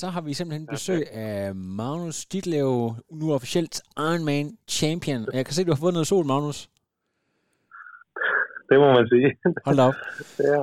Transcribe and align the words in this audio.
Så 0.00 0.06
har 0.14 0.20
vi 0.20 0.32
simpelthen 0.34 0.66
besøg 0.66 1.02
af 1.12 1.54
Magnus 1.54 2.26
Ditlev, 2.26 2.70
nu 3.20 3.26
officielt 3.38 3.74
Ironman 4.08 4.46
champion. 4.68 5.20
Jeg 5.36 5.44
kan 5.44 5.54
se, 5.54 5.60
at 5.62 5.66
du 5.66 5.72
har 5.72 5.84
fået 5.84 5.96
noget 5.96 6.06
sol, 6.12 6.26
Magnus. 6.32 6.58
Det 8.68 8.76
må 8.82 8.88
man 8.98 9.06
sige. 9.12 9.28
Hold 9.68 9.78
op. 9.88 9.96
ja. 10.48 10.60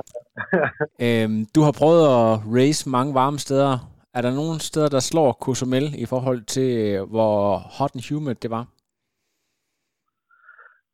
øhm, 1.06 1.40
du 1.54 1.60
har 1.66 1.74
prøvet 1.80 2.04
at 2.20 2.30
race 2.58 2.82
mange 2.96 3.14
varme 3.20 3.38
steder. 3.46 3.72
Er 4.16 4.22
der 4.22 4.32
nogle 4.40 4.56
steder, 4.68 4.88
der 4.96 5.02
slår 5.10 5.30
Cozumel 5.44 5.86
i 6.04 6.06
forhold 6.12 6.40
til, 6.54 6.70
hvor 7.12 7.34
hot 7.78 7.92
and 7.94 8.04
humid 8.08 8.34
det 8.44 8.50
var? 8.56 8.64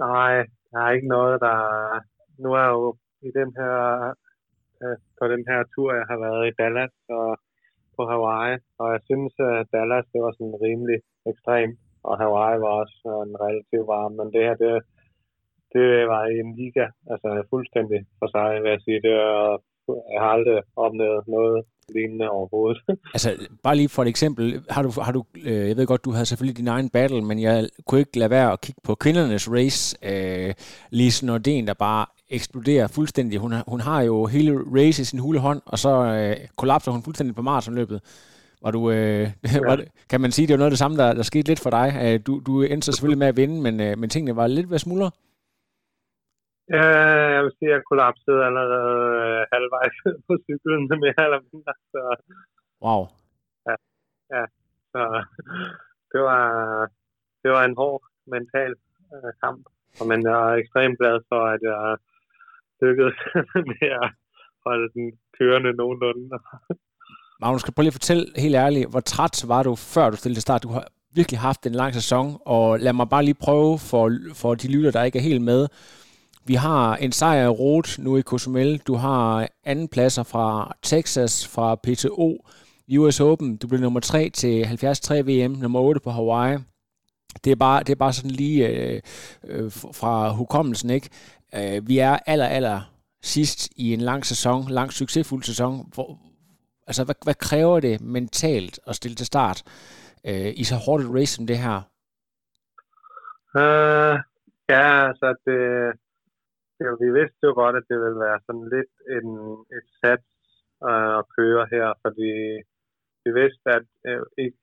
Nej, 0.07 0.35
der 0.71 0.79
er 0.87 0.91
ikke 0.97 1.09
noget, 1.17 1.37
der... 1.47 1.57
Nu 2.43 2.49
er 2.53 2.63
jeg 2.67 2.73
jo 2.79 2.97
i 3.29 3.31
den 3.39 3.51
her, 3.61 3.77
øh, 4.83 4.97
på 5.19 5.25
den 5.33 5.43
her 5.51 5.61
tur, 5.75 5.89
jeg 5.99 6.07
har 6.11 6.19
været 6.27 6.43
i 6.49 6.57
Dallas 6.61 6.95
og 7.09 7.29
på 8.01 8.05
Hawaii, 8.13 8.57
og 8.81 8.87
jeg 8.95 9.01
synes, 9.09 9.33
at 9.51 9.67
Dallas 9.73 10.07
det 10.13 10.21
var 10.25 10.33
sådan 10.35 10.63
rimelig 10.67 10.99
ekstrem, 11.31 11.71
og 12.09 12.15
Hawaii 12.23 12.59
var 12.65 12.73
også 12.83 12.99
øh, 13.13 13.23
en 13.29 13.37
relativt 13.45 13.87
varm, 13.95 14.13
men 14.19 14.27
det 14.35 14.43
her, 14.47 14.57
det, 14.65 14.73
det 15.75 15.87
var 16.13 16.23
en 16.41 16.51
liga, 16.61 16.87
altså 17.13 17.29
fuldstændig 17.53 18.01
for 18.19 18.29
sig, 18.35 18.51
vil 18.63 18.71
jeg 18.75 18.83
sige. 18.87 19.01
Det 19.07 19.15
er, 19.29 19.59
jeg 20.13 20.21
har 20.25 20.33
aldrig 20.37 20.59
oplevet 20.85 21.23
noget 21.37 21.59
lignende 21.95 22.31
overhovedet. 22.31 22.83
altså, 23.15 23.37
bare 23.63 23.77
lige 23.77 23.89
for 23.89 24.03
et 24.03 24.09
eksempel, 24.09 24.63
har 24.71 24.83
du, 24.83 24.93
har 25.01 25.13
du, 25.13 25.25
øh, 25.45 25.69
jeg 25.69 25.77
ved 25.77 25.87
godt, 25.87 26.05
du 26.05 26.11
havde 26.11 26.27
selvfølgelig 26.27 26.57
din 26.57 26.69
egen 26.69 26.89
battle, 26.89 27.23
men 27.23 27.41
jeg 27.41 27.69
kunne 27.87 28.01
ikke 28.01 28.19
lade 28.19 28.31
være 28.31 28.53
at 28.53 28.61
kigge 28.61 28.81
på 28.85 28.95
kvindernes 28.95 29.51
race, 29.51 29.97
øh, 30.03 30.55
Lise 30.91 31.27
Nordén, 31.27 31.67
der 31.67 31.75
bare 31.79 32.07
eksploderer 32.31 32.87
fuldstændig. 32.87 33.39
Hun, 33.39 33.53
har, 33.53 33.65
hun 33.69 33.81
har 33.81 34.03
jo 34.03 34.27
hele 34.27 34.59
race 34.77 35.03
i 35.03 35.05
sin 35.05 35.19
hule 35.19 35.39
hånd, 35.39 35.63
og 35.67 35.79
så 35.79 36.05
øh, 36.05 36.37
kollapser 36.57 36.93
hun 36.93 37.03
fuldstændig 37.03 37.37
på 37.37 37.43
maratonløbet. 37.43 38.01
Var 38.63 38.71
du, 38.71 38.91
øh, 38.91 39.21
ja. 39.53 39.59
var 39.67 39.77
det, 39.77 39.89
kan 40.09 40.21
man 40.21 40.33
sige, 40.33 40.47
det 40.47 40.53
var 40.53 40.59
noget 40.59 40.67
af 40.67 40.71
det 40.71 40.79
samme, 40.79 40.97
der, 40.97 41.13
der 41.13 41.23
skete 41.23 41.49
lidt 41.49 41.61
for 41.61 41.71
dig? 41.71 41.99
Øh, 42.03 42.21
du, 42.27 42.43
du 42.47 42.63
endte 42.63 42.85
så 42.85 42.93
selvfølgelig 42.93 43.19
med 43.19 43.27
at 43.27 43.37
vinde, 43.37 43.61
men, 43.61 43.81
øh, 43.81 43.99
men 43.99 44.11
tingene 44.11 44.37
var 44.37 44.47
lidt 44.47 44.71
ved 44.71 44.79
smuldre. 44.79 45.11
Ja, 46.77 46.85
jeg 47.35 47.43
vil 47.45 47.53
sige, 47.59 47.71
at 47.71 47.75
jeg 47.77 47.89
kollapsede 47.91 48.41
allerede 48.49 49.01
øh, 49.25 49.41
halvvejs 49.53 49.97
på 50.27 50.33
cyklen 50.45 50.83
med 50.89 50.97
mere 51.05 51.23
eller 51.27 51.41
mindre. 51.51 51.73
Så, 51.93 52.03
wow. 52.85 53.03
Ja, 53.69 53.77
ja, 54.35 54.45
så 54.93 55.03
det 56.13 56.21
var, 56.29 56.45
det 57.43 57.51
var 57.55 57.63
en 57.65 57.77
hård 57.81 58.03
mental 58.35 58.73
øh, 59.15 59.33
kamp. 59.43 59.63
Men 60.11 60.19
jeg 60.29 60.37
er 60.49 60.55
ekstremt 60.63 60.99
glad 61.01 61.17
for, 61.31 61.41
at 61.55 61.61
jeg 61.71 61.81
lykkedes 62.83 63.19
med 63.73 63.89
at 64.03 64.09
holde 64.67 64.89
den 64.97 65.07
kørende 65.39 65.73
nogenlunde. 65.73 66.39
Magnus, 67.41 67.61
skal 67.61 67.75
prøve 67.75 67.85
lige 67.85 67.95
at 67.97 68.01
fortælle 68.01 68.25
helt 68.45 68.57
ærligt, 68.65 68.91
hvor 68.91 69.01
træt 69.01 69.37
var 69.53 69.63
du, 69.63 69.73
før 69.95 70.11
du 70.11 70.17
stillede 70.17 70.37
til 70.39 70.49
start? 70.49 70.63
Du 70.63 70.73
har 70.77 70.85
virkelig 71.15 71.41
haft 71.41 71.67
en 71.67 71.73
lang 71.73 71.95
sæson, 71.95 72.27
og 72.47 72.79
lad 72.79 72.93
mig 72.93 73.09
bare 73.09 73.25
lige 73.25 73.43
prøve 73.47 73.79
for, 73.91 74.03
for 74.35 74.55
de 74.55 74.73
lytter, 74.75 74.91
der 74.91 75.03
ikke 75.03 75.19
er 75.19 75.29
helt 75.31 75.43
med. 75.43 75.69
Vi 76.51 76.55
har 76.55 76.97
en 76.97 77.13
sejr 77.13 77.45
i 77.45 77.49
Rot 77.49 77.99
nu 77.99 78.17
i 78.17 78.23
Cozumel. 78.23 78.79
Du 78.79 78.95
har 78.95 79.49
anden 79.65 79.89
pladser 79.89 80.23
fra 80.23 80.77
Texas, 80.83 81.49
fra 81.49 81.75
PTO, 81.75 82.47
US 82.99 83.21
Open. 83.21 83.57
Du 83.57 83.69
blev 83.69 83.81
nummer 83.81 84.01
3 84.01 84.31
til 84.31 84.65
73 84.65 85.11
VM, 85.11 85.51
nummer 85.51 85.81
8 85.81 86.01
på 86.01 86.11
Hawaii. 86.11 86.59
Det 87.45 87.51
er 87.51 87.57
bare, 87.57 87.81
det 87.83 87.91
er 87.91 87.97
bare 87.97 88.13
sådan 88.13 88.31
lige 88.31 88.69
øh, 88.69 89.01
øh, 89.45 89.71
fra 89.73 90.29
hukommelsen, 90.29 90.91
ikke? 90.91 91.09
Øh, 91.55 91.89
vi 91.89 91.99
er 91.99 92.19
aller, 92.27 92.47
aller 92.47 92.81
sidst 93.23 93.69
i 93.77 93.95
en 93.95 94.01
lang 94.01 94.27
sæson, 94.27 94.69
lang 94.69 94.93
succesfuld 94.93 95.43
sæson. 95.43 95.91
Hvor, 95.95 96.19
altså, 96.87 97.05
hvad, 97.05 97.15
hvad 97.25 97.35
kræver 97.35 97.81
det 97.81 98.01
mentalt 98.01 98.81
at 98.87 98.97
stille 98.97 99.15
til 99.15 99.27
start 99.27 99.63
øh, 100.27 100.53
i 100.57 100.65
så 100.65 100.77
hårdt 100.77 101.05
et 101.05 101.15
race 101.15 101.35
som 101.35 101.47
det 101.47 101.59
her? 101.59 101.81
Uh, 103.55 104.19
ja, 104.69 105.09
altså 105.09 105.35
det, 105.47 105.93
det, 106.81 106.89
vi 107.05 107.09
vidste 107.19 107.43
jo 107.49 107.53
godt, 107.63 107.77
at 107.77 107.89
det 107.91 107.99
ville 108.05 108.21
være 108.27 108.41
sådan 108.47 108.67
lidt 108.75 108.93
en, 109.17 109.31
et 109.77 109.89
sats 110.01 110.29
øh, 110.89 111.13
at 111.21 111.25
køre 111.37 111.63
her, 111.75 111.89
fordi 112.05 112.31
vi 113.25 113.31
vidste, 113.41 113.67
at 113.79 113.89
øh, 114.09 114.25
ikke 114.45 114.61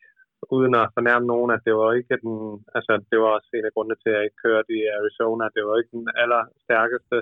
uden 0.57 0.73
at 0.81 0.93
fornærme 0.97 1.25
nogen, 1.33 1.51
at 1.55 1.61
det 1.65 1.73
var 1.79 1.89
ikke 1.93 2.17
den, 2.23 2.35
altså 2.75 2.93
det 3.09 3.17
var 3.21 3.29
også 3.37 3.49
en 3.53 3.65
af 3.69 3.73
grundene 3.73 3.97
til, 3.99 4.09
at 4.11 4.15
jeg 4.17 4.25
ikke 4.25 4.43
kørte 4.45 4.71
i 4.79 4.81
Arizona. 4.99 5.45
Det 5.55 5.63
var 5.65 5.75
ikke 5.77 5.95
den 5.97 6.07
allerstærkeste 6.23 7.17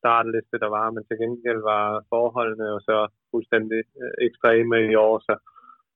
startliste, 0.00 0.56
der 0.64 0.70
var, 0.78 0.86
men 0.94 1.02
til 1.04 1.16
gengæld 1.22 1.60
var 1.72 1.84
forholdene 2.12 2.66
jo 2.74 2.78
så 2.90 2.98
fuldstændig 3.30 3.82
øh, 4.02 4.14
ekstreme 4.26 4.76
i 4.92 4.94
år, 5.06 5.14
så, 5.26 5.34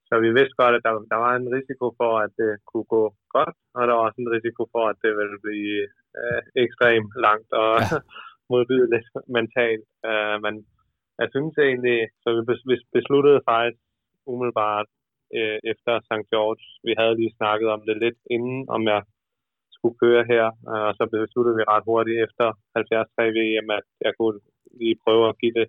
så 0.09 0.13
vi 0.25 0.29
vidste 0.37 0.59
godt, 0.61 0.75
at 0.75 0.85
der, 0.87 0.93
der 1.13 1.19
var 1.25 1.33
en 1.35 1.49
risiko 1.57 1.85
for, 1.99 2.13
at 2.25 2.31
det 2.41 2.51
kunne 2.69 2.89
gå 2.95 3.03
godt, 3.35 3.55
og 3.75 3.81
der 3.87 3.93
var 3.95 4.03
også 4.07 4.19
en 4.21 4.33
risiko 4.37 4.61
for, 4.73 4.83
at 4.91 4.97
det 5.03 5.11
ville 5.19 5.39
blive 5.45 5.79
øh, 6.19 6.41
ekstremt 6.63 7.11
langt 7.25 7.49
og 7.63 7.71
ja. 7.81 7.87
modbydeligt 8.51 9.07
mentalt. 9.37 9.87
Uh, 10.09 10.35
men 10.45 10.53
jeg 11.21 11.27
synes 11.33 11.55
egentlig, 11.67 11.99
så 12.21 12.27
vi 12.35 12.41
besluttede 12.97 13.41
faktisk 13.51 13.81
umiddelbart 14.31 14.87
øh, 15.37 15.59
efter 15.71 15.93
St. 16.07 16.25
George. 16.31 16.63
Vi 16.87 16.93
havde 16.99 17.15
lige 17.21 17.37
snakket 17.39 17.67
om 17.75 17.81
det 17.87 17.95
lidt 18.03 18.19
inden, 18.35 18.59
om 18.75 18.81
jeg 18.93 19.01
skulle 19.75 19.99
køre 20.03 20.23
her, 20.33 20.45
øh, 20.71 20.85
og 20.89 20.93
så 20.97 21.03
besluttede 21.13 21.57
vi 21.59 21.63
ret 21.73 21.87
hurtigt 21.89 22.19
efter 22.25 22.47
73 22.73 23.35
VM, 23.37 23.67
at 23.79 23.87
jeg 24.05 24.13
kunne 24.19 24.39
lige 24.81 24.97
prøve 25.03 25.25
at 25.29 25.37
give 25.41 25.55
det, 25.59 25.67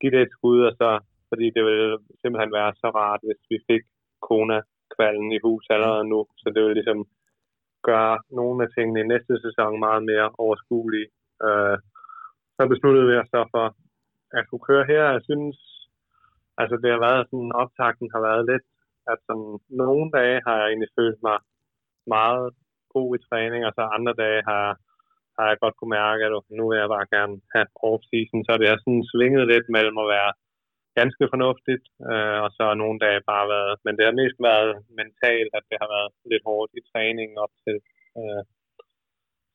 give 0.00 0.12
det 0.14 0.20
et 0.22 0.34
skud, 0.36 0.60
og 0.68 0.72
så, 0.80 0.88
fordi 1.30 1.46
det 1.56 1.62
ville 1.68 1.98
simpelthen 2.20 2.52
være 2.58 2.72
så 2.82 2.88
rart, 3.00 3.20
hvis 3.26 3.42
vi 3.52 3.58
fik 3.70 3.82
Kona-kvalden 4.26 5.30
i 5.36 5.42
hus 5.46 5.64
allerede 5.74 6.04
nu, 6.12 6.20
så 6.40 6.46
det 6.54 6.60
ville 6.62 6.78
ligesom 6.80 7.00
gøre 7.88 8.14
nogle 8.38 8.58
af 8.64 8.68
tingene 8.76 9.00
i 9.00 9.10
næste 9.12 9.34
sæson 9.44 9.84
meget 9.86 10.02
mere 10.10 10.28
overskuelige. 10.44 11.08
Øh, 11.46 11.76
så 12.56 12.62
besluttede 12.72 13.08
vi 13.10 13.14
os 13.22 13.30
så 13.34 13.42
for 13.54 13.66
at 14.38 14.44
kunne 14.48 14.66
køre 14.70 14.84
her. 14.92 15.04
Jeg 15.16 15.22
synes, 15.28 15.56
altså 16.60 16.74
det 16.82 16.90
har 16.94 17.00
været 17.08 17.24
sådan, 17.30 17.52
optakten 17.62 18.08
har 18.14 18.22
været 18.28 18.44
lidt 18.50 18.66
at 19.12 19.18
sådan, 19.26 19.52
nogle 19.82 20.06
dage 20.18 20.38
har 20.46 20.56
jeg 20.60 20.66
egentlig 20.68 20.92
følt 20.98 21.20
mig 21.28 21.38
meget 22.16 22.46
god 22.94 23.08
i 23.16 23.24
træning, 23.28 23.62
og 23.68 23.72
så 23.74 23.82
andre 23.96 24.14
dage 24.24 24.42
har, 24.50 24.66
har 25.36 25.46
jeg 25.50 25.58
godt 25.62 25.76
kunne 25.76 25.96
mærke, 26.00 26.22
at 26.26 26.32
nu 26.58 26.64
vil 26.68 26.78
jeg 26.82 26.94
bare 26.96 27.10
gerne 27.16 27.34
have 27.54 27.68
off-season, 27.88 28.40
så 28.46 28.52
det 28.60 28.68
har 28.70 28.78
sådan 28.80 29.04
svinget 29.12 29.44
lidt 29.52 29.66
mellem 29.76 29.96
at 30.04 30.10
være 30.16 30.32
ganske 30.98 31.24
fornuftigt, 31.32 31.84
øh, 32.10 32.38
og 32.44 32.50
så 32.56 32.64
nogle 32.82 32.98
dage 33.04 33.20
bare 33.32 33.46
været, 33.56 33.76
men 33.84 33.92
det 33.96 34.04
har 34.08 34.20
mest 34.22 34.38
været 34.50 34.72
mentalt, 35.00 35.52
at 35.58 35.64
det 35.70 35.76
har 35.82 35.88
været 35.96 36.10
lidt 36.32 36.44
hårdt 36.50 36.70
i 36.78 36.82
træningen 36.90 37.36
op 37.44 37.54
til, 37.64 37.76
øh, 38.18 38.42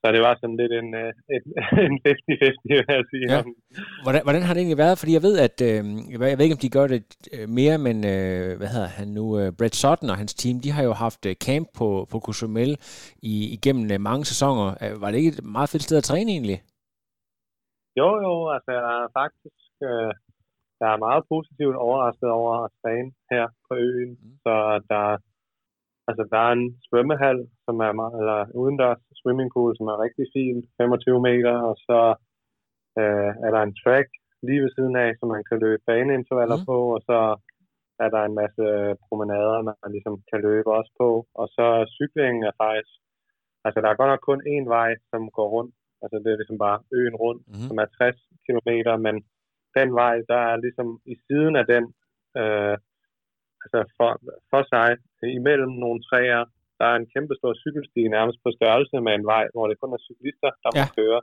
så 0.06 0.12
det 0.12 0.22
var 0.28 0.36
sådan 0.42 0.58
lidt 0.62 0.74
en, 0.82 0.90
øh, 1.04 1.12
en, 1.36 1.44
en 1.88 1.96
50-50, 2.06 2.70
vil 2.70 2.84
jeg 2.96 3.06
sige. 3.14 3.26
Ja. 3.34 3.42
Hvordan, 4.04 4.22
hvordan 4.26 4.44
har 4.46 4.54
det 4.54 4.62
egentlig 4.62 4.84
været? 4.86 5.00
Fordi 5.00 5.14
jeg 5.18 5.26
ved, 5.28 5.36
at 5.48 5.58
øh, 5.70 5.82
jeg 6.12 6.38
ved 6.38 6.46
ikke, 6.46 6.58
om 6.58 6.66
de 6.66 6.76
gør 6.78 6.88
det 6.94 7.04
øh, 7.36 7.48
mere, 7.60 7.78
men 7.88 7.98
øh, 8.14 8.50
hvad 8.60 8.70
hedder 8.74 8.92
han 9.00 9.08
nu? 9.20 9.26
Øh, 9.40 9.48
Brett 9.58 9.76
Sutton 9.82 10.10
og 10.14 10.18
hans 10.22 10.34
team, 10.42 10.56
de 10.64 10.72
har 10.76 10.84
jo 10.90 10.94
haft 11.06 11.22
øh, 11.30 11.36
camp 11.46 11.68
på, 11.80 11.88
på 12.12 12.18
Cozumel 12.26 12.72
i, 13.32 13.34
igennem 13.58 14.02
mange 14.10 14.26
sæsoner. 14.32 14.68
Var 15.02 15.10
det 15.10 15.18
ikke 15.18 15.34
et 15.36 15.44
meget 15.58 15.70
fedt 15.70 15.84
sted 15.84 15.98
at 15.98 16.08
træne 16.10 16.30
egentlig? 16.36 16.60
Jo, 18.00 18.10
jo, 18.26 18.34
altså 18.56 18.72
jeg 18.80 19.08
faktisk 19.22 19.66
øh, 19.88 20.12
jeg 20.80 20.90
er 20.94 21.04
meget 21.08 21.24
positivt 21.34 21.76
overrasket 21.86 22.30
over 22.40 22.54
at 22.66 22.72
træne 22.82 23.12
her 23.32 23.46
på 23.68 23.74
øen. 23.76 24.12
Mm. 24.22 24.38
Så 24.44 24.54
der, 24.90 25.06
Altså, 26.10 26.24
der 26.32 26.40
er 26.48 26.52
en 26.60 26.68
svømmehal, 26.88 27.40
som 27.66 27.76
er 27.88 27.94
meget, 28.00 28.16
eller 28.22 28.40
udendørs 28.62 29.02
swimmingpool, 29.20 29.72
som 29.78 29.88
er 29.94 30.04
rigtig 30.06 30.26
fin, 30.36 30.58
25 30.78 31.22
meter, 31.30 31.56
og 31.70 31.76
så 31.88 32.00
øh, 33.00 33.32
er 33.46 33.52
der 33.56 33.62
en 33.64 33.78
track 33.84 34.10
lige 34.48 34.62
ved 34.64 34.72
siden 34.76 34.96
af, 35.06 35.10
som 35.20 35.28
man 35.36 35.44
kan 35.50 35.58
løbe 35.66 35.84
baneintervaller 35.90 36.60
mm. 36.60 36.66
på, 36.70 36.78
og 36.96 37.02
så 37.10 37.20
er 38.04 38.10
der 38.16 38.22
en 38.24 38.36
masse 38.42 38.66
promenader, 39.06 39.58
man 39.68 39.92
ligesom 39.96 40.16
kan 40.32 40.40
løbe 40.48 40.70
også 40.78 40.92
på. 41.02 41.10
Og 41.42 41.48
så 41.56 41.68
cyklingen 41.98 42.44
er 42.50 42.56
faktisk, 42.64 42.94
altså 43.66 43.78
der 43.82 43.90
er 43.90 44.00
godt 44.00 44.12
nok 44.12 44.24
kun 44.30 44.42
én 44.56 44.66
vej, 44.78 44.92
som 45.12 45.22
går 45.38 45.48
rundt. 45.56 45.74
Altså 46.04 46.16
det 46.24 46.30
er 46.32 46.40
ligesom 46.42 46.60
bare 46.66 46.80
øen 46.98 47.16
rundt, 47.24 47.44
mm. 47.48 47.66
som 47.68 47.78
er 47.84 47.88
60 47.98 48.20
km, 48.46 48.70
men 49.08 49.16
den 49.80 49.90
vej, 50.02 50.16
der 50.32 50.40
er 50.52 50.56
ligesom 50.66 50.90
i 51.14 51.16
siden 51.26 51.54
af 51.62 51.66
den, 51.74 51.84
øh, 52.40 52.76
altså 53.64 53.80
for, 53.98 54.10
for 54.52 54.62
sig 54.72 54.88
imellem 55.40 55.72
nogle 55.84 56.00
træer. 56.10 56.42
Der 56.80 56.86
er 56.92 56.96
en 56.98 57.12
kæmpe 57.14 57.34
stor 57.40 57.54
cykelsti 57.64 58.02
nærmest 58.16 58.40
på 58.44 58.50
størrelse 58.58 58.98
med 59.06 59.14
en 59.16 59.26
vej, 59.34 59.44
hvor 59.54 59.66
det 59.68 59.80
kun 59.82 59.94
er 59.98 60.06
cyklister, 60.08 60.52
der 60.64 60.70
må 60.78 60.84
Ja. 60.84 60.96
køre. 61.00 61.22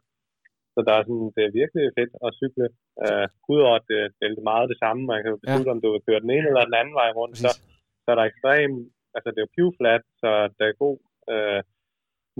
Så 0.74 0.78
der 0.86 0.92
er 0.96 1.02
sådan, 1.08 1.28
det 1.36 1.42
er 1.44 1.58
virkelig 1.60 1.84
fedt 1.98 2.12
at 2.26 2.30
cykle. 2.40 2.66
Uh, 3.04 3.26
Udover 3.52 3.76
at 3.80 3.84
det, 3.90 4.00
det 4.18 4.24
er 4.26 4.48
meget 4.52 4.70
det 4.72 4.78
samme, 4.84 5.00
man 5.12 5.20
kan 5.22 5.32
beslutte, 5.42 5.70
ja. 5.70 5.74
om 5.74 5.80
du 5.82 5.88
vil 5.94 6.06
køre 6.08 6.20
den 6.24 6.30
ene 6.36 6.46
eller 6.50 6.64
den 6.68 6.78
anden 6.80 6.96
vej 7.00 7.10
rundt, 7.20 7.36
så, 7.44 7.50
Præcis. 7.50 8.02
så 8.02 8.08
er 8.12 8.16
der 8.18 8.30
ekstrem, 8.30 8.72
altså 9.16 9.28
det 9.30 9.38
er 9.40 9.46
jo 9.46 9.56
pivflat, 9.56 10.02
så 10.22 10.30
der 10.56 10.64
er 10.66 10.82
god 10.84 10.98
uh, 11.32 11.60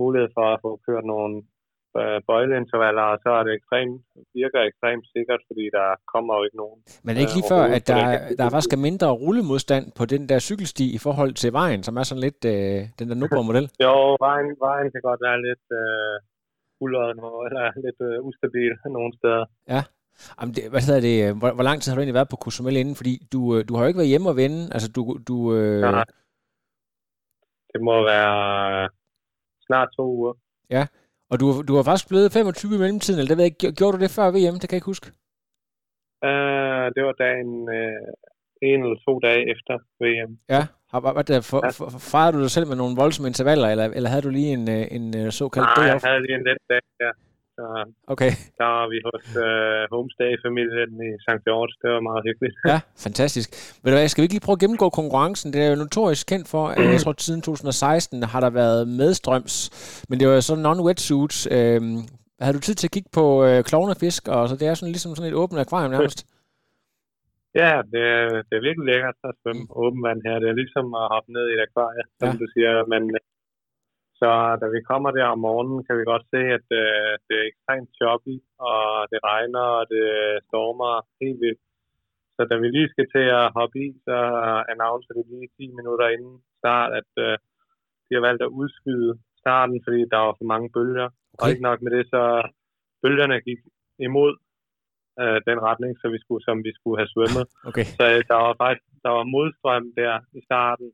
mulighed 0.01 0.29
for 0.37 0.45
at 0.53 0.61
få 0.65 0.71
kørt 0.87 1.05
nogle 1.13 1.33
uh, 2.01 2.17
bøjleintervaller, 2.29 3.05
og 3.13 3.17
så 3.23 3.29
er 3.39 3.43
det 3.47 3.53
ekstremt, 3.59 3.95
virker 4.41 4.59
ekstremt 4.69 5.05
sikkert, 5.15 5.41
fordi 5.49 5.65
der 5.77 5.87
kommer 6.13 6.31
jo 6.37 6.41
ikke 6.47 6.59
nogen. 6.63 6.79
Men 7.03 7.09
er 7.09 7.15
det 7.15 7.21
ikke 7.25 7.35
Øh, 7.35 7.39
lige 7.39 7.49
før, 7.53 7.61
overhovedet, 7.61 7.81
at 7.81 7.87
der, 7.93 8.01
er- 8.13 8.23
der 8.39 8.45
faktisk 8.53 8.73
er 8.77 8.85
mindre 8.89 9.07
rullemodstand 9.23 9.85
på 9.99 10.03
den 10.13 10.21
der 10.31 10.39
cykelsti 10.49 10.85
i 10.97 10.99
forhold 11.05 11.33
til 11.41 11.49
vejen, 11.61 11.81
som 11.87 11.93
er 11.99 12.03
sådan 12.09 12.25
lidt 12.27 12.41
øh, 12.55 12.79
den 12.99 13.05
der 13.09 13.17
Nubber-model? 13.21 13.65
Jo, 13.85 13.93
vejen, 14.27 14.47
vejen 14.67 14.87
kan 14.93 15.01
godt 15.09 15.21
være 15.27 15.39
lidt 15.47 15.65
øh, 15.81 16.15
nu, 17.19 17.27
eller 17.47 17.63
lidt 17.85 17.99
øh, 18.09 18.17
ustabil 18.29 18.73
nogle 18.97 19.11
steder. 19.19 19.45
Jamen, 20.41 20.53
det, 20.55 20.63
hvad 20.71 20.81
hedder 20.87 21.01
det, 21.09 21.15
øh, 21.29 21.37
hvor, 21.39 21.51
hvor 21.57 21.63
lang 21.69 21.77
tid 21.81 21.87
har 21.89 21.95
du 21.95 22.01
egentlig 22.01 22.19
været 22.19 22.29
på 22.33 22.35
Cozumel 22.43 22.77
inden? 22.77 22.95
Fordi 22.95 23.13
du, 23.33 23.39
øh, 23.55 23.67
du 23.67 23.71
har 23.75 23.81
jo 23.83 23.87
ikke 23.87 23.97
været 23.97 24.13
hjemme 24.13 24.29
og 24.29 24.35
vende. 24.35 24.61
Altså, 24.75 24.87
du, 24.95 25.01
du, 25.27 25.35
øh, 25.55 25.81
Nej. 25.81 26.05
Det 27.73 27.81
må 27.81 27.95
være 28.13 28.83
øh, 28.83 28.89
snart 29.67 29.89
to 29.97 30.03
uger. 30.17 30.33
Og 31.33 31.39
du, 31.41 31.47
du 31.67 31.73
har 31.77 31.83
faktisk 31.89 32.07
blevet 32.11 32.31
25 32.31 32.75
i 32.75 32.79
mellemtiden, 32.83 33.17
eller 33.19 33.31
det 33.31 33.37
ved 33.37 33.45
jeg. 33.49 33.73
Gjorde 33.77 33.93
du 33.97 34.01
det 34.03 34.11
før 34.17 34.27
VM? 34.35 34.55
Det 34.59 34.67
kan 34.67 34.75
jeg 34.75 34.81
ikke 34.81 34.93
huske. 34.93 35.07
Øh, 36.29 36.85
det 36.95 37.01
var 37.07 37.15
dagen 37.25 37.51
øh, 37.77 38.07
en 38.69 38.79
eller 38.83 38.99
to 39.07 39.13
dage 39.27 39.41
efter 39.53 39.73
VM. 40.03 40.31
Ja. 40.55 40.61
Har, 40.91 40.99
hvad, 41.03 41.13
hvad, 41.17 41.23
der, 41.29 41.41
for, 41.51 41.59
Ja. 41.65 41.69
for, 41.77 41.85
fejrede 42.13 42.33
du 42.37 42.41
dig 42.45 42.51
selv 42.55 42.67
med 42.71 42.77
nogle 42.81 42.95
voldsomme 43.01 43.27
intervaller, 43.33 43.67
eller, 43.73 43.85
eller 43.97 44.09
havde 44.09 44.25
du 44.27 44.33
lige 44.39 44.51
en, 44.57 44.65
øh, 44.77 44.83
en 44.97 45.31
såkaldt 45.39 45.67
Nej, 45.67 45.75
day 45.77 45.85
jeg 45.91 45.99
havde 46.09 46.21
lige 46.25 46.35
en 46.39 46.45
let 46.49 46.61
dag 46.73 46.81
der. 47.01 47.11
Så 47.57 47.65
Okay, 48.13 48.31
der 48.59 48.67
var 48.77 48.85
vi 48.93 48.97
hos 49.09 49.25
øh, 49.45 49.81
Homestay-familien 49.93 50.91
i 51.07 51.09
St. 51.25 51.41
George. 51.47 51.73
Det 51.81 51.89
var 51.95 52.01
meget 52.09 52.23
hyggeligt. 52.27 52.55
ja, 52.71 52.79
fantastisk. 53.05 53.49
Ved 53.83 53.89
du 53.91 53.97
hvad, 53.97 54.07
skal 54.07 54.21
vi 54.21 54.25
ikke 54.25 54.33
lige 54.37 54.45
prøve 54.47 54.57
at 54.59 54.63
gennemgå 54.63 54.87
konkurrencen? 54.99 55.53
Det 55.53 55.59
er 55.65 55.69
jo 55.73 55.75
notorisk 55.83 56.23
kendt 56.33 56.47
for, 56.53 56.63
at 56.67 56.77
jeg 56.93 56.99
tror, 57.01 57.11
at 57.17 57.21
siden 57.21 57.41
2016 57.41 58.23
har 58.23 58.39
der 58.45 58.49
været 58.61 58.81
medstrøms, 59.01 59.53
men 60.09 60.15
det 60.19 60.25
var 60.27 60.33
jo 60.39 60.41
så 60.49 60.55
non-wetsuits. 60.67 61.37
Øh, 61.57 61.81
havde 62.43 62.55
du 62.57 62.61
tid 62.67 62.75
til 62.77 62.87
at 62.87 62.95
kigge 62.95 63.09
på 63.19 63.25
øh, 63.47 63.59
klovnefisk, 63.69 64.21
og 64.35 64.41
så 64.49 64.53
det 64.59 64.65
er 64.67 64.73
sådan 64.73 64.91
ligesom 64.95 65.15
sådan 65.15 65.31
et 65.31 65.39
åbent 65.41 65.59
akvarium 65.63 65.91
nærmest? 65.91 66.19
Ja, 67.61 67.73
det 67.93 68.03
er, 68.17 68.25
det 68.47 68.53
er 68.57 68.63
virkelig 68.67 68.85
lækkert 68.91 69.17
at 69.29 69.33
svømme 69.41 69.63
åben 69.83 70.01
vand 70.07 70.19
her. 70.27 70.35
Det 70.41 70.49
er 70.49 70.57
ligesom 70.61 70.85
at 71.01 71.05
hoppe 71.13 71.29
ned 71.35 71.45
i 71.49 71.53
et 71.57 71.61
akvarie, 71.67 72.03
som 72.19 72.27
Ja. 72.29 72.35
du 72.41 72.47
siger. 72.55 72.71
Men, 72.93 73.01
så 74.23 74.31
da 74.61 74.65
vi 74.75 74.81
kommer 74.91 75.11
der 75.17 75.27
om 75.35 75.39
morgenen, 75.47 75.79
kan 75.85 75.95
vi 75.99 76.11
godt 76.11 76.25
se, 76.33 76.41
at 76.57 76.67
øh, 76.81 77.11
det 77.27 77.35
er 77.37 77.49
ekstremt 77.51 77.91
choppy, 77.99 78.35
og 78.69 78.83
det 79.11 79.19
regner, 79.29 79.65
og 79.79 79.85
det 79.93 80.07
stormer 80.47 80.93
helt 81.21 81.39
vildt. 81.43 81.63
Så 82.35 82.41
da 82.49 82.55
vi 82.61 82.67
lige 82.67 82.91
skal 82.93 83.07
til 83.15 83.25
at 83.39 83.53
hoppe 83.57 83.77
i, 83.85 83.87
så 84.07 84.17
annoncerer 84.71 85.17
de 85.17 85.23
lige 85.33 85.49
10 85.57 85.77
minutter 85.79 86.07
inden 86.15 86.37
start, 86.59 86.89
at 86.99 87.11
øh, 87.25 87.35
de 88.05 88.11
har 88.15 88.23
valgt 88.27 88.43
at 88.43 88.55
udskyde 88.61 89.11
starten, 89.41 89.77
fordi 89.85 89.99
der 90.13 90.19
var 90.25 90.35
for 90.39 90.47
mange 90.53 90.69
bølger. 90.75 91.07
Okay. 91.33 91.41
Og 91.41 91.45
ikke 91.49 91.67
nok 91.69 91.79
med 91.81 91.91
det, 91.97 92.03
så 92.13 92.21
bølgerne 93.01 93.37
gik 93.47 93.59
imod 94.07 94.33
øh, 95.21 95.39
den 95.49 95.59
retning, 95.67 95.91
så 96.01 96.05
vi 96.15 96.19
skulle, 96.23 96.43
som 96.47 96.57
vi 96.67 96.71
skulle 96.77 96.97
have 97.01 97.11
svømmet. 97.13 97.45
Okay. 97.69 97.85
Så 97.97 98.03
øh, 98.13 98.21
der 98.29 98.37
var 98.45 98.55
faktisk 98.63 98.85
der 99.05 99.11
var 99.17 99.25
modstrøm 99.35 99.85
der 100.01 100.13
i 100.39 100.41
starten. 100.47 100.87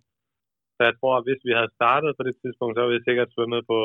Så 0.80 0.84
jeg 0.90 0.96
tror, 1.00 1.14
at 1.18 1.26
hvis 1.28 1.42
vi 1.48 1.52
havde 1.58 1.76
startet 1.80 2.12
på 2.18 2.24
det 2.28 2.36
tidspunkt, 2.42 2.74
så 2.74 2.82
ville 2.82 2.98
vi 2.98 3.08
sikkert 3.08 3.34
svømmet 3.34 3.62
på 3.72 3.80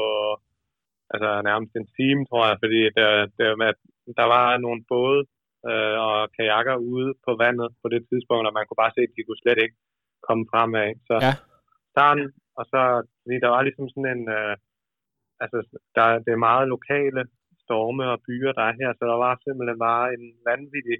altså 1.14 1.30
nærmest 1.48 1.72
en 1.74 1.88
time, 1.98 2.22
tror 2.30 2.44
jeg, 2.50 2.56
fordi 2.62 2.80
der, 2.98 3.10
der, 3.38 3.48
der 4.18 4.26
var 4.34 4.46
nogle 4.64 4.80
både 4.94 5.18
øh, 5.68 5.96
og 6.08 6.16
kajakker 6.36 6.76
ude 6.92 7.08
på 7.26 7.30
vandet 7.42 7.68
på 7.82 7.86
det 7.94 8.02
tidspunkt, 8.10 8.46
og 8.48 8.54
man 8.56 8.64
kunne 8.66 8.82
bare 8.84 8.94
se, 8.94 9.02
at 9.06 9.14
de 9.16 9.24
kunne 9.24 9.42
slet 9.42 9.58
ikke 9.64 9.76
komme 10.26 10.44
fremad. 10.52 10.88
Så 11.08 11.14
Ja. 11.26 11.32
starten, 11.94 12.26
og 12.58 12.64
så, 12.72 12.80
fordi 13.22 13.36
der 13.44 13.50
var 13.54 13.62
ligesom 13.62 13.86
sådan 13.92 14.10
en, 14.16 14.24
øh, 14.38 14.54
altså 15.42 15.58
der, 15.96 16.06
det 16.24 16.32
er 16.32 16.46
meget 16.50 16.66
lokale 16.74 17.22
storme 17.64 18.04
og 18.14 18.18
byer, 18.26 18.52
der 18.58 18.64
er 18.70 18.74
her, 18.80 18.90
så 18.94 19.04
der 19.12 19.18
var 19.26 19.34
simpelthen 19.36 19.78
bare 19.88 20.06
en 20.16 20.24
vanvittig 20.48 20.98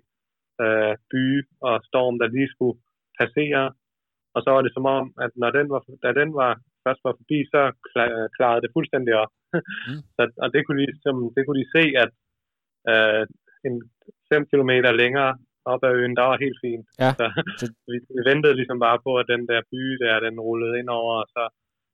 øh, 0.64 0.94
by 1.12 1.24
og 1.68 1.74
storm, 1.88 2.14
der 2.20 2.28
lige 2.36 2.52
skulle 2.54 2.78
passere. 3.20 3.64
Og 4.34 4.40
så 4.44 4.48
var 4.54 4.62
det 4.62 4.72
som 4.74 4.86
om, 4.98 5.04
at 5.24 5.32
når 5.42 5.50
den 5.58 5.66
var, 5.74 5.80
da 6.04 6.10
den 6.20 6.30
var, 6.40 6.52
først 6.86 7.00
var 7.06 7.14
forbi, 7.20 7.38
så 7.54 7.60
kla- 7.88 8.28
klarede 8.36 8.62
det 8.64 8.74
fuldstændig 8.76 9.12
op. 9.22 9.32
Mm. 9.88 10.00
så, 10.16 10.22
og 10.44 10.48
det 10.54 10.60
kunne, 10.66 10.80
de, 10.82 10.86
som, 11.04 11.14
det 11.36 11.42
kunne 11.44 11.60
de 11.62 11.72
se, 11.76 11.84
at 12.04 12.10
øh, 12.92 13.22
en 13.68 13.74
5 14.32 14.46
km 14.50 14.72
længere 15.02 15.32
op 15.72 15.82
ad 15.88 15.92
øen, 15.98 16.16
der 16.18 16.24
var 16.30 16.38
helt 16.44 16.58
fint. 16.64 16.86
Ja. 17.02 17.10
Så, 17.20 17.26
Så- 17.60 17.74
vi, 17.92 17.96
vi 18.16 18.20
ventede 18.30 18.54
ligesom 18.60 18.78
bare 18.86 18.98
på, 19.06 19.10
at 19.20 19.26
den 19.32 19.42
der 19.50 19.60
by 19.72 19.82
der, 20.04 20.24
den 20.26 20.36
rullede 20.46 20.78
ind 20.80 20.88
over, 21.00 21.14
og 21.22 21.26
så 21.34 21.42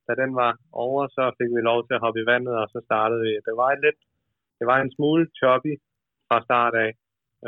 da 0.08 0.12
den 0.22 0.32
var 0.42 0.52
over, 0.86 1.02
så 1.16 1.22
fik 1.38 1.50
vi 1.56 1.60
lov 1.70 1.78
til 1.86 1.94
at 1.96 2.04
hoppe 2.04 2.20
i 2.22 2.28
vandet, 2.32 2.54
og 2.62 2.66
så 2.74 2.78
startede 2.88 3.20
vi. 3.26 3.32
Det 3.48 3.54
var 3.62 3.70
lidt, 3.84 4.00
det 4.58 4.66
var 4.70 4.78
en 4.80 4.92
smule 4.96 5.24
choppy 5.40 5.74
fra 6.28 6.38
start 6.46 6.74
af. 6.86 6.90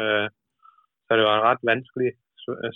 Øh, 0.01 0.27
så 1.07 1.11
det 1.17 1.25
var 1.29 1.37
en 1.37 1.47
ret 1.51 1.63
vanskelig 1.73 2.13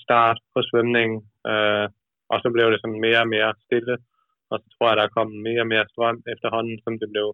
start 0.04 0.38
på 0.54 0.60
svømningen. 0.68 1.18
Øh, 1.52 1.86
og 2.32 2.36
så 2.42 2.48
blev 2.54 2.66
det 2.72 2.78
sådan 2.82 3.00
mere 3.06 3.20
og 3.24 3.30
mere 3.36 3.50
stille. 3.66 3.94
Og 4.50 4.56
så 4.62 4.66
tror 4.74 4.86
jeg, 4.88 4.96
der 4.98 5.04
er 5.06 5.16
kommet 5.18 5.36
mere 5.48 5.62
og 5.64 5.70
mere 5.74 5.86
strøm 5.92 6.18
efterhånden, 6.34 6.76
som 6.84 6.92
det 7.02 7.08
blev 7.14 7.26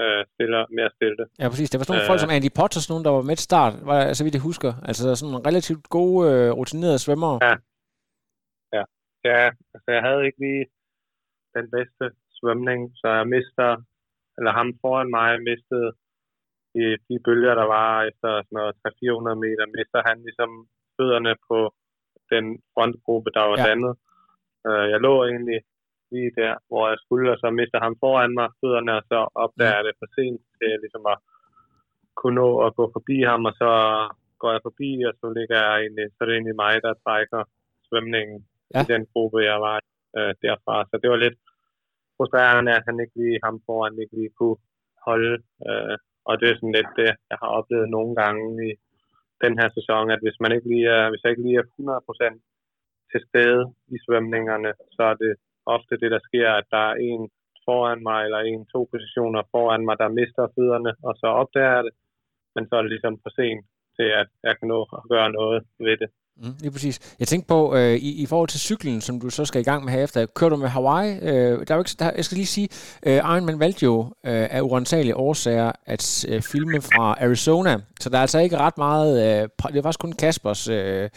øh, 0.00 0.22
stille, 0.32 0.58
mere 0.78 0.90
stille. 0.98 1.22
Ja, 1.40 1.46
præcis. 1.52 1.70
Der 1.70 1.76
var 1.78 1.84
sådan 1.84 1.92
nogle 1.94 2.06
Øh. 2.06 2.10
folk 2.12 2.20
som 2.24 2.34
Andy 2.36 2.50
Potter, 2.58 2.78
sådan 2.80 2.90
nogle, 2.92 3.06
der 3.06 3.14
var 3.16 3.24
med 3.30 3.36
til 3.38 3.48
start, 3.50 3.72
var, 3.88 3.98
så 4.18 4.22
vidt 4.24 4.38
jeg 4.38 4.48
husker. 4.50 4.72
Altså 4.88 5.04
sådan 5.20 5.46
relativt 5.48 5.84
gode, 5.98 6.18
øh, 6.30 6.48
rutinerede 6.60 6.98
svømmere. 7.04 7.36
Ja. 7.48 7.54
Ja, 9.30 9.44
altså 9.74 9.88
jeg 9.96 10.02
havde 10.06 10.22
ikke 10.28 10.40
lige 10.46 10.64
den 11.58 11.66
bedste 11.76 12.04
svømning, 12.38 12.80
så 13.00 13.06
jeg 13.18 13.26
mister, 13.36 13.68
eller 14.38 14.52
ham 14.58 14.68
foran 14.82 15.10
mig 15.18 15.30
mistede 15.50 15.88
i 16.82 16.84
de 17.08 17.16
bølger, 17.26 17.54
der 17.60 17.66
var 17.76 17.90
efter 18.10 18.30
sådan 18.46 18.56
noget 18.58 18.74
300-400 18.84 19.44
meter, 19.44 19.64
mister 19.78 20.00
han 20.08 20.16
ligesom 20.26 20.50
fødderne 20.96 21.32
på 21.48 21.58
den 22.32 22.44
frontgruppe, 22.74 23.28
der 23.36 23.44
var 23.50 23.56
Ja. 23.58 23.62
ja. 23.62 23.68
dannet. 23.68 23.92
Øh, 24.66 24.86
Jeg 24.92 25.00
lå 25.06 25.14
egentlig 25.30 25.60
lige 26.12 26.32
der, 26.40 26.54
hvor 26.68 26.84
jeg 26.92 26.98
skulle, 27.04 27.28
og 27.34 27.38
så 27.42 27.48
mister 27.60 27.78
han 27.86 27.94
foran 28.02 28.32
mig 28.38 28.48
fødderne, 28.60 28.92
og 28.98 29.04
så 29.10 29.18
opdager 29.44 29.76
jeg 29.78 29.84
det 29.88 29.94
for 30.00 30.08
sent 30.16 30.40
til 30.58 30.70
ligesom 30.84 31.04
at 31.14 31.18
kunne 32.18 32.38
nå 32.42 32.48
at 32.66 32.70
gå 32.78 32.84
forbi 32.96 33.18
ham, 33.30 33.42
og 33.50 33.54
så 33.62 33.70
går 34.40 34.50
jeg 34.56 34.62
forbi, 34.68 34.90
og 35.08 35.14
så 35.20 35.26
ligger 35.38 35.56
jeg 35.66 35.74
egentlig, 35.82 36.06
så 36.10 36.18
er 36.20 36.26
det 36.26 36.34
egentlig 36.34 36.62
mig, 36.64 36.74
der 36.86 37.00
trækker 37.04 37.40
svømningen 37.88 38.38
ja. 38.74 38.80
i 38.80 38.84
den 38.92 39.02
gruppe, 39.12 39.38
jeg 39.50 39.58
var 39.66 39.78
øh, 40.18 40.32
derfra. 40.44 40.76
Så 40.90 40.94
det 41.02 41.08
var 41.10 41.20
lidt 41.24 41.38
frustrerende, 42.16 42.72
at 42.78 42.86
han 42.88 42.96
ikke 43.02 43.16
lige, 43.22 43.38
ham 43.44 43.56
foran 43.66 44.02
ikke 44.02 44.16
lige 44.20 44.36
kunne 44.38 44.58
holde. 45.08 45.34
Øh, 45.68 45.96
og 46.28 46.34
det 46.40 46.46
er 46.48 46.56
sådan 46.56 46.76
lidt 46.78 46.92
det, 47.00 47.10
jeg 47.30 47.38
har 47.42 47.50
oplevet 47.58 47.88
nogle 47.96 48.12
gange 48.20 48.44
i 48.68 48.70
den 49.44 49.54
her 49.60 49.68
sæson, 49.76 50.10
at 50.14 50.20
hvis 50.24 50.38
man 50.42 50.52
ikke 50.52 50.68
lige 50.72 50.88
er, 50.98 51.04
hvis 51.10 51.22
jeg 51.22 51.30
ikke 51.30 51.46
lige 51.46 51.60
er 51.62 51.66
100% 51.80 52.38
til 53.12 53.20
stede 53.28 53.62
i 53.94 53.96
svømningerne, 54.04 54.70
så 54.96 55.02
er 55.12 55.16
det 55.24 55.32
ofte 55.76 55.94
det, 56.02 56.10
der 56.14 56.22
sker, 56.28 56.48
at 56.60 56.66
der 56.74 56.84
er 56.90 56.96
en 57.10 57.22
foran 57.66 58.02
mig, 58.08 58.20
eller 58.26 58.40
en, 58.50 58.62
to 58.74 58.80
positioner 58.92 59.42
foran 59.54 59.82
mig, 59.88 59.96
der 60.02 60.16
mister 60.20 60.42
fødderne, 60.54 60.92
og 61.08 61.12
så 61.20 61.26
opdager 61.42 61.74
jeg 61.76 61.84
det. 61.86 61.94
Men 62.54 62.62
så 62.68 62.72
er 62.76 62.82
det 62.82 62.90
ligesom 62.94 63.14
for 63.22 63.30
sent 63.38 63.62
til, 63.96 64.08
at 64.20 64.28
jeg 64.46 64.54
kan 64.58 64.68
nå 64.74 64.80
at 64.98 65.02
gøre 65.12 65.30
noget 65.38 65.58
ved 65.86 65.96
det. 66.02 66.10
Mm, 66.42 66.56
lige 66.60 66.72
præcis. 66.72 66.96
Jeg 67.20 67.28
tænkte 67.28 67.48
på, 67.48 67.60
øh, 67.76 67.94
i, 68.08 68.22
i 68.22 68.26
forhold 68.26 68.48
til 68.48 68.60
cyklen, 68.60 69.00
som 69.00 69.20
du 69.20 69.30
så 69.30 69.44
skal 69.44 69.60
i 69.60 69.64
gang 69.70 69.84
med 69.84 69.92
herefter, 69.92 70.26
kører 70.26 70.50
du 70.50 70.56
med 70.56 70.68
Hawaii? 70.68 71.10
Øh, 71.28 71.52
der 71.66 71.70
er 71.70 71.74
jo 71.78 71.84
ikke, 71.84 71.96
der, 71.98 72.10
jeg 72.16 72.24
skal 72.24 72.36
lige 72.36 72.54
sige, 72.56 72.68
øh, 73.06 73.16
Ironman 73.32 73.60
valgte 73.60 73.84
jo 73.84 73.96
øh, 74.02 74.46
af 74.56 74.60
urensagelige 74.60 75.16
årsager 75.16 75.72
at 75.86 76.26
øh, 76.30 76.42
filme 76.52 76.78
fra 76.80 77.04
Arizona, 77.24 77.74
så 78.00 78.10
der 78.10 78.16
er 78.16 78.20
altså 78.20 78.38
ikke 78.38 78.56
ret 78.56 78.78
meget, 78.78 79.12
øh, 79.24 79.48
det 79.72 79.78
er 79.78 79.82
faktisk 79.82 80.00
kun 80.00 80.12
Kaspers, 80.12 80.68
øh, 80.68 81.08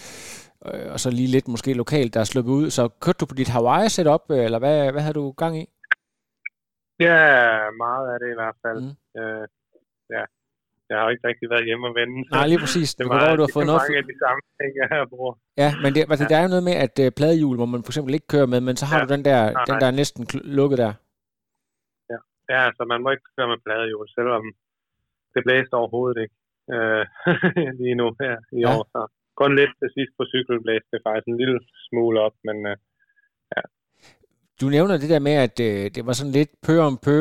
øh, 0.67 0.87
og 0.93 0.99
så 0.99 1.09
lige 1.11 1.27
lidt 1.35 1.47
måske 1.47 1.73
lokalt, 1.73 2.13
der 2.13 2.19
er 2.19 2.29
sluppet 2.31 2.51
ud. 2.59 2.69
Så 2.69 2.83
kørte 3.03 3.17
du 3.21 3.25
på 3.25 3.35
dit 3.35 3.49
Hawaii-setup, 3.55 4.23
øh, 4.35 4.43
eller 4.47 4.59
hvad, 4.59 4.91
hvad 4.91 5.01
havde 5.01 5.13
du 5.21 5.31
gang 5.31 5.53
i? 5.63 5.65
Ja, 7.07 7.21
meget 7.83 8.05
af 8.13 8.17
det 8.21 8.29
i 8.35 8.37
hvert 8.41 8.57
fald. 8.65 8.79
Mm. 8.81 9.19
Øh, 9.21 9.45
ja. 10.15 10.23
Jeg 10.89 10.97
har 10.99 11.09
ikke 11.13 11.27
rigtig 11.31 11.47
været 11.53 11.65
hjemme 11.69 11.85
og 11.89 11.95
vende. 11.99 12.15
Nej, 12.37 12.45
lige 12.51 12.61
præcis. 12.65 12.89
Det, 12.95 12.97
Det 13.05 13.11
det 13.11 13.21
du 13.21 13.25
har 13.25 13.35
det 13.47 13.53
fået 13.55 13.63
er 13.65 13.69
noget... 13.71 13.81
mange 13.85 13.97
af 14.03 14.05
de 14.11 14.15
samme 14.23 14.41
ting, 14.59 14.69
jeg 14.81 14.87
har 14.93 15.05
brugt. 15.15 15.37
Ja, 15.63 15.69
men 15.83 15.89
det, 15.95 15.99
altså, 16.13 16.25
der 16.29 16.37
er 16.37 16.43
jo 16.47 16.53
noget 16.55 16.67
med, 16.69 16.75
at 16.85 16.95
øh, 17.03 17.09
pladehjul, 17.17 17.55
hvor 17.59 17.69
man 17.73 17.81
for 17.85 17.91
eksempel 17.91 18.13
ikke 18.17 18.31
kører 18.33 18.49
med, 18.53 18.59
men 18.67 18.75
så 18.81 18.85
har 18.89 18.97
Ja. 18.97 19.03
du 19.03 19.07
den 19.15 19.23
der, 19.29 19.39
Nej, 19.51 19.65
den 19.69 19.75
der 19.81 19.87
er 19.91 19.95
næsten 20.01 20.21
lukket 20.59 20.77
der. 20.85 20.93
Ja, 22.53 22.63
så 22.77 22.81
man 22.93 22.99
må 23.03 23.09
ikke 23.15 23.27
køre 23.35 23.47
med 23.53 23.59
pladehjul, 23.65 24.07
selvom 24.17 24.43
det 25.33 25.41
blæste 25.45 25.73
overhovedet 25.81 26.17
ikke 26.23 26.37
øh, 26.75 27.03
lige 27.81 27.95
nu 28.01 28.07
her 28.21 28.35
i 28.57 28.59
Ja. 28.59 28.69
ja. 28.69 28.77
år. 28.77 28.83
Så 28.93 29.01
kun 29.41 29.55
lidt 29.59 29.73
til 29.79 29.89
sidst 29.95 30.13
på 30.17 30.23
cykel 30.33 30.55
blæste 30.63 30.89
det 30.93 31.01
faktisk 31.07 31.27
en 31.27 31.39
lille 31.41 31.59
smule 31.87 32.17
op, 32.25 32.35
men 32.47 32.57
øh, 32.69 32.75
ja. 33.55 33.61
Du 34.61 34.65
nævner 34.75 34.95
det 34.97 35.09
der 35.13 35.27
med, 35.29 35.35
at 35.47 35.55
øh, 35.67 35.83
det 35.95 36.01
var 36.07 36.13
sådan 36.13 36.37
lidt 36.39 36.51
pø 36.65 36.75
om 36.89 36.97
pø 37.05 37.17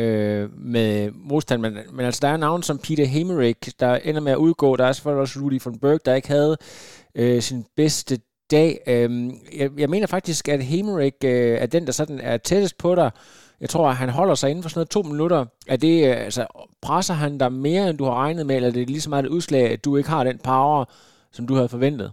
øh, 0.00 0.44
med 0.74 1.10
modstand, 1.10 1.60
men, 1.60 1.72
men 1.96 2.04
altså 2.06 2.20
der 2.26 2.32
er 2.32 2.36
navn 2.36 2.62
som 2.62 2.78
Peter 2.86 3.06
Hemerick, 3.14 3.60
der 3.80 3.92
ender 4.08 4.20
med 4.20 4.32
at 4.32 4.42
udgå. 4.46 4.76
Der 4.76 4.84
er 4.86 4.92
selvfølgelig 4.92 5.20
også 5.20 5.40
Rudy 5.42 5.60
von 5.64 5.78
Berg, 5.82 6.00
der 6.04 6.14
ikke 6.14 6.28
havde 6.28 6.56
øh, 7.20 7.40
sin 7.48 7.64
bedste 7.76 8.14
dag. 8.50 8.70
Øh, 8.86 9.10
jeg, 9.60 9.70
jeg 9.78 9.90
mener 9.90 10.06
faktisk, 10.06 10.48
at 10.48 10.62
Hemerick 10.62 11.16
øh, 11.24 11.58
er 11.62 11.66
den, 11.66 11.86
der 11.86 11.92
sådan 11.92 12.20
er 12.20 12.36
tættest 12.36 12.78
på 12.78 12.94
dig. 12.94 13.10
Jeg 13.60 13.68
tror, 13.68 13.88
at 13.88 13.96
han 13.96 14.08
holder 14.08 14.34
sig 14.34 14.50
inden 14.50 14.62
for 14.62 14.70
sådan 14.70 14.78
noget 14.78 14.90
to 14.90 15.02
minutter. 15.02 15.44
Er 15.68 15.76
det, 15.76 16.08
øh, 16.08 16.24
altså, 16.24 16.46
presser 16.82 17.14
han 17.14 17.38
dig 17.38 17.52
mere, 17.52 17.90
end 17.90 17.98
du 17.98 18.04
har 18.04 18.14
regnet 18.14 18.46
med, 18.46 18.56
eller 18.56 18.68
er 18.68 18.72
det 18.72 18.90
lige 18.90 19.00
så 19.00 19.10
meget 19.10 19.24
et 19.24 19.30
udslag, 19.30 19.70
at 19.70 19.84
du 19.84 19.96
ikke 19.96 20.08
har 20.08 20.24
den 20.24 20.38
power, 20.44 20.84
som 21.36 21.46
du 21.46 21.54
havde 21.54 21.74
forventet? 21.76 22.10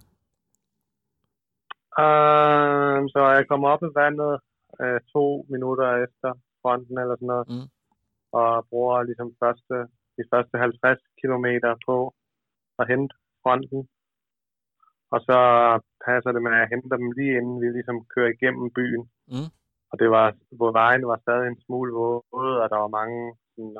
Uh, 2.03 2.99
så 3.13 3.21
jeg 3.37 3.47
kommer 3.49 3.67
op 3.73 3.83
i 3.83 3.91
vandet 4.01 4.33
uh, 4.83 4.99
to 5.13 5.25
minutter 5.53 5.87
efter 6.05 6.29
fronten 6.61 6.95
eller 7.01 7.15
sådan 7.15 7.31
noget, 7.33 7.47
mm. 7.53 7.67
og 8.39 8.49
bruger 8.69 8.97
ligesom 9.09 9.29
første, 9.41 9.75
de 10.17 10.23
første 10.31 10.55
50 10.57 10.99
kilometer 11.21 11.71
på 11.87 11.97
at 12.79 12.87
hente 12.91 13.13
fronten. 13.43 13.81
Og 15.13 15.19
så 15.27 15.39
passer 16.05 16.31
det 16.31 16.41
med 16.47 16.55
at 16.61 16.69
hente 16.71 16.89
dem 16.95 17.05
lige 17.17 17.37
inden 17.39 17.57
vi 17.63 17.67
ligesom 17.77 17.97
kører 18.13 18.31
igennem 18.35 18.67
byen. 18.77 19.03
Mm. 19.33 19.49
Og 19.91 19.95
det 20.01 20.09
var, 20.15 20.27
hvor 20.57 20.71
vejen 20.81 21.03
var 21.11 21.19
stadig 21.25 21.47
en 21.47 21.61
smule 21.65 21.91
våd, 21.99 22.55
og 22.63 22.67
der 22.71 22.77
var 22.83 22.91
mange 22.99 23.19
sådan, 23.53 23.77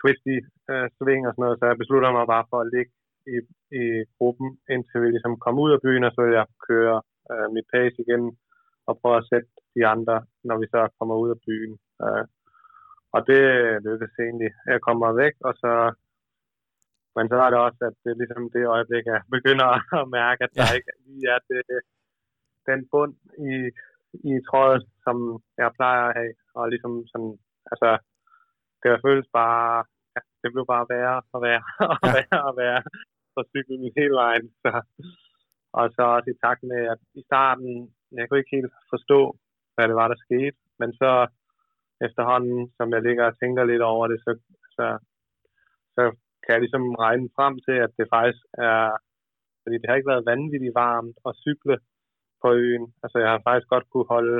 twisty 0.00 0.36
uh, 0.72 0.86
sving 0.96 1.22
og 1.26 1.32
sådan 1.32 1.44
noget, 1.44 1.58
så 1.58 1.64
jeg 1.66 1.80
besluttede 1.82 2.16
mig 2.18 2.26
bare 2.34 2.46
for 2.50 2.58
at 2.60 2.70
ligge 2.74 2.92
i, 3.34 3.36
i 3.80 3.84
gruppen, 4.18 4.48
indtil 4.70 5.02
vi 5.02 5.08
ligesom 5.10 5.34
kom 5.44 5.58
ud 5.64 5.72
af 5.72 5.82
byen, 5.86 6.04
og 6.04 6.12
så 6.12 6.20
ville 6.22 6.38
jeg 6.40 6.46
køre 6.68 6.96
uh, 7.30 7.46
mit 7.54 7.66
pace 7.72 7.96
igen 8.04 8.24
og 8.88 8.98
prøve 9.00 9.16
at 9.16 9.28
sætte 9.30 9.50
de 9.76 9.86
andre, 9.94 10.16
når 10.48 10.56
vi 10.58 10.66
så 10.74 10.80
kommer 10.98 11.14
ud 11.22 11.30
af 11.34 11.38
byen. 11.46 11.74
Uh, 12.04 12.24
og 13.14 13.20
det 13.28 13.42
lykkedes 13.86 14.14
egentlig. 14.18 14.50
Jeg 14.66 14.80
kommer 14.80 15.08
væk, 15.22 15.34
og 15.48 15.54
så 15.62 15.72
men 17.16 17.24
så 17.28 17.36
er 17.44 17.50
det 17.50 17.58
også, 17.66 17.80
at 17.88 17.94
det 18.02 18.10
er 18.10 18.20
ligesom 18.22 18.44
det 18.54 18.72
øjeblik, 18.76 19.04
jeg 19.06 19.20
begynder 19.36 19.68
at 20.00 20.06
mærke, 20.18 20.40
at 20.44 20.52
der 20.56 20.66
ja. 20.70 20.76
ikke 20.76 20.90
lige 21.06 21.28
er 21.34 21.40
det, 21.50 21.80
den 22.68 22.80
bund 22.92 23.14
i, 23.50 23.54
i 24.30 24.32
trådet, 24.48 24.82
som 25.04 25.16
jeg 25.58 25.70
plejer 25.78 26.02
at 26.08 26.16
have. 26.18 26.34
Og 26.58 26.64
ligesom 26.72 26.92
sådan, 27.12 27.34
altså, 27.72 27.90
det 28.82 29.02
føles 29.06 29.28
bare, 29.40 29.84
ja, 30.14 30.20
det 30.42 30.48
blev 30.52 30.66
bare 30.74 30.86
værre 30.92 31.22
og 31.34 31.40
værre 31.44 31.64
og 31.92 31.98
ja. 32.02 32.12
værre 32.16 32.42
og 32.50 32.54
værre 32.60 32.82
på 33.34 33.40
cyklen 33.52 33.92
hele 33.98 34.16
vejen. 34.24 34.46
Så, 34.62 34.70
og 35.78 35.84
så 35.94 36.02
også 36.16 36.28
i 36.30 36.40
takt 36.44 36.62
med, 36.70 36.80
at 36.94 37.00
i 37.20 37.22
starten, 37.28 37.70
jeg 38.18 38.24
kunne 38.26 38.40
ikke 38.40 38.56
helt 38.56 38.72
forstå, 38.92 39.20
hvad 39.74 39.86
det 39.88 39.96
var, 40.00 40.08
der 40.08 40.18
skete. 40.26 40.58
Men 40.80 40.90
så 41.00 41.10
efterhånden, 42.06 42.60
som 42.76 42.86
jeg 42.94 43.02
ligger 43.02 43.24
og 43.26 43.38
tænker 43.38 43.64
lidt 43.64 43.84
over 43.92 44.04
det, 44.12 44.18
så, 44.24 44.32
så, 44.76 44.86
så 45.94 46.02
kan 46.42 46.52
jeg 46.54 46.60
ligesom 46.60 46.84
regne 47.06 47.28
frem 47.36 47.54
til, 47.66 47.76
at 47.86 47.92
det 47.98 48.06
faktisk 48.16 48.42
er, 48.70 48.82
fordi 49.62 49.76
det 49.78 49.86
har 49.88 49.96
ikke 49.96 50.12
været 50.14 50.30
vanvittigt 50.32 50.78
varmt 50.84 51.18
at 51.28 51.38
cykle 51.44 51.76
på 52.42 52.48
øen. 52.64 52.86
Altså 53.02 53.16
jeg 53.22 53.30
har 53.30 53.40
faktisk 53.48 53.68
godt 53.74 53.86
kunne 53.92 54.12
holde 54.14 54.38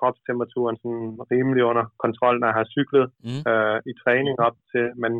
kropstemperaturen 0.00 0.76
sådan 0.82 1.10
rimelig 1.32 1.62
under 1.70 1.84
kontrol, 2.04 2.36
når 2.38 2.46
jeg 2.50 2.58
har 2.60 2.68
cyklet 2.76 3.06
mm. 3.28 3.42
øh, 3.50 3.78
i 3.90 3.92
træning 4.02 4.36
op 4.46 4.56
til, 4.72 4.86
men 5.02 5.12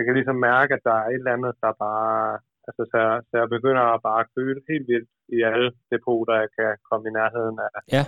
jeg 0.00 0.06
kan 0.06 0.18
ligesom 0.18 0.38
mærke, 0.50 0.72
at 0.76 0.84
der 0.88 0.96
er 1.00 1.06
et 1.08 1.20
eller 1.22 1.36
andet, 1.36 1.54
der 1.64 1.80
bare, 1.86 2.14
altså 2.68 2.82
så, 2.92 3.00
så 3.28 3.34
jeg 3.42 3.48
begynder 3.56 3.84
at 3.94 4.04
bare 4.08 4.30
føle 4.36 4.60
helt 4.70 4.86
vildt 4.92 5.10
i 5.36 5.38
alle 5.50 5.68
depoter, 5.92 6.42
jeg 6.42 6.50
kan 6.58 6.70
komme 6.88 7.04
i 7.06 7.16
nærheden 7.18 7.56
af 7.66 7.70
ja. 7.96 8.04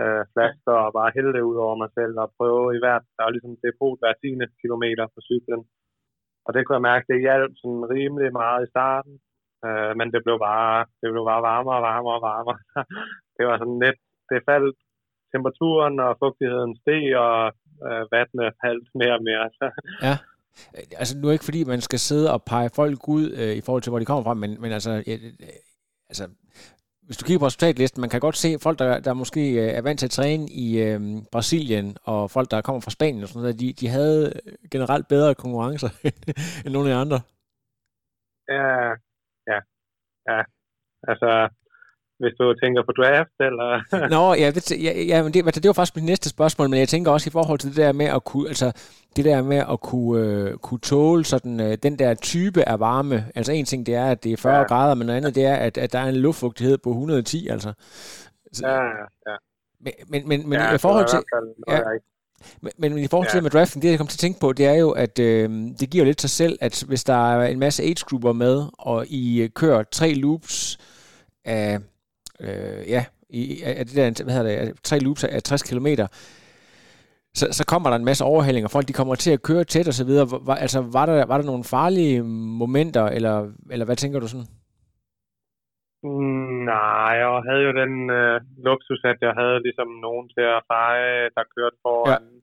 øh, 0.00 0.22
flasker 0.32 0.76
og 0.84 0.92
bare 0.98 1.14
hælde 1.16 1.32
det 1.36 1.48
ud 1.50 1.58
over 1.66 1.76
mig 1.82 1.90
selv 1.98 2.14
og 2.22 2.32
prøve 2.38 2.66
i 2.76 2.80
hvert, 2.82 3.04
der 3.16 3.22
er 3.24 3.34
ligesom 3.34 3.54
depot 3.64 3.98
hver 4.00 4.14
10 4.14 4.28
kilometer 4.62 5.04
på 5.14 5.20
cyklen. 5.28 5.62
Og 6.46 6.50
det 6.54 6.60
kunne 6.62 6.78
jeg 6.78 6.88
mærke, 6.90 7.08
det 7.10 7.24
hjalp 7.26 7.52
sådan 7.60 7.84
rimelig 7.94 8.30
meget 8.40 8.60
i 8.62 8.72
starten, 8.74 9.14
øh, 9.66 9.92
men 9.98 10.06
det 10.14 10.20
blev 10.26 10.36
bare, 10.48 10.78
det 11.00 11.08
blev 11.14 11.24
bare 11.30 11.46
varmere 11.50 11.78
og 11.80 11.84
varmere 11.90 12.16
og 12.18 12.24
varmere. 12.30 12.60
det 13.36 13.44
var 13.48 13.56
sådan 13.58 13.80
lidt, 13.84 14.00
det 14.30 14.46
faldt 14.50 14.78
temperaturen 15.32 15.96
og 16.06 16.10
fugtigheden 16.22 16.72
steg, 16.80 17.04
og 17.26 17.38
øh, 17.86 18.02
vandet 18.14 18.48
faldt 18.62 18.88
mere 19.00 19.14
og 19.18 19.24
mere. 19.28 19.46
ja. 20.08 20.16
Øh, 20.76 20.82
altså 20.96 21.18
nu 21.18 21.28
er 21.28 21.32
ikke 21.32 21.44
fordi, 21.44 21.64
man 21.64 21.80
skal 21.80 21.98
sidde 21.98 22.32
og 22.32 22.42
pege 22.42 22.70
folk 22.74 23.08
ud 23.08 23.30
øh, 23.30 23.56
i 23.56 23.60
forhold 23.60 23.82
til, 23.82 23.90
hvor 23.90 23.98
de 23.98 24.04
kommer 24.04 24.22
fra, 24.22 24.34
men, 24.34 24.60
men 24.60 24.72
altså, 24.72 24.90
øh, 25.06 25.24
øh 25.24 25.32
altså, 26.08 26.28
hvis 27.06 27.16
du 27.16 27.24
kigger 27.24 27.38
på 27.38 27.46
resultatlisten, 27.46 28.00
man 28.00 28.10
kan 28.10 28.20
godt 28.20 28.36
se 28.36 28.58
folk, 28.58 28.78
der, 28.78 29.00
der 29.00 29.12
måske 29.14 29.52
øh, 29.52 29.68
er 29.68 29.82
vant 29.82 29.98
til 29.98 30.06
at 30.06 30.10
træne 30.10 30.46
i 30.48 30.82
øh, 30.82 31.00
Brasilien, 31.32 31.96
og 32.04 32.30
folk, 32.30 32.50
der 32.50 32.60
kommer 32.60 32.80
fra 32.80 32.90
Spanien 32.90 33.22
og 33.22 33.28
sådan 33.28 33.42
noget, 33.42 33.60
de, 33.60 33.72
de 33.72 33.88
havde 33.88 34.32
generelt 34.70 35.08
bedre 35.08 35.34
konkurrencer 35.34 35.90
end 36.64 36.72
nogle 36.72 36.88
af 36.88 36.94
de 36.94 37.00
andre. 37.00 37.20
Ja, 38.48 38.88
ja, 39.50 39.58
ja. 40.28 40.40
Altså, 41.08 41.48
hvis 42.24 42.36
du 42.40 42.54
tænker 42.62 42.82
på 42.88 42.92
draft, 43.00 43.36
eller... 43.48 43.70
Nå, 44.16 44.34
ja, 44.42 44.50
det, 44.50 44.84
ja, 44.86 44.92
ja 45.10 45.22
men 45.22 45.34
det, 45.34 45.46
altså, 45.46 45.60
det 45.60 45.68
var 45.68 45.72
faktisk 45.72 45.96
mit 45.96 46.04
næste 46.04 46.28
spørgsmål, 46.28 46.70
men 46.70 46.78
jeg 46.78 46.88
tænker 46.88 47.10
også 47.10 47.28
i 47.28 47.36
forhold 47.38 47.58
til 47.58 47.68
det 47.70 47.76
der 47.76 47.92
med 47.92 48.06
at 48.06 48.24
kunne, 48.24 48.48
altså, 48.48 48.72
det 49.16 49.24
der 49.24 49.42
med 49.42 49.62
at 49.72 49.80
kunne, 49.80 50.20
øh, 50.20 50.56
kunne 50.56 50.80
tåle 50.80 51.24
sådan, 51.24 51.60
øh, 51.60 51.78
den 51.82 51.98
der 51.98 52.14
type 52.14 52.68
af 52.68 52.80
varme. 52.80 53.24
Altså 53.34 53.52
en 53.52 53.64
ting, 53.64 53.86
det 53.86 53.94
er, 53.94 54.06
at 54.06 54.24
det 54.24 54.32
er 54.32 54.36
40 54.36 54.56
ja. 54.56 54.62
grader, 54.62 54.94
men 54.94 55.06
noget 55.06 55.16
andet, 55.16 55.34
det 55.34 55.44
er, 55.44 55.54
at, 55.54 55.78
at 55.78 55.92
der 55.92 55.98
er 55.98 56.08
en 56.08 56.16
luftfugtighed 56.16 56.78
på 56.78 56.90
110, 56.90 57.48
altså. 57.48 57.72
Så, 58.52 58.68
ja, 58.68 58.82
ja. 59.30 59.36
Men, 59.80 59.92
men, 60.08 60.28
men, 60.28 60.48
men 60.48 60.58
ja, 60.58 60.74
i 60.74 60.78
forhold 60.78 61.08
til... 61.08 61.18
Ja, 61.68 61.80
men, 62.60 62.72
men 62.78 62.98
i 62.98 63.06
forhold 63.08 63.30
til 63.30 63.38
ja. 63.38 63.42
med 63.42 63.50
drafting, 63.50 63.82
det 63.82 63.90
jeg 63.90 63.98
kom 63.98 64.06
til 64.06 64.16
at 64.16 64.20
tænke 64.20 64.40
på, 64.40 64.52
det 64.52 64.66
er 64.66 64.74
jo, 64.74 64.90
at 64.90 65.18
øh, 65.18 65.50
det 65.80 65.90
giver 65.90 66.04
lidt 66.04 66.20
sig 66.20 66.30
selv, 66.30 66.58
at 66.60 66.84
hvis 66.86 67.04
der 67.04 67.34
er 67.34 67.46
en 67.46 67.58
masse 67.58 67.82
age-grupper 67.82 68.32
med, 68.32 68.64
og 68.78 69.06
I 69.06 69.50
kører 69.54 69.82
tre 69.82 70.14
loops 70.14 70.78
af 71.44 71.78
øh, 72.40 72.90
ja, 72.94 73.04
i, 73.28 73.62
af 73.62 73.86
det 73.86 73.96
der, 73.96 74.24
hvad 74.24 74.34
hedder 74.34 74.64
det, 74.64 74.82
tre 74.82 74.98
loops 74.98 75.24
af 75.24 75.42
60 75.42 75.62
km, 75.62 75.86
så, 77.38 77.44
så 77.58 77.64
kommer 77.72 77.90
der 77.90 77.96
en 77.96 78.04
masse 78.04 78.24
overhældinger, 78.24 78.68
folk 78.68 78.88
de 78.88 78.98
kommer 79.00 79.14
til 79.14 79.32
at 79.36 79.42
køre 79.42 79.64
tæt 79.64 79.88
og 79.88 79.96
så 80.00 80.04
videre. 80.06 80.26
Var, 80.48 80.54
altså, 80.54 80.80
var 80.96 81.06
der, 81.06 81.26
var 81.26 81.36
der 81.38 81.46
nogle 81.52 81.64
farlige 81.64 82.22
momenter, 82.62 83.04
eller, 83.16 83.36
eller 83.70 83.86
hvad 83.86 83.96
tænker 83.96 84.20
du 84.20 84.28
sådan? 84.28 84.50
Mm, 86.06 86.54
nej, 86.72 87.12
jeg 87.22 87.42
havde 87.48 87.62
jo 87.68 87.72
den 87.82 87.92
øh, 88.18 88.40
luksus, 88.66 89.02
at 89.12 89.18
jeg 89.26 89.34
havde 89.40 89.58
ligesom 89.66 89.88
nogen 90.06 90.26
til 90.34 90.44
at 90.56 90.64
feje, 90.72 91.30
der 91.36 91.44
kørte 91.56 91.78
foran, 91.84 92.26
ja. 92.34 92.40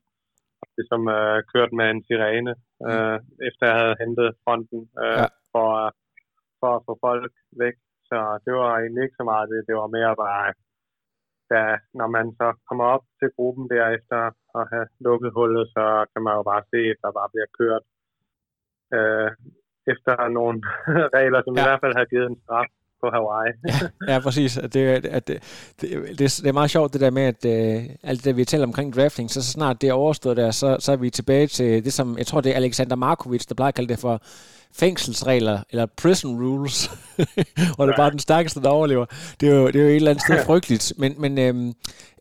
ligesom 0.78 1.02
øh, 1.16 1.38
kørt 1.52 1.72
med 1.78 1.86
en 1.90 2.04
sirene, 2.06 2.54
mm. 2.80 2.86
øh, 2.90 3.16
efter 3.48 3.64
jeg 3.70 3.76
havde 3.80 3.96
hentet 4.02 4.28
fronten, 4.44 4.80
øh, 5.04 5.18
ja. 5.20 5.26
for, 5.52 5.68
for 6.60 6.70
at 6.76 6.82
få 6.86 6.92
folk 7.06 7.32
væk. 7.62 7.76
Så 8.12 8.20
det 8.44 8.52
var 8.60 8.70
egentlig 8.72 9.02
ikke 9.04 9.20
så 9.20 9.24
meget 9.32 9.50
det. 9.52 9.68
Det 9.68 9.74
var 9.80 9.88
mere 9.96 10.14
bare, 10.24 10.48
da, 11.52 11.62
når 11.98 12.08
man 12.16 12.26
så 12.40 12.48
kommer 12.68 12.86
op 12.94 13.04
til 13.18 13.28
gruppen 13.36 13.64
derefter 13.74 14.20
og 14.56 14.62
have 14.72 14.86
lukket 15.06 15.30
hullet, 15.36 15.64
så 15.76 15.84
kan 16.12 16.22
man 16.26 16.34
jo 16.38 16.42
bare 16.52 16.62
se, 16.72 16.80
at 16.92 17.00
der 17.04 17.18
bare 17.18 17.32
bliver 17.34 17.50
kørt 17.60 17.84
øh, 18.96 19.30
efter 19.92 20.14
nogle 20.38 20.56
regler, 21.16 21.40
som 21.42 21.54
ja. 21.54 21.60
i 21.60 21.66
hvert 21.66 21.82
fald 21.84 21.94
har 22.00 22.06
givet 22.12 22.28
en 22.30 22.40
straf 22.44 22.70
på 23.02 23.10
Hawaii. 23.10 23.52
ja, 24.08 24.12
ja, 24.12 24.20
præcis. 24.20 24.58
Det, 24.72 24.76
at, 24.76 25.28
det, 25.28 25.42
det, 25.80 25.90
det, 26.08 26.18
det 26.18 26.46
er 26.46 26.52
meget 26.52 26.70
sjovt 26.70 26.92
det 26.92 27.00
der 27.00 27.10
med, 27.10 27.22
at 27.22 27.44
uh, 27.44 27.84
alt 28.02 28.24
det, 28.24 28.36
vi 28.36 28.44
taler 28.44 28.66
omkring 28.66 28.94
drafting, 28.96 29.30
så, 29.30 29.42
så 29.42 29.50
snart 29.50 29.80
det 29.80 29.88
er 29.88 29.92
overstået 29.92 30.36
der, 30.36 30.50
så, 30.50 30.76
så 30.80 30.92
er 30.92 30.96
vi 30.96 31.10
tilbage 31.10 31.46
til 31.46 31.84
det, 31.84 31.92
som 31.92 32.18
jeg 32.18 32.26
tror, 32.26 32.40
det 32.40 32.52
er 32.52 32.56
Alexander 32.56 32.96
Markovic, 32.96 33.46
der 33.46 33.54
plejer 33.54 33.68
at 33.68 33.74
kalde 33.74 33.88
det 33.88 33.98
for 33.98 34.22
fængselsregler, 34.74 35.60
eller 35.70 35.86
prison 36.02 36.42
rules, 36.42 36.90
og 37.78 37.86
det 37.86 37.92
er 37.92 37.96
bare 37.96 38.10
den 38.10 38.18
stærkeste, 38.18 38.62
der 38.62 38.68
overlever. 38.68 39.06
Det 39.40 39.48
er 39.48 39.54
jo, 39.54 39.66
det 39.66 39.76
er 39.76 39.82
jo 39.82 39.88
et 39.88 39.96
eller 39.96 40.10
andet 40.10 40.24
sted 40.24 40.44
frygteligt. 40.44 40.92
Men, 40.98 41.14
men 41.18 41.38
øhm, 41.38 41.72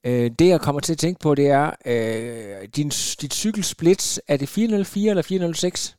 øh, 0.04 0.32
det, 0.40 0.48
jeg 0.48 0.62
kommer 0.62 0.82
til 0.82 0.94
at 0.94 0.98
tænke 0.98 1.20
på, 1.20 1.36
det 1.36 1.48
er, 1.48 1.72
øh, 1.86 2.68
din, 2.76 2.90
dit 3.22 3.34
cykelsplit, 3.34 4.22
er 4.28 4.38
det 4.38 4.50
404 4.50 5.10
eller 5.10 5.24
406? 5.24 5.98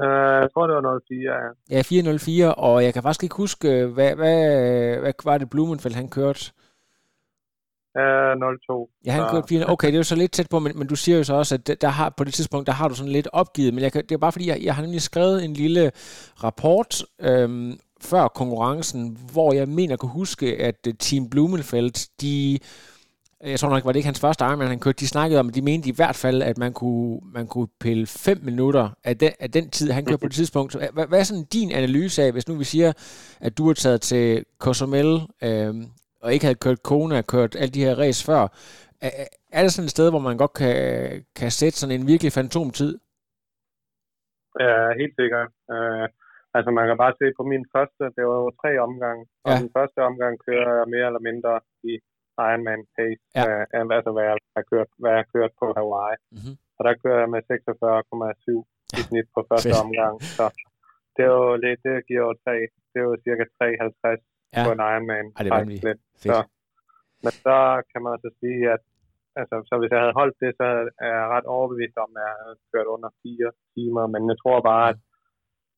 Øh, 0.00 0.40
jeg 0.42 0.48
tror, 0.52 0.66
det 0.66 0.76
var 0.76 1.00
04, 1.08 1.32
ja. 1.70 1.76
Ja, 1.76 1.82
404, 1.82 2.54
og 2.54 2.84
jeg 2.84 2.92
kan 2.92 3.02
faktisk 3.02 3.22
ikke 3.22 3.36
huske, 3.36 3.86
hvad, 3.86 4.14
hvad, 4.14 4.98
hvad 5.00 5.12
var 5.24 5.38
det 5.38 5.50
Blumenfeldt, 5.50 5.96
han 5.96 6.08
kørte? 6.08 6.52
Uh, 7.98 8.58
02. 8.66 8.90
Ja, 9.06 9.12
han 9.12 9.30
kørte 9.30 9.48
4. 9.48 9.64
Okay, 9.68 9.86
det 9.86 9.94
er 9.94 9.98
jo 9.98 10.02
så 10.02 10.16
lidt 10.16 10.32
tæt 10.32 10.46
på, 10.50 10.58
men, 10.58 10.78
men 10.78 10.86
du 10.86 10.96
siger 10.96 11.18
jo 11.18 11.24
så 11.24 11.34
også, 11.34 11.54
at 11.54 11.82
der 11.82 11.88
har, 11.88 12.14
på 12.16 12.24
det 12.24 12.34
tidspunkt, 12.34 12.66
der 12.66 12.72
har 12.72 12.88
du 12.88 12.94
sådan 12.94 13.12
lidt 13.12 13.28
opgivet, 13.32 13.74
men 13.74 13.82
jeg 13.82 13.92
kan, 13.92 14.02
det 14.02 14.12
er 14.12 14.18
bare 14.18 14.32
fordi, 14.32 14.48
jeg, 14.48 14.58
jeg 14.62 14.74
har 14.74 14.82
nemlig 14.82 15.02
skrevet 15.02 15.44
en 15.44 15.52
lille 15.52 15.92
rapport 16.44 17.04
øhm, 17.20 17.78
før 18.00 18.28
konkurrencen, 18.28 19.18
hvor 19.32 19.52
jeg 19.52 19.68
mener 19.68 19.96
kunne 19.96 20.12
huske, 20.12 20.62
at 20.62 20.88
Team 20.98 21.30
Blumenfeldt, 21.30 22.08
de 22.20 22.58
jeg 23.42 23.60
tror 23.60 23.68
nok, 23.70 23.84
var 23.84 23.92
det 23.92 23.96
ikke 23.96 24.06
hans 24.06 24.20
første 24.20 24.44
Ironman, 24.44 24.68
han 24.68 24.80
kørte, 24.80 25.00
de 25.00 25.08
snakkede 25.08 25.40
om, 25.40 25.48
at 25.48 25.54
de 25.54 25.62
mente 25.62 25.88
i 25.88 25.92
hvert 25.96 26.16
fald, 26.16 26.42
at 26.42 26.58
man 26.58 26.72
kunne, 26.72 27.20
man 27.24 27.46
kunne 27.46 27.68
pille 27.80 28.06
5 28.06 28.38
minutter 28.42 28.90
af 29.04 29.18
den, 29.18 29.32
af 29.40 29.50
den 29.50 29.70
tid, 29.70 29.90
han 29.90 30.04
kørte 30.04 30.20
på 30.20 30.26
det 30.28 30.34
tidspunkt. 30.34 30.74
Hvad, 30.94 31.06
hvad 31.06 31.18
er 31.18 31.22
sådan 31.22 31.44
din 31.52 31.70
analyse 31.72 32.22
af, 32.22 32.32
hvis 32.32 32.48
nu 32.48 32.54
vi 32.54 32.64
siger, 32.64 32.92
at 33.40 33.58
du 33.58 33.68
er 33.70 33.74
taget 33.74 34.00
til 34.00 34.44
Cozumel, 34.58 35.20
øh, 35.42 35.74
og 36.22 36.32
ikke 36.32 36.44
havde 36.44 36.58
kørt 36.64 36.82
Kona, 36.82 37.22
kørt 37.22 37.56
alle 37.56 37.70
de 37.76 37.84
her 37.84 37.94
race 37.98 38.24
før, 38.24 38.42
er, 39.00 39.10
er 39.52 39.62
det 39.62 39.72
sådan 39.72 39.84
et 39.86 39.90
sted, 39.96 40.10
hvor 40.10 40.18
man 40.28 40.36
godt 40.36 40.52
kan, 40.52 40.74
kan 41.36 41.50
sætte 41.50 41.78
sådan 41.78 42.00
en 42.00 42.06
virkelig 42.06 42.32
fantomtid? 42.32 42.98
Ja, 44.64 44.76
helt 45.00 45.14
sikkert. 45.20 45.48
Uh, 45.74 46.06
altså 46.56 46.70
man 46.78 46.86
kan 46.88 46.98
bare 47.04 47.14
se 47.20 47.26
på 47.38 47.42
min 47.52 47.64
første, 47.74 48.04
det 48.16 48.22
var 48.30 48.38
jo 48.44 48.50
tre 48.62 48.70
omgange, 48.86 49.22
og 49.44 49.50
Ja. 49.52 49.58
den 49.64 49.70
første 49.76 49.98
omgang 50.10 50.34
kører 50.46 50.72
jeg 50.78 50.86
mere 50.94 51.06
eller 51.10 51.24
mindre 51.30 51.52
i 51.90 51.92
Ironman 52.48 52.82
pace, 52.96 53.22
Ja. 53.38 53.44
ja. 53.74 53.80
uh, 53.84 53.96
altså 53.96 54.10
hvad 54.14 54.24
jeg 54.30 54.36
har 54.56 54.64
kørt, 54.72 54.88
hvad 55.00 55.10
jeg 55.14 55.20
har 55.22 55.30
kørt 55.36 55.52
på 55.60 55.66
Hawaii. 55.78 56.16
Mhm. 56.36 56.52
Og 56.78 56.82
der 56.86 56.94
kører 57.02 57.20
jeg 57.22 57.30
med 57.34 57.42
46,7 57.50 58.98
i 58.98 59.00
snit 59.08 59.28
på 59.34 59.40
første 59.50 59.72
omgang, 59.84 60.14
så 60.36 60.44
det 61.14 61.22
er 61.28 61.32
jo 61.40 61.48
lidt, 61.64 61.80
det 61.86 61.96
giver 62.08 62.24
jo 62.28 62.32
tre, 62.44 62.54
det 62.90 62.98
er 63.02 63.06
jo 63.10 63.14
cirka 63.24 63.44
3,50 63.58 64.20
Ja. 64.56 64.62
på 64.66 64.70
en 64.76 64.82
Ironman. 64.90 65.26
Ej, 65.36 65.42
det 65.42 65.50
er. 65.52 65.56
Så, 66.24 66.36
men 67.24 67.32
så 67.46 67.56
kan 67.90 68.00
man 68.06 68.14
så 68.24 68.30
sige, 68.42 68.62
at 68.74 68.82
altså, 69.40 69.56
så 69.68 69.74
hvis 69.80 69.92
jeg 69.94 70.00
havde 70.04 70.18
holdt 70.20 70.36
det, 70.44 70.50
så 70.60 70.66
er 71.06 71.10
jeg 71.18 71.26
ret 71.34 71.46
overbevist 71.56 71.96
om, 72.04 72.10
at 72.18 72.22
jeg 72.28 72.34
havde 72.42 72.56
kørt 72.72 72.88
under 72.94 73.10
fire 73.22 73.48
timer. 73.74 74.04
Men 74.14 74.22
jeg 74.30 74.36
tror 74.42 74.58
bare, 74.70 74.86
at, 74.92 74.98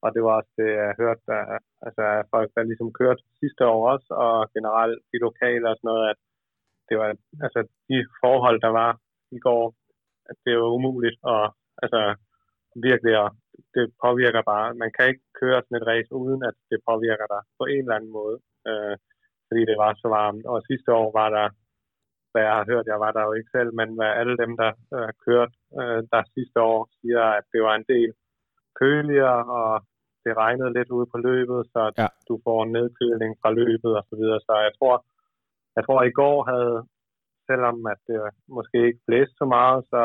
og 0.04 0.08
det 0.14 0.20
var 0.26 0.34
også 0.40 0.52
det, 0.61 0.68
jeg 0.82 0.94
hørte, 1.02 1.23
at, 1.56 1.64
altså, 1.87 2.02
folk, 2.34 2.49
der 2.56 2.62
ligesom 2.70 2.90
kørte 3.00 3.23
sidste 3.40 3.62
år 3.75 3.80
også, 3.94 4.08
og 4.25 4.34
generelt 4.56 4.99
de 5.12 5.18
lokale 5.26 5.64
og 5.70 5.76
sådan 5.76 5.88
noget, 5.92 6.04
at 6.12 6.18
det 6.88 6.97
var, 7.00 7.09
altså, 7.45 7.61
de 7.88 7.97
forhold, 8.23 8.59
der 8.67 8.73
var 8.83 8.91
i 9.37 9.38
går, 9.47 9.67
at 10.31 10.37
det 10.45 10.55
var 10.61 10.69
umuligt, 10.76 11.19
og 11.23 11.43
altså, 11.83 12.00
virkelig, 12.88 13.14
og 13.25 13.31
det 13.75 13.85
påvirker 14.05 14.43
bare, 14.53 14.75
man 14.83 14.91
kan 14.97 15.07
ikke 15.11 15.26
køre 15.41 15.62
sådan 15.62 15.79
et 15.81 15.87
race, 15.93 16.12
uden 16.23 16.41
at 16.50 16.57
det 16.71 16.79
påvirker 16.91 17.26
dig 17.35 17.43
på 17.59 17.64
en 17.75 17.83
eller 17.85 17.97
anden 17.99 18.12
måde, 18.21 18.38
øh, 18.69 18.95
fordi 19.49 19.62
det 19.71 19.76
var 19.85 19.93
så 20.03 20.09
varmt. 20.19 20.45
Og 20.53 20.57
sidste 20.71 20.91
år 21.00 21.09
var 21.21 21.29
der, 21.38 21.47
hvad 22.33 22.43
jeg 22.49 22.55
har 22.61 22.67
hørt, 22.73 22.87
jeg 22.93 23.00
var 23.05 23.12
der 23.12 23.23
jo 23.29 23.33
ikke 23.38 23.55
selv, 23.57 23.71
men 23.79 23.88
hvad 23.97 24.11
alle 24.21 24.37
dem, 24.43 24.53
der 24.62 24.73
øh, 24.97 25.11
kørte 25.26 25.55
øh, 25.81 26.00
der 26.12 26.23
sidste 26.35 26.59
år, 26.73 26.81
siger, 26.99 27.25
at 27.38 27.45
det 27.53 27.61
var 27.67 27.75
en 27.76 27.87
del 27.95 28.11
køligere, 28.83 29.41
og 29.59 29.71
det 30.25 30.33
regnede 30.43 30.73
lidt 30.79 30.91
ude 30.97 31.07
på 31.12 31.19
løbet, 31.29 31.61
så 31.75 31.83
Ja. 32.03 32.09
du 32.29 32.35
får 32.47 32.59
en 32.62 32.73
nedkøling 32.79 33.33
fra 33.43 33.50
løbet 33.61 33.93
og 33.99 34.05
så 34.11 34.14
videre. 34.21 34.41
Så 34.47 34.53
jeg 34.67 34.73
tror, 34.79 34.95
jeg 35.76 35.83
tror 35.85 36.00
i 36.02 36.16
går 36.21 36.38
havde, 36.52 36.78
selvom 37.49 37.76
at 37.93 38.00
det 38.09 38.19
måske 38.59 38.78
ikke 38.88 39.04
blæste 39.07 39.35
så 39.40 39.47
meget, 39.57 39.81
så 39.93 40.00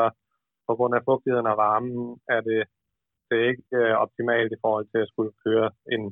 på 0.68 0.72
grund 0.78 0.94
af 0.94 1.06
fugtigheden 1.08 1.52
og 1.52 1.56
varmen 1.66 2.00
er 2.34 2.40
det, 2.48 2.60
det 3.28 3.36
er 3.38 3.46
ikke 3.52 3.68
øh, 3.80 3.94
optimalt 4.04 4.50
i 4.52 4.62
forhold 4.64 4.86
til 4.92 5.00
at 5.04 5.10
skulle 5.12 5.32
køre 5.44 5.68
en 5.94 6.02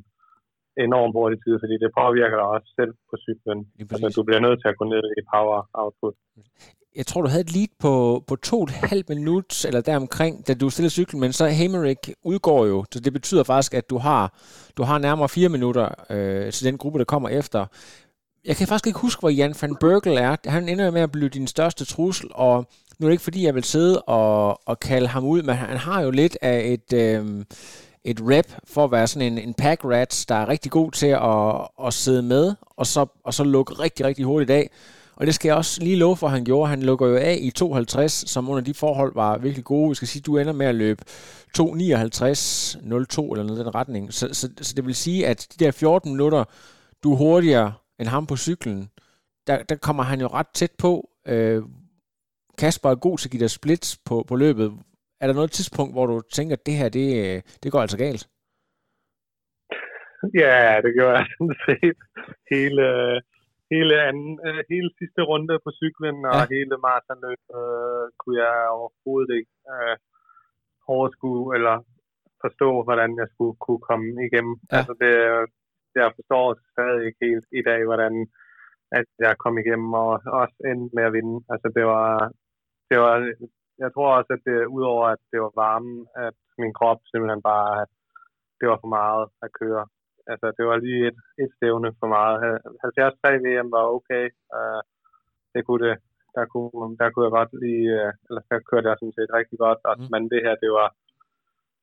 enorm 0.86 1.10
hurtig 1.18 1.38
tid, 1.44 1.54
fordi 1.62 1.74
det 1.84 1.90
påvirker 2.00 2.36
dig 2.40 2.48
også 2.56 2.70
selv 2.78 2.92
på 3.10 3.14
cyklen. 3.26 3.58
Lige 3.78 3.88
Altså, 3.92 4.08
du 4.18 4.22
bliver 4.28 4.42
nødt 4.46 4.58
til 4.60 4.68
at 4.72 4.78
gå 4.80 4.84
ned 4.94 5.04
i 5.20 5.22
power 5.34 5.58
output. 5.82 6.14
Jeg 7.00 7.06
tror, 7.06 7.22
du 7.22 7.28
havde 7.28 7.46
et 7.48 7.54
lead 7.56 7.72
på, 7.84 7.92
på 8.28 8.34
to 8.36 8.56
og 8.60 8.68
et 8.68 8.70
halvt 8.92 9.08
minut, 9.08 9.50
eller 9.68 9.80
deromkring, 9.80 10.34
da 10.46 10.54
du 10.54 10.70
stillede 10.70 10.96
cyklen, 10.98 11.20
men 11.20 11.32
så 11.32 11.44
Hemerick 11.60 12.02
udgår 12.30 12.60
jo, 12.66 12.84
så 12.92 12.98
det 13.00 13.12
betyder 13.12 13.44
faktisk, 13.44 13.74
at 13.74 13.90
du 13.90 13.98
har, 13.98 14.22
du 14.76 14.82
har 14.82 14.98
nærmere 14.98 15.28
fire 15.28 15.48
minutter 15.48 15.86
øh, 16.10 16.52
til 16.52 16.66
den 16.68 16.78
gruppe, 16.78 16.98
der 16.98 17.04
kommer 17.04 17.28
efter. 17.28 17.60
Jeg 18.44 18.56
kan 18.56 18.66
faktisk 18.66 18.86
ikke 18.86 18.98
huske, 18.98 19.20
hvor 19.20 19.28
Jan 19.28 19.54
van 19.60 19.76
Berkel 19.80 20.16
er. 20.16 20.36
Han 20.44 20.68
ender 20.68 20.90
med 20.90 21.00
at 21.00 21.12
blive 21.12 21.28
din 21.28 21.46
største 21.46 21.84
trussel, 21.84 22.28
og 22.34 22.66
nu 22.98 23.06
er 23.06 23.08
det 23.08 23.12
ikke, 23.12 23.24
fordi 23.24 23.44
jeg 23.44 23.54
vil 23.54 23.64
sidde 23.64 24.02
og, 24.02 24.68
og 24.68 24.80
kalde 24.80 25.08
ham 25.08 25.24
ud, 25.24 25.42
men 25.42 25.54
han 25.54 25.76
har 25.76 26.00
jo 26.00 26.10
lidt 26.10 26.38
af 26.42 26.60
et, 26.66 26.92
øh, 26.92 27.44
et 28.04 28.20
rep 28.22 28.46
for 28.64 28.84
at 28.84 28.90
være 28.90 29.06
sådan 29.06 29.32
en, 29.32 29.38
en 29.38 29.54
pack 29.54 29.84
rat, 29.84 30.24
der 30.28 30.34
er 30.34 30.48
rigtig 30.48 30.70
god 30.70 30.92
til 30.92 31.06
at, 31.06 31.86
at 31.86 31.94
sidde 31.94 32.22
med, 32.22 32.54
og 32.76 32.86
så, 32.86 33.06
og 33.24 33.34
så 33.34 33.44
lukke 33.44 33.74
rigtig, 33.74 34.06
rigtig 34.06 34.24
hurtigt 34.24 34.50
af. 34.50 34.70
Og 35.16 35.26
det 35.26 35.34
skal 35.34 35.48
jeg 35.48 35.56
også 35.56 35.82
lige 35.82 35.96
love 35.96 36.16
for, 36.16 36.26
at 36.26 36.32
han 36.32 36.44
gjorde. 36.44 36.70
Han 36.70 36.82
lukker 36.82 37.06
jo 37.06 37.16
af 37.16 37.38
i 37.40 37.50
52, 37.50 38.30
som 38.30 38.48
under 38.48 38.62
de 38.62 38.74
forhold 38.74 39.14
var 39.14 39.38
virkelig 39.38 39.64
gode. 39.64 39.88
Vi 39.88 39.94
skal 39.94 40.08
sige, 40.08 40.20
at 40.20 40.26
du 40.26 40.38
ender 40.38 40.52
med 40.52 40.66
at 40.66 40.74
løbe 40.74 41.02
2.59.02 41.58 41.62
eller 41.62 43.42
noget 43.42 43.60
i 43.60 43.64
den 43.64 43.74
retning. 43.74 44.14
Så, 44.14 44.28
så, 44.32 44.48
så 44.60 44.74
det 44.76 44.86
vil 44.86 44.94
sige, 44.94 45.26
at 45.26 45.46
de 45.58 45.64
der 45.64 45.70
14 45.70 46.10
minutter, 46.10 46.44
du 47.04 47.16
hurtigere 47.16 47.72
end 48.00 48.08
ham 48.08 48.26
på 48.26 48.36
cyklen, 48.36 48.80
der, 49.46 49.62
der 49.62 49.76
kommer 49.76 50.02
han 50.02 50.20
jo 50.20 50.26
ret 50.26 50.50
tæt 50.54 50.72
på. 50.78 51.10
Øh, 51.28 51.62
Kasper 52.58 52.90
er 52.90 52.94
god 53.06 53.18
til 53.18 53.28
at 53.28 53.32
give 53.32 53.42
dig 53.42 53.50
splits 53.50 53.98
på, 54.08 54.24
på 54.28 54.36
løbet. 54.36 54.68
Er 55.20 55.26
der 55.26 55.34
noget 55.34 55.50
tidspunkt, 55.50 55.94
hvor 55.94 56.06
du 56.06 56.20
tænker, 56.32 56.56
at 56.56 56.66
det 56.66 56.74
her, 56.74 56.88
det, 56.88 57.06
øh, 57.24 57.42
det 57.62 57.72
går 57.72 57.80
altså 57.80 57.98
galt? 57.98 58.28
Ja, 60.42 60.80
det 60.84 60.90
gjorde 60.96 61.16
jeg 61.18 61.26
sådan 61.36 61.58
set. 61.66 61.98
Hele, 62.54 62.84
hele, 63.74 63.94
anden, 64.08 64.32
øh, 64.46 64.60
hele 64.72 64.90
sidste 64.98 65.20
runde 65.30 65.54
på 65.64 65.70
cyklen 65.80 66.16
og 66.30 66.34
Ja. 66.40 66.46
hele 66.54 66.74
maratonløb 66.86 67.42
øh, 67.58 68.04
kunne 68.20 68.38
jeg 68.46 68.56
overhovedet 68.78 69.30
ikke 69.38 69.54
øh, 69.74 69.96
overskue 70.94 71.46
eller 71.56 71.76
forstå, 72.44 72.68
hvordan 72.86 73.10
jeg 73.20 73.28
skulle 73.32 73.56
kunne 73.64 73.82
komme 73.90 74.06
igennem. 74.28 74.54
Ja. 74.72 74.76
Altså 74.78 74.94
det, 75.02 75.14
jeg 75.94 76.12
forstår 76.18 76.46
stadig 76.72 77.06
ikke 77.06 77.24
helt 77.26 77.46
i 77.60 77.62
dag, 77.70 77.80
hvordan 77.88 78.14
at 78.98 79.08
jeg 79.26 79.34
kom 79.42 79.58
igennem 79.58 79.92
og 79.92 80.10
også 80.42 80.56
endte 80.70 80.94
med 80.96 81.04
at 81.08 81.12
vinde. 81.12 81.44
Altså 81.52 81.68
det 81.76 81.84
var, 81.84 82.32
det 82.90 82.98
var 83.04 83.14
jeg 83.84 83.90
tror 83.94 84.08
også, 84.18 84.30
at 84.36 84.42
det, 84.48 84.58
udover 84.76 85.04
at 85.14 85.22
det 85.32 85.40
var 85.44 85.52
varmen, 85.64 86.06
at 86.26 86.36
min 86.62 86.74
krop 86.78 87.00
simpelthen 87.10 87.42
bare, 87.52 87.70
at 87.82 87.90
det 88.60 88.66
var 88.70 88.78
for 88.82 88.92
meget 88.98 89.24
at 89.44 89.50
køre. 89.60 89.84
Altså, 90.32 90.46
det 90.56 90.64
var 90.70 90.76
lige 90.86 91.04
et, 91.10 91.18
et 91.42 91.50
stævne 91.56 91.90
for 92.00 92.08
meget. 92.16 92.36
73 92.94 93.44
VM 93.46 93.68
var 93.76 93.84
okay. 93.96 94.24
Uh, 94.56 94.80
det 95.54 95.60
kunne 95.66 95.84
det. 95.88 95.96
Der 96.36 96.44
kunne, 96.52 96.96
der 97.00 97.08
kunne 97.10 97.26
jeg 97.26 97.36
godt 97.38 97.52
lige, 97.64 97.88
uh, 98.00 98.12
eller 98.28 98.42
der 98.50 98.58
kørte 98.70 98.88
jeg 98.88 98.96
sådan 98.98 99.18
set 99.18 99.36
rigtig 99.38 99.58
godt. 99.64 99.80
Og, 99.88 99.94
Mm. 99.98 100.08
Men 100.12 100.22
det 100.32 100.40
her, 100.46 100.54
det 100.64 100.70
var, 100.78 100.88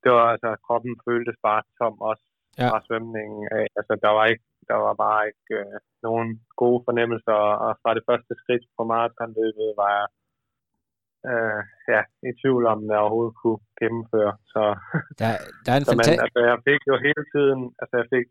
det 0.03 0.11
var 0.15 0.25
altså, 0.33 0.49
kroppen 0.65 0.93
føltes 1.07 1.37
bare 1.47 1.61
tom 1.79 1.95
også 2.09 2.25
Ja. 2.61 2.67
fra 2.71 2.79
svømningen. 2.87 3.41
Altså, 3.79 3.93
der 4.05 4.11
var 4.17 4.25
ikke, 4.33 4.45
der 4.69 4.77
var 4.85 4.93
bare 5.05 5.21
ikke 5.29 5.45
uh, 5.61 5.77
nogen 6.07 6.27
gode 6.61 6.79
fornemmelser. 6.87 7.39
Og 7.65 7.71
fra 7.81 7.91
det 7.97 8.03
første 8.09 8.33
skridt 8.41 8.65
på 8.77 8.81
maratonløbet 8.91 9.69
var 9.81 9.89
jeg 9.99 10.07
uh, 11.31 11.61
ja, 11.93 12.01
i 12.29 12.31
tvivl 12.41 12.63
om, 12.73 12.79
at 12.83 12.89
jeg 12.93 13.01
overhovedet 13.05 13.35
kunne 13.41 13.61
gennemføre. 13.79 14.33
Så 14.53 14.61
Der, 15.21 15.29
der 15.63 15.71
er 15.73 15.77
en 15.79 15.85
så 15.89 15.95
man, 15.99 16.07
altså, 16.25 16.39
jeg 16.51 16.57
fik 16.69 16.81
jo 16.91 16.95
hele 17.07 17.23
tiden, 17.35 17.61
altså 17.81 17.93
jeg 18.01 18.07
fik, 18.13 18.25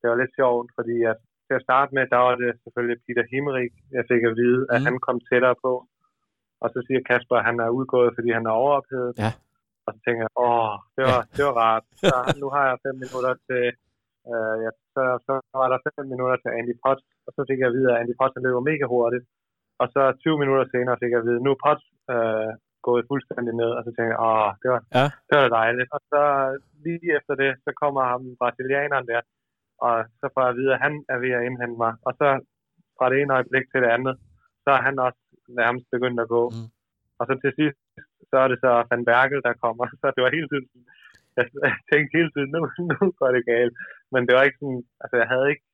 det 0.00 0.06
var 0.10 0.16
lidt 0.22 0.34
sjovt, 0.40 0.68
fordi 0.78 0.96
at 1.12 1.18
til 1.46 1.60
at 1.60 1.66
starte 1.68 1.90
med, 1.96 2.04
der 2.14 2.20
var 2.26 2.34
det 2.42 2.50
selvfølgelig 2.64 2.98
Peter 3.06 3.24
Himmerik, 3.32 3.72
jeg 3.98 4.04
fik 4.12 4.22
at 4.30 4.34
vide, 4.42 4.62
at 4.72 4.78
Mhm. 4.80 4.86
han 4.86 4.96
kom 5.06 5.18
tættere 5.30 5.56
på. 5.66 5.72
Og 6.62 6.68
så 6.74 6.78
siger 6.86 7.00
Kasper, 7.10 7.36
at 7.40 7.46
han 7.48 7.56
er 7.64 7.68
udgået, 7.78 8.10
fordi 8.16 8.30
han 8.38 8.46
er 8.50 8.54
overophedet. 8.62 9.12
Ja. 9.24 9.32
Og 9.86 9.90
så 9.94 10.00
tænker 10.04 10.22
jeg, 10.26 10.32
åh, 10.46 10.74
det 10.96 11.02
var, 11.10 11.20
det 11.36 11.42
var 11.48 11.54
rart. 11.64 11.84
Så 12.00 12.14
nu 12.42 12.46
har 12.54 12.64
jeg 12.70 12.82
fem 12.86 12.96
minutter 13.04 13.32
til, 13.48 13.64
øh, 14.30 14.54
ja, 14.64 14.70
så, 14.94 15.02
så 15.26 15.32
var 15.60 15.68
der 15.72 15.78
fem 15.86 16.06
minutter 16.12 16.36
til 16.40 16.50
Andy 16.58 16.74
Potts, 16.82 17.06
og 17.26 17.30
så 17.36 17.40
fik 17.48 17.58
jeg 17.60 17.68
at 17.70 17.76
vide, 17.76 17.88
at 17.92 17.98
Andy 18.00 18.14
Potts 18.20 18.36
løber 18.46 18.62
mega 18.70 18.84
hurtigt. 18.94 19.24
Og 19.82 19.86
så 19.94 20.02
20 20.12 20.38
minutter 20.42 20.64
senere 20.72 21.00
fik 21.02 21.12
jeg 21.12 21.22
at 21.22 21.28
vide, 21.28 21.44
nu 21.44 21.50
er 21.54 21.62
Potts 21.64 21.86
øh, 22.14 22.50
gået 22.88 23.04
fuldstændig 23.10 23.54
ned, 23.62 23.70
og 23.78 23.82
så 23.84 23.90
tænkte 23.92 24.12
jeg, 24.14 24.20
åh, 24.30 24.50
det 24.62 24.68
var, 24.74 24.80
Ja. 24.98 25.06
det 25.28 25.34
var 25.40 25.48
dejligt. 25.60 25.88
Og 25.96 26.00
så 26.12 26.22
lige 26.86 27.08
efter 27.18 27.34
det, 27.42 27.50
så 27.64 27.70
kommer 27.82 28.02
ham 28.12 28.22
brasilianeren 28.40 29.06
der, 29.12 29.20
og 29.86 29.94
så 30.20 30.26
får 30.32 30.40
jeg 30.42 30.52
at 30.52 30.58
vide, 30.60 30.72
at 30.74 30.82
han 30.86 30.94
er 31.12 31.18
ved 31.24 31.32
at 31.38 31.44
indhente 31.48 31.78
mig. 31.84 31.92
Og 32.06 32.12
så 32.20 32.28
fra 32.96 33.06
det 33.10 33.16
ene 33.20 33.34
øjeblik 33.36 33.66
til 33.72 33.80
det 33.84 33.90
andet, 33.96 34.14
så 34.64 34.70
er 34.76 34.82
han 34.88 34.96
også 35.06 35.20
nærmest 35.60 35.86
begyndt 35.94 36.20
at 36.24 36.28
gå. 36.36 36.42
Mm. 36.54 36.68
Og 37.18 37.24
så 37.28 37.32
til 37.42 37.52
sidst, 37.60 37.78
så 38.30 38.36
er 38.44 38.48
det 38.52 38.58
så 38.64 38.70
Van 38.90 39.04
Berkel, 39.10 39.40
der 39.46 39.60
kommer. 39.64 39.84
Så 40.00 40.06
det 40.14 40.22
var 40.24 40.30
hele 40.36 40.48
tiden, 40.52 40.68
jeg 41.36 41.44
jeg 41.66 41.72
tænkte 41.92 42.12
hele 42.18 42.30
tiden, 42.34 42.50
nu, 42.56 42.60
nu 42.90 42.96
går 43.18 43.30
det 43.36 43.42
galt. 43.52 43.74
Men 44.12 44.20
det 44.26 44.32
var 44.36 44.42
ikke 44.48 44.60
sådan, 44.62 44.82
altså 45.02 45.16
jeg 45.22 45.28
havde 45.32 45.46
ikke, 45.52 45.64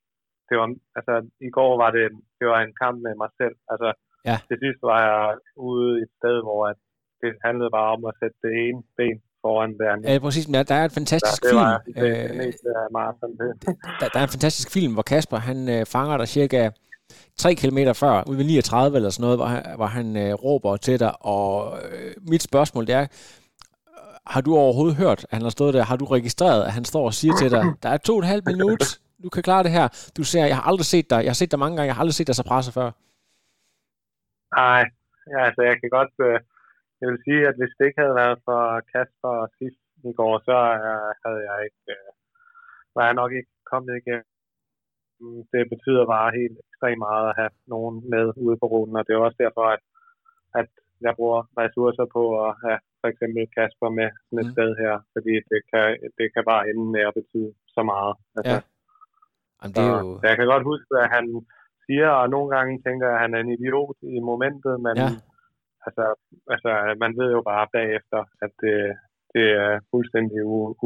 det 0.49 0.55
var, 0.61 0.67
altså 0.99 1.15
i 1.49 1.51
går 1.59 1.73
var 1.83 1.91
det, 1.97 2.05
det 2.39 2.47
var 2.53 2.61
en 2.63 2.75
kamp 2.83 2.97
med 3.07 3.15
mig 3.23 3.31
selv. 3.41 3.57
Altså 3.73 3.91
Ja. 4.31 4.37
til 4.49 4.57
sidst 4.65 4.81
var 4.91 4.99
jeg 5.09 5.39
ude 5.71 5.91
i 5.99 6.03
et 6.07 6.13
sted, 6.19 6.37
hvor 6.47 6.61
at 6.71 6.79
det 7.23 7.31
handlede 7.47 7.71
bare 7.79 7.91
om 7.97 8.03
at 8.11 8.15
sætte 8.21 8.37
det 8.45 8.53
ene 8.65 8.81
ben 8.99 9.19
foran 9.43 9.73
det 9.79 9.87
andet. 9.93 10.05
Ja, 10.13 10.19
præcis. 10.27 10.45
Men 10.49 10.55
der, 10.71 10.75
er 10.81 10.85
et 10.91 10.97
fantastisk 11.01 11.43
det 11.43 11.51
film. 11.51 11.61
var 11.63 11.79
det, 11.87 11.95
det 11.97 12.55
Øh, 12.69 12.93
maraton. 12.99 13.31
Det. 13.41 13.49
der, 14.01 14.07
der 14.13 14.19
er 14.21 14.27
en 14.29 14.35
fantastisk 14.37 14.69
film, 14.77 14.93
hvor 14.97 15.07
Kasper 15.13 15.39
han 15.49 15.59
øh, 15.75 15.83
fanger 15.95 16.17
dig 16.23 16.29
cirka 16.39 16.61
3 17.37 17.55
km 17.55 17.79
før, 18.03 18.23
ude 18.29 18.39
ved 18.39 18.45
39 18.45 18.97
eller 18.97 19.11
sådan 19.11 19.23
noget, 19.27 19.39
hvor 19.39 19.47
han, 19.47 19.63
hvor 19.77 19.87
han 19.87 20.07
øh, 20.17 20.33
råber 20.45 20.77
til 20.77 21.01
dig. 21.01 21.13
Og 21.21 21.79
øh, 21.93 22.13
mit 22.31 22.43
spørgsmål 22.43 22.87
det 22.87 22.95
er, 22.95 23.03
øh, 23.03 24.15
har 24.27 24.41
du 24.41 24.57
overhovedet 24.57 24.97
hørt, 24.97 25.21
at 25.31 25.35
han 25.37 25.43
har 25.43 25.51
stået 25.51 25.75
der? 25.75 25.83
Har 25.83 25.97
du 25.97 26.05
registreret, 26.05 26.65
at 26.65 26.73
han 26.73 26.85
står 26.85 27.05
og 27.05 27.15
siger 27.15 27.35
til 27.37 27.51
dig, 27.51 27.65
der 27.83 27.89
er 27.89 27.97
to 27.97 28.13
og 28.13 28.19
et 28.19 28.33
halvt 28.33 28.47
minut, 28.47 28.83
du 29.25 29.29
kan 29.35 29.43
klare 29.49 29.63
det 29.67 29.77
her. 29.79 29.87
Du 30.17 30.23
ser, 30.31 30.45
jeg 30.51 30.59
har 30.59 30.67
aldrig 30.71 30.89
set 30.95 31.11
dig, 31.13 31.21
jeg 31.25 31.31
har 31.35 31.41
set 31.41 31.53
dig 31.53 31.59
mange 31.59 31.77
gange, 31.77 31.89
jeg 31.91 31.97
har 31.97 32.03
aldrig 32.05 32.19
set 32.19 32.31
dig 32.31 32.39
så 32.39 32.47
presset 32.51 32.75
før. 32.79 32.89
Nej, 34.61 34.83
ja, 35.33 35.39
altså 35.49 35.63
jeg 35.69 35.77
kan 35.81 35.91
godt, 35.99 36.15
øh, 36.29 36.39
jeg 37.01 37.07
vil 37.11 37.21
sige, 37.27 37.43
at 37.51 37.55
hvis 37.59 37.73
det 37.77 37.85
ikke 37.87 38.03
havde 38.03 38.21
været 38.23 38.39
for 38.47 38.61
Kasper 38.93 39.35
sidst 39.59 39.83
i 40.11 40.13
går, 40.19 40.35
så 40.49 40.57
øh, 40.89 41.11
havde 41.25 41.43
jeg 41.49 41.59
ikke, 41.69 41.85
øh, 41.97 42.11
var 42.97 43.05
jeg 43.09 43.15
nok 43.21 43.33
ikke 43.39 43.53
kommet 43.73 43.93
igennem 44.01 44.36
det 45.53 45.63
betyder 45.73 46.05
bare 46.15 46.37
helt 46.39 46.59
ekstremt 46.69 47.03
meget 47.09 47.27
at 47.31 47.37
have 47.41 47.53
nogen 47.75 47.95
med 48.13 48.25
ude 48.47 48.57
på 48.61 48.67
ruten, 48.73 48.97
og 48.99 49.05
det 49.05 49.13
er 49.13 49.27
også 49.29 49.41
derfor, 49.45 49.65
at, 49.77 49.83
at 50.61 50.69
jeg 51.07 51.13
bruger 51.19 51.41
ressourcer 51.61 52.07
på 52.17 52.23
at 52.47 52.51
have 52.65 52.79
for 53.01 53.09
eksempel 53.13 53.43
Kasper 53.57 53.91
med 53.99 54.09
sådan 54.17 54.43
et 54.43 54.49
mm. 54.49 54.55
sted 54.55 54.71
her, 54.83 54.95
fordi 55.15 55.35
det 55.51 55.61
kan, 55.71 55.87
det 56.19 56.27
kan 56.35 56.45
bare 56.53 56.67
ende 56.71 56.85
med 56.95 57.03
at 57.09 57.17
betyde 57.21 57.51
så 57.77 57.83
meget. 57.93 58.15
Altså, 58.37 58.57
ja. 58.57 58.61
Jamen, 59.59 59.73
det 59.75 59.83
er 59.91 59.99
jo... 60.05 60.11
så 60.21 60.25
jeg 60.31 60.37
kan 60.39 60.49
godt 60.55 60.65
huske, 60.73 60.91
at 61.05 61.09
han 61.17 61.25
siger, 61.87 62.09
og 62.21 62.27
nogle 62.35 62.49
gange 62.55 62.73
tænker 62.87 63.05
jeg, 63.07 63.17
at 63.17 63.23
han 63.25 63.35
er 63.37 63.41
en 63.45 63.55
idiot 63.57 63.99
i 64.15 64.17
momentet, 64.31 64.75
men 64.87 64.95
ja. 65.03 65.09
altså, 65.87 66.05
altså, 66.55 66.71
man 67.03 67.13
ved 67.21 67.29
jo 67.37 67.41
bare 67.53 67.67
bagefter, 67.77 68.21
at 68.45 68.53
det, 68.63 68.77
det 69.35 69.47
er 69.65 69.73
fuldstændig 69.93 70.39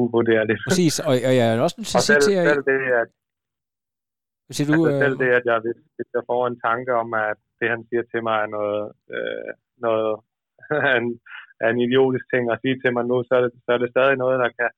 uvurderligt. 0.03 0.61
Præcis, 0.69 0.95
og, 1.09 1.15
og 1.29 1.33
jeg 1.39 1.47
er 1.49 1.61
også 1.67 1.77
nødt 1.79 1.89
til 1.91 1.99
at 2.01 2.07
sige 2.09 2.21
til 2.27 2.35
jer... 2.37 2.45
Selv 2.51 2.65
det, 2.73 2.81
at, 3.03 3.11
Siger 4.57 4.69
du, 4.77 4.81
altså, 4.87 5.01
selv 5.03 5.17
det, 5.23 5.31
at 5.39 5.45
jeg, 5.51 5.59
hvis, 5.65 5.79
hvis 5.97 6.11
jeg 6.17 6.23
får 6.31 6.43
en 6.47 6.59
tanke 6.69 6.93
om, 7.03 7.09
at 7.29 7.39
det, 7.59 7.69
han 7.75 7.83
siger 7.89 8.05
til 8.13 8.21
mig, 8.27 8.37
er 8.45 8.51
noget, 8.59 8.85
øh, 9.15 9.51
noget 9.87 10.11
en, 10.99 11.07
en 11.69 11.79
idiotisk 11.87 12.27
ting 12.33 12.45
at 12.53 12.61
sige 12.63 12.77
til 12.83 12.91
mig 12.97 13.05
nu, 13.11 13.17
så 13.29 13.33
er, 13.39 13.43
det, 13.45 13.53
så 13.65 13.71
er 13.75 13.81
det 13.83 13.91
stadig 13.95 14.17
noget, 14.25 14.37
der 14.45 14.51
kan 14.59 14.71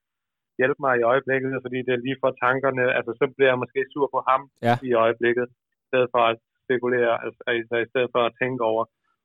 hjælpe 0.60 0.80
mig 0.84 0.94
i 0.96 1.08
øjeblikket, 1.12 1.50
fordi 1.64 1.78
det 1.86 1.92
er 1.94 2.04
lige 2.06 2.22
for 2.22 2.30
tankerne, 2.44 2.84
altså 2.98 3.12
så 3.20 3.24
bliver 3.34 3.50
jeg 3.52 3.62
måske 3.62 3.80
sur 3.92 4.06
på 4.14 4.20
ham 4.28 4.42
ja. 4.68 4.74
i 4.88 4.90
øjeblikket, 5.04 5.46
i 5.82 5.84
stedet 5.88 6.08
for 6.14 6.22
at 6.30 6.36
spekulere, 6.64 7.12
altså, 7.24 7.40
altså 7.52 7.76
i 7.84 7.90
stedet 7.90 8.10
for 8.14 8.22
at 8.24 8.36
tænke 8.42 8.62
over, 8.72 8.84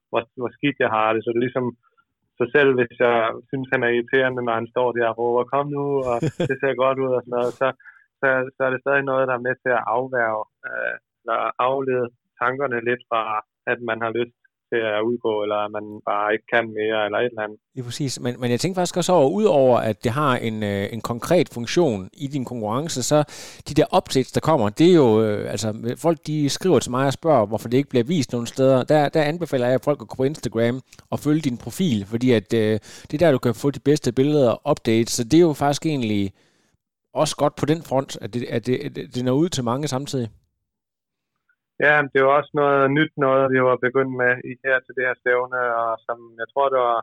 hvor, 0.09 0.21
hvor 0.39 0.51
skidt 0.57 0.77
jeg 0.85 0.91
har 0.97 1.09
det. 1.13 1.21
Så 1.21 1.29
det 1.29 1.39
er 1.39 1.47
ligesom, 1.47 1.67
så 2.37 2.43
selv 2.55 2.69
hvis 2.77 2.93
jeg 3.05 3.17
synes, 3.49 3.67
han 3.73 3.81
er 3.83 3.91
irriterende, 3.93 4.41
når 4.47 4.55
han 4.59 4.71
står 4.73 4.89
der 4.97 5.07
og 5.11 5.17
råber, 5.17 5.43
kom 5.53 5.67
nu, 5.77 5.85
og 6.09 6.17
det 6.49 6.57
ser 6.61 6.81
godt 6.83 6.97
ud 7.05 7.11
og 7.17 7.21
sådan 7.23 7.35
noget, 7.37 7.53
så, 7.61 7.67
så, 8.21 8.27
så 8.55 8.61
er 8.67 8.71
det 8.71 8.83
stadig 8.85 9.03
noget, 9.11 9.27
der 9.29 9.35
er 9.35 9.47
med 9.47 9.55
til 9.63 9.71
at 9.77 9.85
afværge, 9.95 10.43
øh, 10.67 10.95
eller 11.21 11.39
aflede 11.69 12.07
tankerne 12.41 12.79
lidt 12.89 13.03
fra, 13.09 13.23
at 13.71 13.79
man 13.89 13.99
har 14.05 14.11
lyst 14.19 14.37
til 14.71 14.81
at 14.93 15.01
udgå, 15.09 15.43
eller 15.43 15.59
at 15.65 15.71
man 15.71 15.85
bare 16.09 16.33
ikke 16.33 16.47
kan 16.53 16.65
mere, 16.79 17.05
eller 17.05 17.19
et 17.19 17.25
eller 17.25 17.41
andet. 17.41 17.59
Ja, 17.77 17.81
præcis. 17.81 18.19
Men, 18.19 18.33
men 18.41 18.51
jeg 18.51 18.59
tænker 18.59 18.75
faktisk 18.75 18.97
også 18.97 19.13
over, 19.13 19.29
udover 19.29 19.77
at 19.79 20.03
det 20.03 20.11
har 20.11 20.33
en, 20.37 20.63
øh, 20.63 20.93
en 20.93 21.01
konkret 21.01 21.49
funktion 21.53 22.09
i 22.13 22.27
din 22.27 22.45
konkurrence, 22.45 23.03
så 23.03 23.17
de 23.69 23.73
der 23.73 23.97
updates, 23.97 24.31
der 24.31 24.41
kommer, 24.49 24.69
det 24.69 24.87
er 24.91 24.95
jo, 24.95 25.23
øh, 25.23 25.51
altså 25.51 25.67
folk 26.01 26.17
de 26.27 26.49
skriver 26.49 26.79
til 26.79 26.91
mig 26.91 27.05
og 27.07 27.13
spørger, 27.13 27.45
hvorfor 27.45 27.69
det 27.69 27.77
ikke 27.77 27.89
bliver 27.89 28.03
vist 28.03 28.31
nogle 28.31 28.47
steder. 28.47 28.83
Der, 28.83 29.09
der 29.09 29.21
anbefaler 29.23 29.67
jeg 29.67 29.81
folk 29.81 30.01
at 30.01 30.07
gå 30.07 30.15
på 30.15 30.23
Instagram 30.23 30.81
og 31.11 31.19
følge 31.19 31.41
din 31.41 31.57
profil, 31.57 32.05
fordi 32.05 32.31
at 32.31 32.53
øh, 32.53 32.79
det 33.07 33.13
er 33.13 33.17
der, 33.17 33.31
du 33.31 33.37
kan 33.37 33.55
få 33.55 33.71
de 33.71 33.79
bedste 33.79 34.11
billeder 34.11 34.49
og 34.51 34.71
updates, 34.71 35.11
så 35.13 35.23
det 35.23 35.33
er 35.33 35.41
jo 35.41 35.53
faktisk 35.53 35.85
egentlig 35.85 36.33
også 37.13 37.35
godt 37.41 37.55
på 37.59 37.65
den 37.71 37.81
front, 37.89 38.11
at 38.23 38.29
det, 38.33 38.41
at 38.55 38.61
det, 38.67 38.75
at 38.85 38.95
det 39.13 39.21
når 39.25 39.41
ud 39.43 39.49
til 39.49 39.63
mange 39.63 39.87
samtidig. 39.87 40.29
Ja, 41.85 41.95
det 42.13 42.19
var 42.23 42.31
også 42.39 42.53
noget 42.61 42.91
nyt 42.97 43.13
noget, 43.25 43.51
vi 43.53 43.59
var 43.67 43.77
begyndt 43.87 44.15
med 44.23 44.33
i 44.51 44.53
her 44.65 44.77
til 44.85 44.93
det 44.97 45.03
her 45.07 45.15
stævne, 45.21 45.61
og 45.81 45.91
som 46.07 46.17
jeg 46.41 46.47
tror, 46.53 46.67
det 46.73 46.79
var 46.89 46.99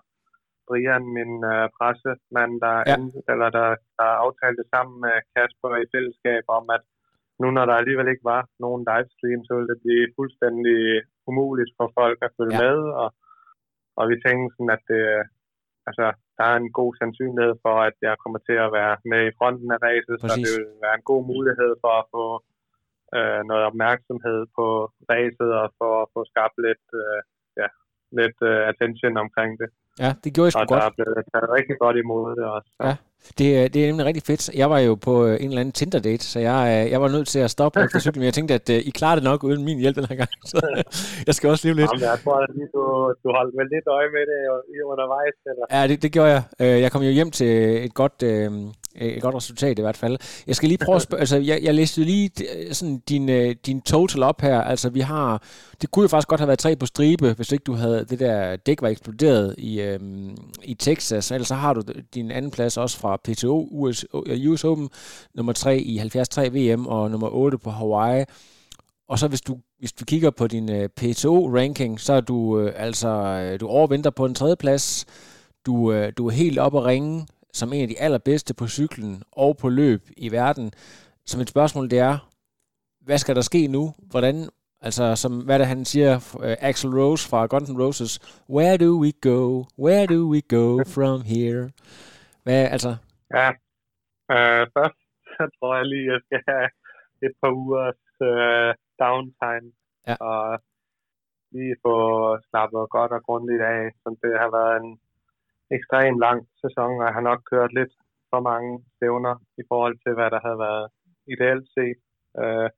Brian, 0.68 1.04
min 1.18 1.32
uh, 1.54 1.66
pressemand, 1.78 2.52
der, 2.64 2.76
ja. 2.88 2.94
end, 2.94 3.06
eller 3.32 3.48
der, 3.58 3.68
der 3.98 4.08
aftalte 4.24 4.64
sammen 4.74 4.96
med 5.04 5.14
Kasper 5.32 5.70
i 5.84 5.90
fællesskab 5.94 6.44
om, 6.58 6.64
at 6.76 6.82
nu 7.40 7.46
når 7.50 7.64
der 7.66 7.74
alligevel 7.80 8.08
ikke 8.10 8.28
var 8.34 8.42
nogen 8.64 8.82
livestream, 8.90 9.40
så 9.44 9.52
ville 9.54 9.70
det 9.72 9.82
blive 9.84 10.12
fuldstændig 10.18 10.80
umuligt 11.30 11.72
for 11.78 11.86
folk 11.98 12.18
at 12.26 12.34
følge 12.38 12.56
ja. 12.56 12.62
med, 12.64 12.78
og, 13.02 13.08
og 13.98 14.04
vi 14.10 14.16
tænkte 14.26 14.54
sådan, 14.54 14.74
at 14.76 14.82
det, 14.92 15.04
altså, 15.88 16.06
der 16.38 16.44
er 16.52 16.56
en 16.56 16.72
god 16.80 16.90
sandsynlighed 17.00 17.54
for, 17.64 17.76
at 17.88 17.96
jeg 18.06 18.14
kommer 18.22 18.40
til 18.48 18.56
at 18.64 18.70
være 18.78 18.94
med 19.12 19.20
i 19.26 19.36
fronten 19.38 19.68
af 19.76 19.78
racet, 19.86 20.16
så 20.20 20.26
det 20.36 20.50
vil 20.54 20.66
være 20.84 20.96
en 21.00 21.08
god 21.12 21.22
mulighed 21.32 21.72
for 21.82 21.92
at 22.00 22.06
få 22.14 22.24
øh, 23.16 23.40
noget 23.50 23.64
opmærksomhed 23.70 24.40
på 24.56 24.66
racet 25.12 25.50
og 25.62 25.66
for 25.78 25.92
at 26.02 26.08
få 26.14 26.20
skabt 26.32 26.56
lidt, 26.66 26.86
øh, 27.02 27.20
ja, 27.60 27.68
lidt 28.18 28.38
øh, 28.50 28.60
attention 28.70 29.16
omkring 29.24 29.52
det. 29.60 29.68
Ja, 29.98 30.11
det 30.24 30.35
gjorde 30.35 30.46
jeg 30.46 30.52
sgu 30.52 30.61
og 30.61 30.68
godt. 30.68 30.78
Og 30.78 30.83
der 30.83 30.90
er 30.90 30.94
blevet 30.96 31.26
taget 31.33 31.50
rigtig 31.59 31.76
godt 31.85 31.96
imod 32.04 32.37
det 32.38 32.44
også. 32.57 32.68
Så. 32.76 32.87
Ja, 32.87 32.94
det, 33.38 33.74
det 33.74 33.78
er 33.83 33.87
nemlig 33.87 34.07
rigtig 34.07 34.22
fedt. 34.30 34.42
Jeg 34.62 34.68
var 34.70 34.78
jo 34.88 34.94
på 34.94 35.14
øh, 35.26 35.35
en 35.42 35.48
eller 35.48 35.61
anden 35.61 35.72
Tinder-date, 35.78 36.24
så 36.33 36.38
jeg, 36.48 36.61
øh, 36.72 36.90
jeg 36.92 37.00
var 37.00 37.09
nødt 37.09 37.28
til 37.35 37.40
at 37.46 37.50
stoppe 37.50 37.76
efter 37.85 37.98
cyklen, 38.04 38.20
men 38.20 38.26
jeg 38.30 38.35
tænkte, 38.35 38.54
at 38.54 38.68
I 38.68 38.90
klarer 38.90 39.16
det 39.18 39.24
nok 39.24 39.44
uden 39.44 39.64
min 39.64 39.78
hjælp 39.78 39.96
den 39.96 40.07
her 40.11 40.16
gang. 40.22 40.33
Så 40.52 40.59
jeg 41.28 41.35
skal 41.35 41.50
også 41.50 41.62
leve 41.66 41.76
lidt. 41.80 41.90
Jamen, 41.90 42.04
jeg 42.12 42.18
tror, 42.24 42.37
at 42.44 42.50
du, 42.76 42.83
du 43.24 43.28
holdt 43.38 43.52
vel 43.59 43.68
lidt 43.74 43.87
øje 43.98 44.11
med 44.16 44.24
det 44.30 44.40
undervejs, 44.92 45.37
eller? 45.50 45.64
Ja, 45.74 45.88
det, 45.88 46.02
det 46.02 46.12
gjorde 46.12 46.30
jeg. 46.35 46.42
Jeg 46.85 46.92
kom 46.92 47.02
jo 47.02 47.11
hjem 47.11 47.30
til 47.30 47.50
et 47.87 47.94
godt, 47.94 48.16
et 48.96 49.22
godt 49.22 49.35
resultat 49.35 49.78
i 49.78 49.83
hvert 49.83 49.96
fald. 49.96 50.18
Jeg 50.46 50.57
skal 50.57 50.68
lige 50.68 50.78
prøve 50.85 50.96
at 50.96 51.02
spørge, 51.09 51.20
altså 51.20 51.37
jeg, 51.37 51.61
jeg 51.62 51.74
læste 51.74 52.04
lige 52.04 52.30
sådan 52.72 53.02
din, 53.09 53.54
din 53.66 53.80
total 53.80 54.22
op 54.22 54.40
her. 54.40 54.61
Altså 54.61 54.88
vi 54.88 55.00
har, 55.00 55.42
det 55.80 55.90
kunne 55.90 56.02
jo 56.02 56.09
faktisk 56.09 56.28
godt 56.28 56.40
have 56.40 56.48
været 56.48 56.59
tre 56.59 56.76
på 56.76 56.87
stribe, 56.87 57.33
hvis 57.33 57.52
ikke 57.52 57.62
du 57.62 57.72
havde, 57.72 58.04
det 58.11 58.20
der 58.20 58.57
dæk 58.57 58.83
var 58.83 58.88
eksploderet 58.88 59.54
i, 59.59 59.80
øhm, 59.80 60.37
i 60.64 60.74
Texas. 60.74 61.30
Ellers 61.30 61.48
så 61.48 61.54
har 61.54 61.74
du 61.74 61.83
din 62.14 62.30
anden 62.30 62.50
plads 62.50 62.76
også 62.76 62.98
fra 62.98 63.16
PTO, 63.16 63.68
US, 63.70 64.04
US 64.48 64.64
Open, 64.64 64.90
nummer 65.35 65.52
3 65.52 65.78
i 65.78 65.98
73 65.98 66.54
VM 66.54 66.87
og 66.87 67.11
nummer 67.11 67.28
8 67.28 67.59
på 67.59 67.70
Hawaii. 67.70 68.24
Og 69.09 69.18
så 69.18 69.28
hvis 69.28 69.40
du, 69.40 69.59
hvis 69.78 69.92
du 69.92 70.04
kigger 70.04 70.30
på 70.30 70.46
din 70.46 70.68
uh, 70.68 70.85
PTO-ranking, 71.00 72.00
så 72.00 72.12
er 72.12 72.20
du 72.20 72.37
uh, 72.37 72.70
altså, 72.76 73.57
du 73.61 73.66
overvinder 73.66 74.11
på 74.11 74.24
en 74.24 74.35
tredje 74.35 74.57
plads. 74.57 75.07
Du, 75.66 76.09
du 76.18 76.26
er 76.26 76.30
helt 76.30 76.59
oppe 76.59 76.78
at 76.78 76.85
ringe 76.85 77.26
som 77.58 77.72
en 77.72 77.82
af 77.82 77.88
de 77.88 78.00
allerbedste 78.00 78.54
på 78.54 78.66
cyklen 78.66 79.22
og 79.32 79.56
på 79.62 79.68
løb 79.68 80.02
i 80.16 80.32
verden. 80.32 80.66
Så 81.26 81.38
mit 81.38 81.50
spørgsmål 81.54 81.90
det 81.90 81.98
er, 81.98 82.16
hvad 83.06 83.18
skal 83.18 83.36
der 83.36 83.40
ske 83.50 83.62
nu? 83.76 83.84
Hvordan, 84.10 84.36
altså 84.80 85.16
som, 85.16 85.32
hvad 85.46 85.58
det 85.58 85.66
han 85.66 85.84
siger, 85.84 86.12
uh, 86.16 86.68
Axel 86.68 86.90
Rose 86.90 87.28
fra 87.30 87.46
Guns 87.46 87.70
N' 87.70 87.80
Roses, 87.82 88.12
Where 88.56 88.76
do 88.84 88.90
we 89.04 89.10
go? 89.30 89.64
Where 89.84 90.06
do 90.14 90.20
we 90.32 90.40
go 90.56 90.66
from 90.94 91.18
here? 91.32 91.64
Hvad, 92.44 92.62
altså? 92.74 92.92
Ja, 93.36 93.48
uh, 94.34 94.62
først 94.76 94.98
så 95.36 95.44
tror 95.56 95.76
jeg 95.76 95.86
lige, 95.86 96.06
at 96.06 96.12
jeg 96.12 96.20
skal 96.26 96.40
have 96.48 96.68
et 97.26 97.32
par 97.40 97.52
ugers 97.60 98.04
uh, 98.30 98.70
downtime. 99.02 99.68
Ja. 100.08 100.16
Og 100.30 100.62
lige 101.54 101.76
få 101.86 101.96
slappet 102.48 102.90
godt 102.96 103.12
og 103.16 103.22
grundigt 103.26 103.62
af, 103.62 103.82
som 104.02 104.12
det 104.22 104.32
har 104.42 104.50
været 104.58 104.74
en 104.82 104.90
ekstremt 105.77 106.18
lang 106.27 106.38
sæson, 106.62 107.00
og 107.00 107.07
jeg 107.07 107.14
har 107.18 107.24
nok 107.31 107.40
kørt 107.53 107.72
lidt 107.79 107.92
for 108.31 108.40
mange 108.50 108.72
stævner 108.94 109.35
i 109.62 109.62
forhold 109.70 109.96
til, 110.05 110.12
hvad 110.14 110.31
der 110.35 110.40
havde 110.46 110.61
været 110.68 110.87
ideelt 111.35 111.66
set. 111.77 112.00
Øh, 112.42 112.70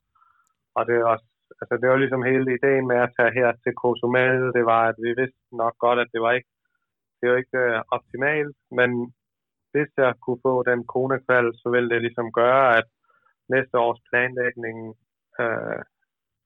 og 0.77 0.83
det 0.87 0.95
er 0.97 1.07
også, 1.15 1.27
altså 1.61 1.75
det 1.81 1.89
var 1.89 1.97
ligesom 1.97 2.23
hele 2.31 2.49
ideen 2.59 2.87
med 2.93 2.99
at 3.03 3.13
tage 3.19 3.37
her 3.39 3.49
til 3.63 3.73
Cozumel, 3.81 4.41
det 4.57 4.65
var, 4.73 4.83
at 4.91 4.99
vi 5.05 5.11
vidste 5.21 5.43
nok 5.63 5.75
godt, 5.85 5.99
at 6.05 6.11
det 6.15 6.21
var 6.27 6.33
ikke, 6.39 6.51
det 7.19 7.27
var 7.31 7.37
ikke 7.37 7.59
øh, 7.67 7.83
optimalt, 7.97 8.57
men 8.79 8.91
hvis 9.73 9.91
jeg 10.05 10.13
kunne 10.25 10.45
få 10.49 10.55
den 10.71 10.81
konekval, 10.95 11.47
så 11.61 11.67
ville 11.75 11.91
det 11.93 12.01
ligesom 12.03 12.29
gøre, 12.41 12.77
at 12.79 12.87
næste 13.55 13.77
års 13.85 14.01
planlægning, 14.09 14.79
øh, 15.41 15.81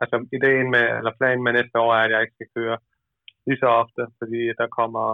altså 0.02 0.16
ideen 0.36 0.68
med, 0.74 0.86
eller 0.98 1.12
planen 1.18 1.44
med 1.44 1.52
næste 1.52 1.76
år 1.84 1.90
er, 1.94 2.02
at 2.04 2.10
jeg 2.10 2.22
ikke 2.22 2.38
skal 2.38 2.54
køre 2.56 2.78
lige 3.46 3.62
så 3.62 3.68
ofte, 3.82 4.02
fordi 4.18 4.42
der 4.60 4.68
kommer, 4.78 5.06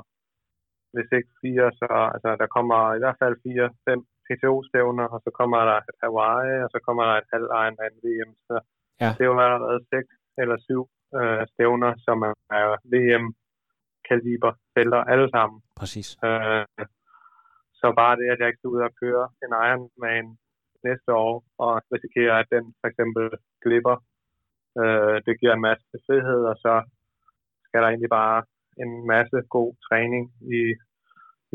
hvis 0.96 1.10
ikke 1.18 1.32
fire, 1.44 1.66
så 1.80 1.86
altså, 2.14 2.30
der 2.42 2.48
kommer 2.56 2.80
i 2.96 3.00
hvert 3.02 3.18
fald 3.22 3.36
fire, 3.46 3.66
fem 3.86 4.00
PTO-stævner, 4.26 5.06
og 5.14 5.18
så 5.24 5.30
kommer 5.38 5.60
der 5.70 5.78
et 5.90 5.98
Hawaii, 6.02 6.56
og 6.64 6.70
så 6.74 6.78
kommer 6.86 7.04
der 7.08 7.16
et 7.18 7.30
halvt 7.32 7.50
Ironman 7.62 7.94
VM, 8.04 8.32
så 8.48 8.56
ja. 9.02 9.10
det 9.16 9.22
er 9.24 9.30
jo 9.32 9.38
allerede 9.46 9.80
seks 9.92 10.12
eller 10.40 10.56
syv 10.66 10.82
øh, 11.18 11.42
stævner, 11.52 11.92
som 12.06 12.16
er, 12.28 12.34
er 12.58 12.68
VM-kaliber 12.92 14.52
felter 14.74 15.02
alle 15.12 15.28
sammen. 15.36 15.58
Præcis. 15.80 16.08
Øh, 16.26 16.64
så 17.80 17.86
bare 18.00 18.16
det, 18.20 18.28
at 18.32 18.38
jeg 18.38 18.48
ikke 18.48 18.60
skal 18.60 18.74
ud 18.76 18.82
og 18.88 18.92
køre 19.02 19.24
en 19.44 19.52
Ironman 19.66 20.28
næste 20.88 21.10
år, 21.26 21.34
og 21.64 21.72
risikere, 21.94 22.34
at 22.42 22.48
den 22.54 22.64
for 22.80 22.86
eksempel 22.90 23.26
glipper, 23.64 23.96
øh, 24.80 25.16
det 25.26 25.34
giver 25.40 25.54
en 25.54 25.66
masse 25.70 25.96
frihed, 26.06 26.42
og 26.52 26.56
så 26.64 26.74
skal 27.66 27.80
der 27.82 27.88
egentlig 27.88 28.14
bare 28.22 28.38
en 28.82 28.92
masse 29.14 29.38
god 29.56 29.70
træning 29.86 30.24
i, 30.58 30.60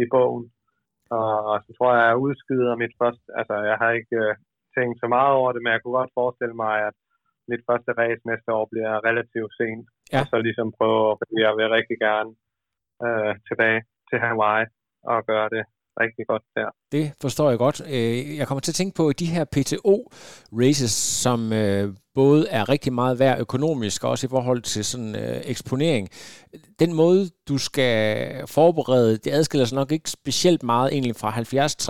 i 0.03 0.07
bogen. 0.15 0.45
Og 1.19 1.55
så 1.65 1.69
tror 1.77 1.91
jeg, 1.93 2.03
at 2.03 2.09
jeg 2.09 2.23
udskyder 2.25 2.81
mit 2.83 2.93
første, 3.01 3.27
altså 3.39 3.55
jeg 3.71 3.77
har 3.81 3.91
ikke 3.99 4.17
øh, 4.25 4.35
tænkt 4.75 4.95
så 4.99 5.07
meget 5.15 5.31
over 5.39 5.49
det, 5.51 5.61
men 5.61 5.71
jeg 5.73 5.81
kunne 5.81 5.99
godt 5.99 6.17
forestille 6.19 6.55
mig, 6.63 6.75
at 6.89 6.95
mit 7.51 7.63
første 7.69 7.91
race 8.01 8.23
næste 8.31 8.49
år 8.57 8.65
bliver 8.71 8.93
relativt 9.09 9.53
sent. 9.59 9.85
Ja. 10.13 10.19
Og 10.19 10.25
så 10.31 10.35
ligesom 10.47 10.67
prøve, 10.77 11.17
fordi 11.21 11.35
jeg 11.45 11.53
vil 11.57 11.75
rigtig 11.77 11.97
gerne 12.07 12.31
øh, 13.05 13.33
tilbage 13.47 13.81
til 14.09 14.17
Hawaii 14.23 14.65
og 15.11 15.19
gøre 15.31 15.49
det 15.55 15.63
rigtig 16.01 16.27
godt 16.27 16.43
der. 16.55 16.69
Det 16.91 17.11
forstår 17.21 17.49
jeg 17.49 17.57
godt. 17.57 17.81
Øh, 17.87 18.37
jeg 18.37 18.47
kommer 18.47 18.59
til 18.59 18.71
at 18.71 18.75
tænke 18.75 18.95
på 18.95 19.11
de 19.11 19.25
her 19.25 19.45
PTO-races, 19.55 20.91
som 21.23 21.53
øh, 21.53 21.93
både 22.15 22.47
er 22.49 22.69
rigtig 22.69 22.93
meget 22.93 23.19
værd 23.19 23.39
økonomisk, 23.39 24.03
og 24.03 24.09
også 24.09 24.27
i 24.27 24.29
forhold 24.29 24.61
til 24.61 24.85
sådan 24.85 25.15
øh, 25.15 25.41
eksponering. 25.43 26.09
Den 26.79 26.93
måde, 26.93 27.29
du 27.47 27.57
skal 27.57 28.47
forberede, 28.47 29.17
det 29.17 29.31
adskiller 29.31 29.65
sig 29.65 29.75
nok 29.75 29.91
ikke 29.91 30.09
specielt 30.09 30.63
meget 30.63 30.93
egentlig 30.93 31.15
fra 31.15 31.31
73, 31.43 31.89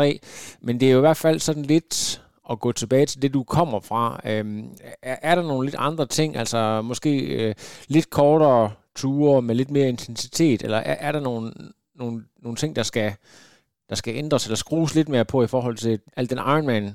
men 0.62 0.80
det 0.80 0.88
er 0.88 0.92
jo 0.92 0.98
i 0.98 1.02
hvert 1.08 1.18
fald 1.18 1.40
sådan 1.40 1.64
lidt 1.64 2.22
at 2.52 2.60
gå 2.60 2.72
tilbage 2.72 3.06
til 3.06 3.22
det, 3.22 3.34
du 3.34 3.44
kommer 3.44 3.80
fra. 3.80 4.22
Øhm, 4.26 4.70
er, 5.02 5.16
er 5.22 5.36
der 5.36 5.42
nogle 5.42 5.66
lidt 5.66 5.76
andre 5.80 6.06
ting, 6.06 6.36
altså 6.36 6.82
måske 6.82 7.20
øh, 7.20 7.56
lidt 7.88 8.10
kortere 8.10 8.72
ture 8.96 9.42
med 9.42 9.56
lidt 9.56 9.72
mere 9.72 9.90
intensitet, 9.90 10.64
eller 10.64 10.78
er, 10.78 10.96
er 11.00 11.12
der 11.12 11.20
nogle, 11.20 11.54
nogle, 11.96 12.24
nogle 12.44 12.56
ting, 12.56 12.76
der 12.76 12.84
skal, 12.84 13.14
der 13.92 13.98
skal 14.02 14.14
ændres 14.22 14.44
eller 14.46 14.64
skrues 14.64 14.92
lidt 14.98 15.10
mere 15.14 15.26
på 15.32 15.38
i 15.48 15.52
forhold 15.56 15.78
til 15.86 15.94
al 16.20 16.30
den 16.32 16.42
Ironman 16.52 16.86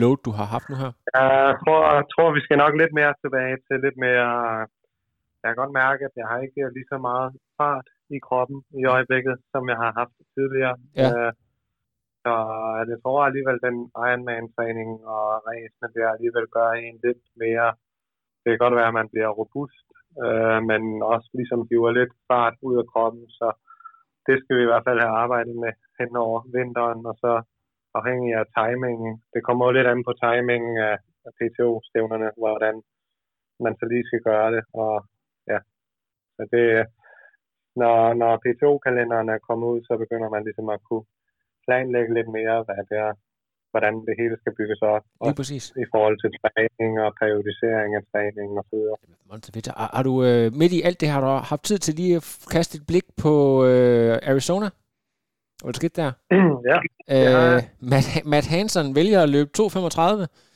load, 0.00 0.18
du 0.26 0.30
har 0.38 0.46
haft 0.54 0.66
nu 0.70 0.76
her? 0.82 0.92
Jeg 1.50 1.56
tror, 1.62 1.80
jeg 1.98 2.06
tror, 2.12 2.28
vi 2.38 2.42
skal 2.46 2.58
nok 2.64 2.74
lidt 2.82 2.94
mere 3.00 3.14
tilbage 3.22 3.56
til 3.66 3.76
lidt 3.86 3.98
mere... 4.06 4.30
Jeg 5.40 5.48
kan 5.48 5.60
godt 5.62 5.78
mærke, 5.82 6.02
at 6.08 6.14
jeg 6.20 6.26
har 6.30 6.38
ikke 6.46 6.62
lige 6.76 6.90
så 6.92 6.98
meget 7.08 7.30
fart 7.58 7.88
i 8.16 8.18
kroppen 8.26 8.58
i 8.80 8.82
øjeblikket, 8.94 9.36
som 9.52 9.62
jeg 9.72 9.78
har 9.84 9.92
haft 10.00 10.16
tidligere. 10.36 10.76
Ja. 11.00 11.08
Øh, 11.08 11.32
så 12.24 12.34
jeg 12.90 12.98
tror 13.02 13.28
alligevel, 13.28 13.58
den 13.68 13.76
Ironman-træning 14.08 14.90
og 15.16 15.26
racene 15.48 15.88
der 15.96 16.08
alligevel 16.14 16.46
gør 16.56 16.70
en 16.86 16.96
lidt 17.06 17.22
mere... 17.42 17.68
Det 18.42 18.48
kan 18.50 18.62
godt 18.64 18.78
være, 18.78 18.90
at 18.92 18.98
man 19.00 19.12
bliver 19.12 19.30
robust, 19.40 19.86
øh, 20.24 20.60
men 20.70 20.82
også 21.12 21.28
ligesom 21.38 21.60
giver 21.70 21.90
lidt 21.98 22.12
fart 22.28 22.56
ud 22.68 22.74
af 22.82 22.86
kroppen, 22.92 23.24
så 23.38 23.48
det 24.26 24.36
skal 24.38 24.56
vi 24.56 24.62
i 24.62 24.70
hvert 24.70 24.86
fald 24.86 25.00
have 25.04 25.16
arbejdet 25.24 25.56
med 25.64 25.72
hen 25.98 26.12
over 26.26 26.38
vinteren, 26.56 27.00
og 27.10 27.14
så 27.22 27.32
afhængig 27.98 28.32
af 28.40 28.46
timingen. 28.58 29.12
Det 29.34 29.40
kommer 29.46 29.62
jo 29.66 29.72
lidt 29.72 29.90
an 29.92 30.02
på 30.08 30.12
timingen 30.24 30.76
af, 30.90 30.96
PTO-stævnerne, 31.38 32.30
hvordan 32.42 32.74
man 33.64 33.74
så 33.76 33.84
lige 33.92 34.06
skal 34.08 34.22
gøre 34.30 34.48
det. 34.54 34.62
Og 34.82 34.94
ja, 35.52 35.58
så 36.36 36.42
det, 36.54 36.66
når, 37.80 37.96
når 38.22 38.32
PTO-kalenderen 38.44 39.28
er 39.28 39.46
kommet 39.48 39.66
ud, 39.72 39.80
så 39.88 39.94
begynder 40.02 40.28
man 40.34 40.44
ligesom 40.44 40.68
at 40.68 40.80
kunne 40.88 41.06
planlægge 41.66 42.14
lidt 42.14 42.28
mere, 42.38 42.56
hvad 42.66 42.80
det 42.90 42.96
er, 43.06 43.12
hvordan 43.72 43.94
det 44.08 44.14
hele 44.20 44.34
skal 44.40 44.52
bygges 44.58 44.80
op. 44.92 45.04
Lige 45.24 45.36
præcis. 45.40 45.64
I 45.84 45.86
forhold 45.94 46.16
til 46.22 46.30
træning 46.42 46.92
og 47.04 47.10
periodisering 47.22 47.90
af 47.98 48.02
træning 48.12 48.48
og 48.60 48.64
så 48.70 48.74
videre. 48.76 48.96
Har, 49.80 49.90
har 49.96 50.04
du 50.08 50.14
øh, 50.28 50.46
midt 50.60 50.72
i 50.78 50.80
alt 50.82 51.00
det, 51.00 51.08
har 51.08 51.20
du 51.20 51.26
haft 51.52 51.62
tid 51.62 51.78
til 51.78 51.94
lige 51.94 52.16
at 52.16 52.24
kaste 52.54 52.76
et 52.78 52.84
blik 52.90 53.06
på 53.22 53.64
øh, 53.64 54.18
Arizona? 54.30 54.68
Hvad 55.64 55.74
skete 55.74 56.02
der? 56.02 56.10
ja. 56.70 56.78
Øh, 57.16 57.62
Matt, 57.92 58.06
Matt 58.32 58.46
Hansen 58.46 58.94
vælger 58.94 59.20
at 59.22 59.28
løbe 59.28 59.50
2.35. 59.58 60.49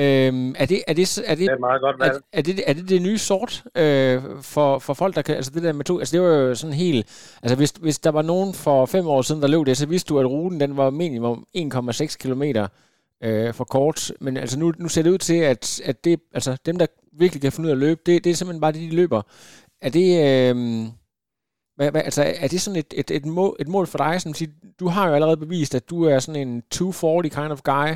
Øhm, 0.00 0.54
er, 0.58 0.66
det, 0.66 0.82
er, 0.88 0.92
det, 0.92 1.18
er, 1.26 1.34
det, 1.34 1.38
det 1.38 1.48
er 1.48 1.58
meget 1.58 1.80
godt 1.80 2.00
valg. 2.00 2.12
Er, 2.12 2.38
er, 2.38 2.42
det, 2.42 2.62
er 2.66 2.72
det 2.72 2.88
det 2.88 3.02
nye 3.02 3.18
sort 3.18 3.64
øh, 3.74 4.22
for, 4.42 4.78
for 4.78 4.94
folk, 4.94 5.14
der 5.14 5.22
kan... 5.22 5.36
Altså 5.36 5.50
det 5.50 5.62
der 5.62 5.72
med 5.72 5.84
to... 5.84 5.98
Altså 5.98 6.12
det 6.12 6.22
var 6.22 6.28
jo 6.28 6.54
sådan 6.54 6.74
helt... 6.74 7.06
Altså 7.42 7.56
hvis, 7.56 7.70
hvis 7.70 7.98
der 7.98 8.10
var 8.10 8.22
nogen 8.22 8.54
for 8.54 8.86
fem 8.86 9.06
år 9.06 9.22
siden, 9.22 9.42
der 9.42 9.48
løb 9.48 9.66
det, 9.66 9.76
så 9.76 9.86
vidste 9.86 10.08
du, 10.08 10.18
at 10.18 10.26
ruten 10.26 10.60
den 10.60 10.76
var 10.76 10.90
minimum 10.90 11.46
1,6 11.56 12.16
km 12.18 12.42
øh, 13.24 13.54
for 13.54 13.64
kort. 13.64 14.12
Men 14.20 14.36
altså 14.36 14.58
nu, 14.58 14.72
nu 14.78 14.88
ser 14.88 15.02
det 15.02 15.10
ud 15.10 15.18
til, 15.18 15.36
at, 15.36 15.80
at 15.84 16.04
det, 16.04 16.20
altså 16.34 16.56
dem, 16.66 16.78
der 16.78 16.86
virkelig 17.12 17.42
kan 17.42 17.52
finde 17.52 17.66
ud 17.66 17.70
af 17.70 17.74
at 17.74 17.80
løbe, 17.80 18.00
det, 18.06 18.24
det 18.24 18.30
er 18.30 18.34
simpelthen 18.34 18.60
bare 18.60 18.72
det, 18.72 18.80
de 18.80 18.96
løber. 18.96 19.22
Er 19.82 19.90
det... 19.90 20.54
Øh, 20.56 20.86
hvad, 21.78 21.88
hvad, 21.92 22.02
altså, 22.08 22.22
er 22.44 22.48
det 22.52 22.60
sådan 22.60 22.80
et, 22.82 22.90
et, 23.00 23.08
et, 23.18 23.26
mål, 23.38 23.52
et 23.62 23.70
mål 23.74 23.86
for 23.92 23.98
dig? 24.04 24.14
Som 24.20 24.32
siger, 24.38 24.52
du 24.80 24.86
har 24.94 25.04
jo 25.08 25.14
allerede 25.16 25.44
bevist, 25.44 25.72
at 25.80 25.90
du 25.92 25.98
er 26.12 26.18
sådan 26.18 26.42
en 26.44 26.52
240 26.62 27.30
kind 27.38 27.52
of 27.54 27.62
guy, 27.72 27.88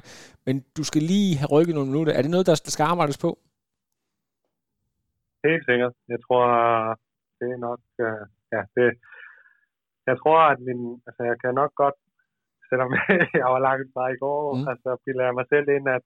men 0.47 0.55
du 0.77 0.83
skal 0.91 1.03
lige 1.13 1.39
have 1.41 1.53
rykket 1.55 1.75
nogle 1.75 1.91
minutter. 1.91 2.13
Er 2.13 2.23
det 2.23 2.35
noget, 2.35 2.49
der, 2.49 2.57
der 2.67 2.73
skal 2.75 2.91
arbejdes 2.93 3.19
på? 3.25 3.31
Helt 5.49 5.65
sikkert. 5.69 5.95
Jeg 6.13 6.21
tror, 6.27 6.45
det 7.39 7.49
er 7.55 7.61
nok... 7.69 7.81
Uh, 8.07 8.25
ja, 8.55 8.63
det, 8.77 8.87
jeg 10.09 10.17
tror, 10.23 10.39
at 10.53 10.61
min... 10.69 10.81
Altså, 11.07 11.23
jeg 11.31 11.37
kan 11.43 11.55
nok 11.63 11.73
godt, 11.83 11.99
selvom 12.69 12.91
jeg 13.41 13.49
var 13.55 13.63
langt 13.69 13.89
fra 13.95 14.05
i 14.15 14.19
går, 14.25 14.41
mm. 14.55 14.69
altså, 14.73 14.91
bilder 15.05 15.37
mig 15.39 15.47
selv 15.53 15.69
ind, 15.77 15.87
at 15.97 16.05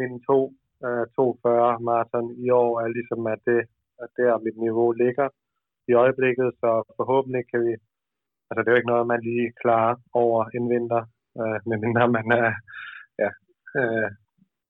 mine 0.00 0.18
to 0.28 0.38
uh, 0.86 1.04
240 1.16 1.80
maraton 1.88 2.26
i 2.44 2.48
år 2.62 2.72
er 2.84 2.88
ligesom, 2.96 3.20
at 3.34 3.40
det, 3.50 3.60
at 4.02 4.10
der 4.18 4.44
mit 4.46 4.58
niveau 4.66 4.88
ligger 5.04 5.28
i 5.88 5.92
øjeblikket, 6.02 6.48
så 6.60 6.70
forhåbentlig 6.98 7.42
kan 7.50 7.60
vi, 7.66 7.72
altså 8.48 8.60
det 8.60 8.68
er 8.68 8.74
jo 8.74 8.80
ikke 8.80 8.92
noget, 8.92 9.12
man 9.12 9.22
lige 9.30 9.52
klarer 9.62 9.96
over 10.22 10.40
en 10.56 10.66
vinter, 10.72 11.02
øh, 11.40 11.58
medmindre 11.70 12.14
man 12.18 12.28
er, 12.42 12.52
ja, 13.22 13.30
øh, 13.78 14.08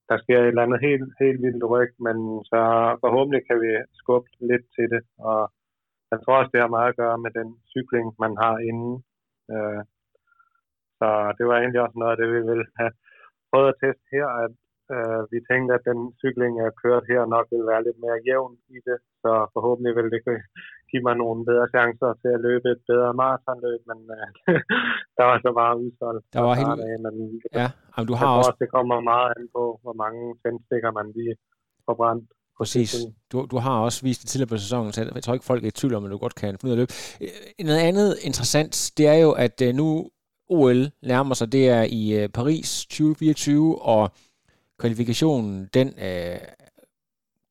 der 0.08 0.16
sker 0.22 0.38
et 0.38 0.48
eller 0.48 0.66
andet 0.66 0.80
helt, 0.88 1.10
helt 1.22 1.40
vildt 1.46 1.64
ryg, 1.72 1.92
men 2.06 2.16
så 2.50 2.60
forhåbentlig 3.04 3.42
kan 3.48 3.58
vi 3.64 3.70
skubbe 4.00 4.28
lidt 4.50 4.66
til 4.76 4.86
det, 4.94 5.02
og 5.30 5.40
jeg 6.10 6.18
tror 6.20 6.36
også, 6.38 6.50
det 6.52 6.60
har 6.60 6.76
meget 6.76 6.90
at 6.92 7.00
gøre 7.02 7.18
med 7.24 7.32
den 7.38 7.48
cykling, 7.72 8.06
man 8.24 8.34
har 8.42 8.56
inden. 8.70 8.94
Øh, 9.54 9.82
så 10.98 11.08
det 11.38 11.44
var 11.48 11.56
egentlig 11.58 11.82
også 11.82 11.98
noget 11.98 12.12
af 12.12 12.18
det, 12.20 12.28
vi 12.36 12.40
ville 12.50 12.66
have 12.80 12.92
prøvet 13.50 13.68
at 13.72 13.78
teste 13.82 14.06
her, 14.16 14.26
at 14.44 14.52
øh, 14.94 15.20
vi 15.32 15.38
tænkte, 15.50 15.70
at 15.78 15.86
den 15.90 16.00
cykling, 16.20 16.52
jeg 16.62 16.80
kørt 16.84 17.04
her, 17.12 17.22
nok 17.34 17.46
vil 17.52 17.70
være 17.72 17.84
lidt 17.86 17.98
mere 18.04 18.18
jævn 18.28 18.52
i 18.76 18.78
det, 18.88 18.98
så 19.22 19.32
forhåbentlig 19.54 19.92
vil 19.98 20.08
det 20.14 20.22
give 20.90 21.04
mig 21.06 21.16
nogle 21.22 21.40
bedre 21.50 21.66
chancer 21.74 22.10
til 22.22 22.30
at 22.36 22.42
løbe 22.48 22.66
et 22.74 22.82
bedre 22.90 23.10
maratonløb, 23.20 23.80
men 23.90 23.98
øh, 24.18 24.26
der 25.16 25.24
var 25.30 25.36
så 25.44 25.50
bare 25.60 25.74
udsolgt. 25.84 26.24
Der 26.36 26.42
var 26.48 26.54
helt... 26.60 26.80
Af, 26.90 26.98
men 27.06 27.14
ja, 27.60 27.68
jamen, 27.92 28.06
du 28.10 28.14
har 28.20 28.28
også... 28.38 28.56
det 28.62 28.68
kommer 28.76 28.96
meget 29.12 29.28
an 29.36 29.44
på, 29.56 29.62
hvor 29.84 29.96
mange 30.02 30.22
tændstikker 30.42 30.90
man 30.98 31.06
lige 31.16 31.34
får 31.86 31.96
brændt. 32.00 32.26
Præcis. 32.58 32.90
Du, 33.32 33.38
du 33.50 33.56
har 33.56 33.76
også 33.86 33.98
vist 34.02 34.20
det 34.22 34.28
tidligere 34.28 34.52
på 34.54 34.56
sæsonen, 34.56 34.92
så 34.92 35.10
jeg 35.14 35.22
tror 35.22 35.34
ikke, 35.34 35.50
folk 35.50 35.62
er 35.62 35.68
i 35.68 35.70
tvivl 35.80 35.94
om, 35.94 36.04
at 36.04 36.10
du 36.10 36.18
godt 36.18 36.34
kan 36.34 36.58
finde 36.58 36.72
ud 36.72 36.78
af 36.78 36.80
løb. 36.82 36.90
Øh, 37.22 37.66
noget 37.70 37.82
andet 37.88 38.08
interessant, 38.28 38.74
det 38.96 39.06
er 39.06 39.18
jo, 39.26 39.30
at 39.32 39.56
øh, 39.66 39.74
nu 39.74 40.10
OL 40.48 40.80
nærmer 41.02 41.34
sig, 41.34 41.52
det 41.52 41.68
er 41.68 41.82
i 42.00 42.22
øh, 42.22 42.28
Paris 42.28 42.86
2024, 42.86 43.82
og 43.82 44.10
kvalifikationen, 44.78 45.68
den 45.74 45.88
øh, 45.88 46.38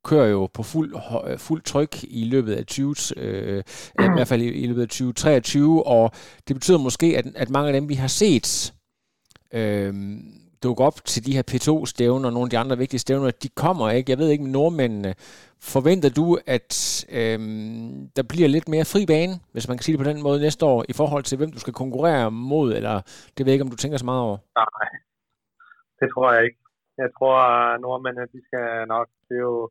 kører 0.04 0.28
jo 0.28 0.50
på 0.54 0.64
fuld, 0.64 0.96
øh, 1.28 1.38
fuld 1.38 1.62
tryk 1.62 2.04
i 2.04 2.24
løbet 2.24 2.54
af 2.54 2.66
20, 2.66 2.96
øh, 3.18 3.64
i 4.00 4.12
hvert 4.16 4.28
fald 4.28 4.42
i, 4.42 4.46
i 4.46 4.68
løbet 4.68 4.82
af 4.82 4.88
2023, 4.88 5.88
og 5.88 6.12
det 6.48 6.56
betyder 6.56 6.78
måske, 6.78 7.18
at, 7.18 7.26
at 7.36 7.50
mange 7.50 7.68
af 7.68 7.74
dem, 7.74 7.90
vi 7.90 7.94
har 7.94 8.08
set 8.08 8.74
øh, 9.54 9.94
dukke 10.64 10.84
op 10.84 11.06
til 11.06 11.26
de 11.26 11.34
her 11.34 11.44
P2-stævner 11.52 12.28
og 12.28 12.34
nogle 12.34 12.46
af 12.46 12.50
de 12.50 12.58
andre 12.58 12.78
vigtige 12.78 13.00
stævner, 13.00 13.32
de 13.32 13.50
kommer 13.50 13.90
ikke. 13.90 14.12
Jeg 14.12 14.18
ved 14.18 14.30
ikke 14.30 14.44
med 14.44 14.52
nordmændene. 14.52 15.16
Forventer 15.62 16.10
du, 16.10 16.38
at 16.46 17.06
øh, 17.10 17.40
der 18.16 18.24
bliver 18.30 18.48
lidt 18.48 18.68
mere 18.68 18.86
fri 18.86 19.06
bane, 19.06 19.34
hvis 19.52 19.68
man 19.68 19.78
kan 19.78 19.84
sige 19.84 19.98
det 19.98 20.06
på 20.06 20.10
den 20.12 20.24
måde 20.24 20.40
næste 20.40 20.66
år, 20.66 20.86
i 20.90 20.94
forhold 20.94 21.24
til 21.24 21.38
hvem 21.38 21.52
du 21.52 21.60
skal 21.60 21.74
konkurrere 21.74 22.32
mod, 22.32 22.74
eller 22.74 23.02
det 23.38 23.46
ved 23.46 23.52
jeg 23.52 23.54
ikke, 23.54 23.64
om 23.64 23.70
du 23.70 23.76
tænker 23.76 23.98
så 23.98 24.06
meget 24.06 24.22
over? 24.22 24.38
Nej, 24.56 24.90
det 26.00 26.08
tror 26.14 26.34
jeg 26.34 26.44
ikke. 26.44 26.65
Jeg 26.98 27.10
tror, 27.18 27.38
at 27.38 27.82
nordmændene, 27.82 28.34
de 28.36 28.42
skal 28.48 28.88
nok, 28.88 29.08
det 29.28 29.36
er 29.38 29.46
jo, 29.52 29.70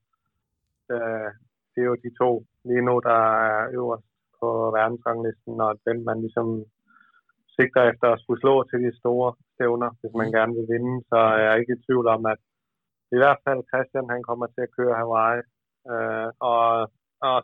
øh, 0.92 1.30
det 1.72 1.80
er 1.82 1.88
jo 1.92 1.96
de 2.04 2.10
to 2.20 2.30
lige 2.68 2.86
nu, 2.88 2.94
der 3.08 3.20
er 3.50 3.70
øverst 3.78 4.08
på 4.40 4.48
verdensranglisten, 4.78 5.54
og 5.66 5.72
dem 5.86 5.98
man 6.08 6.18
ligesom 6.24 6.48
sigter 7.56 7.82
efter 7.92 8.06
at 8.10 8.20
skulle 8.20 8.40
slå 8.40 8.54
til 8.70 8.80
de 8.86 8.98
store 9.00 9.28
stævner, 9.54 9.90
hvis 10.00 10.14
man 10.20 10.30
gerne 10.36 10.52
vil 10.56 10.66
vinde, 10.74 10.94
så 11.10 11.18
er 11.34 11.40
jeg 11.46 11.54
ikke 11.60 11.74
i 11.76 11.82
tvivl 11.86 12.06
om, 12.16 12.22
at 12.32 12.40
i 13.16 13.18
hvert 13.20 13.40
fald 13.46 13.60
Christian, 13.70 14.06
han 14.14 14.22
kommer 14.28 14.46
til 14.46 14.62
at 14.66 14.74
køre 14.78 14.98
Hawaii, 15.00 15.42
øh, 15.92 16.30
og, 16.52 16.64
og 17.28 17.38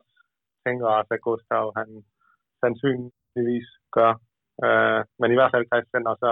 tænker 0.65 0.87
også, 0.99 1.13
at 1.17 1.25
Gustav, 1.27 1.65
han 1.79 1.89
sandsynligvis 2.61 3.69
gør. 3.97 4.13
Øh, 4.65 5.01
men 5.21 5.29
i 5.31 5.37
hvert 5.39 5.53
fald 5.55 5.71
Christian, 5.73 6.07
og 6.13 6.17
så 6.23 6.31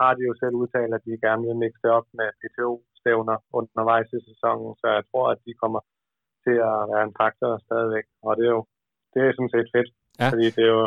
har 0.00 0.12
de 0.16 0.22
jo 0.28 0.34
selv 0.42 0.54
udtalt, 0.62 0.92
at 0.96 1.04
de 1.06 1.22
gerne 1.26 1.42
vil 1.46 1.60
mixe 1.62 1.82
det 1.84 1.90
op 1.98 2.08
med 2.18 2.28
PTO-stævner 2.40 3.36
undervejs 3.58 4.10
i 4.18 4.20
sæsonen, 4.28 4.70
så 4.80 4.86
jeg 4.96 5.04
tror, 5.10 5.26
at 5.34 5.40
de 5.46 5.52
kommer 5.62 5.80
til 6.44 6.56
at 6.70 6.78
være 6.92 7.04
en 7.08 7.16
faktor 7.20 7.50
stadigvæk, 7.66 8.06
og 8.26 8.32
det 8.38 8.44
er 8.50 8.54
jo 8.58 8.64
det 9.12 9.20
er 9.22 9.32
sådan 9.36 9.54
set 9.56 9.68
fedt, 9.76 9.90
ja. 10.20 10.28
fordi 10.32 10.46
det 10.56 10.64
er 10.68 10.72
jo, 10.78 10.84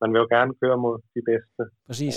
man 0.00 0.08
vil 0.12 0.22
jo 0.22 0.28
gerne 0.36 0.52
køre 0.62 0.78
mod 0.84 0.96
de 1.14 1.22
bedste. 1.30 1.62
Præcis 1.88 2.16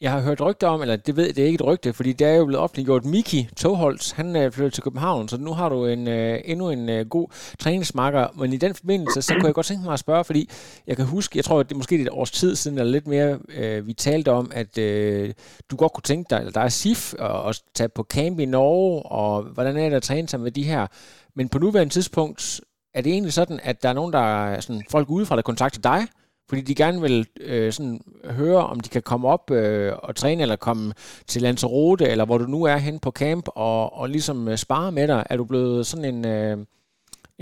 jeg 0.00 0.12
har 0.12 0.20
hørt 0.20 0.40
rygter 0.40 0.68
om, 0.68 0.82
eller 0.82 0.96
det 0.96 1.16
ved 1.16 1.32
det 1.32 1.42
er 1.42 1.46
ikke 1.46 1.54
et 1.54 1.64
rygte, 1.64 1.92
fordi 1.92 2.12
det 2.12 2.26
er 2.26 2.34
jo 2.34 2.44
blevet 2.44 2.62
offentliggjort. 2.62 3.04
Miki 3.04 3.48
Togholz, 3.56 4.10
han 4.10 4.36
øh, 4.36 4.42
er 4.42 4.50
flyttet 4.50 4.74
til 4.74 4.82
København, 4.82 5.28
så 5.28 5.36
nu 5.36 5.52
har 5.52 5.68
du 5.68 5.86
en, 5.86 6.08
øh, 6.08 6.40
endnu 6.44 6.70
en 6.70 6.88
øh, 6.88 7.08
god 7.08 7.28
træningsmarker. 7.58 8.28
Men 8.36 8.52
i 8.52 8.56
den 8.56 8.74
forbindelse, 8.74 9.22
så 9.22 9.34
kunne 9.34 9.46
jeg 9.46 9.54
godt 9.54 9.66
tænke 9.66 9.84
mig 9.84 9.92
at 9.92 9.98
spørge, 9.98 10.24
fordi 10.24 10.50
jeg 10.86 10.96
kan 10.96 11.04
huske, 11.04 11.36
jeg 11.36 11.44
tror, 11.44 11.60
at 11.60 11.68
det 11.68 11.74
er 11.74 11.78
måske 11.78 12.02
et 12.02 12.08
års 12.10 12.30
tid 12.30 12.56
siden, 12.56 12.78
eller 12.78 12.92
lidt 12.92 13.06
mere, 13.06 13.38
øh, 13.48 13.86
vi 13.86 13.92
talte 13.92 14.32
om, 14.32 14.50
at 14.54 14.78
øh, 14.78 15.34
du 15.70 15.76
godt 15.76 15.92
kunne 15.92 16.02
tænke 16.02 16.26
dig, 16.30 16.38
eller 16.38 16.52
der 16.52 16.60
er 16.60 16.68
SIF, 16.68 17.14
og 17.18 17.48
at 17.48 17.62
tage 17.74 17.88
på 17.88 18.02
camp 18.02 18.40
i 18.40 18.44
Norge, 18.44 19.02
og 19.02 19.42
hvordan 19.42 19.76
er 19.76 19.88
det 19.88 19.96
at 19.96 20.02
træne 20.02 20.28
sig 20.28 20.40
med 20.40 20.50
de 20.50 20.62
her. 20.62 20.86
Men 21.34 21.48
på 21.48 21.58
nuværende 21.58 21.92
tidspunkt, 21.92 22.60
er 22.94 23.00
det 23.00 23.12
egentlig 23.12 23.32
sådan, 23.32 23.60
at 23.62 23.82
der 23.82 23.88
er 23.88 23.92
nogen, 23.92 24.12
der 24.12 24.46
er 24.46 24.60
sådan, 24.60 24.82
folk 24.90 25.10
udefra, 25.10 25.36
der 25.36 25.42
kontakter 25.42 25.80
dig, 25.80 26.06
fordi 26.48 26.62
de 26.62 26.74
gerne 26.74 27.00
vil 27.00 27.26
øh, 27.40 27.72
sådan, 27.72 28.00
høre, 28.38 28.62
om 28.72 28.80
de 28.80 28.88
kan 28.88 29.02
komme 29.02 29.28
op 29.28 29.50
øh, 29.50 29.92
og 30.02 30.16
træne, 30.16 30.42
eller 30.42 30.56
komme 30.56 30.92
til 31.30 31.42
Lanzarote, 31.42 32.04
eller 32.12 32.26
hvor 32.26 32.38
du 32.38 32.46
nu 32.46 32.60
er 32.64 32.76
hen 32.76 32.98
på 33.00 33.10
camp, 33.10 33.46
og, 33.68 33.92
og 34.00 34.08
ligesom 34.08 34.48
øh, 34.48 34.56
spare 34.56 34.92
med 34.92 35.08
dig. 35.08 35.20
Er 35.30 35.36
du 35.36 35.44
blevet 35.44 35.86
sådan 35.86 36.08
en, 36.14 36.20
øh, 36.34 36.56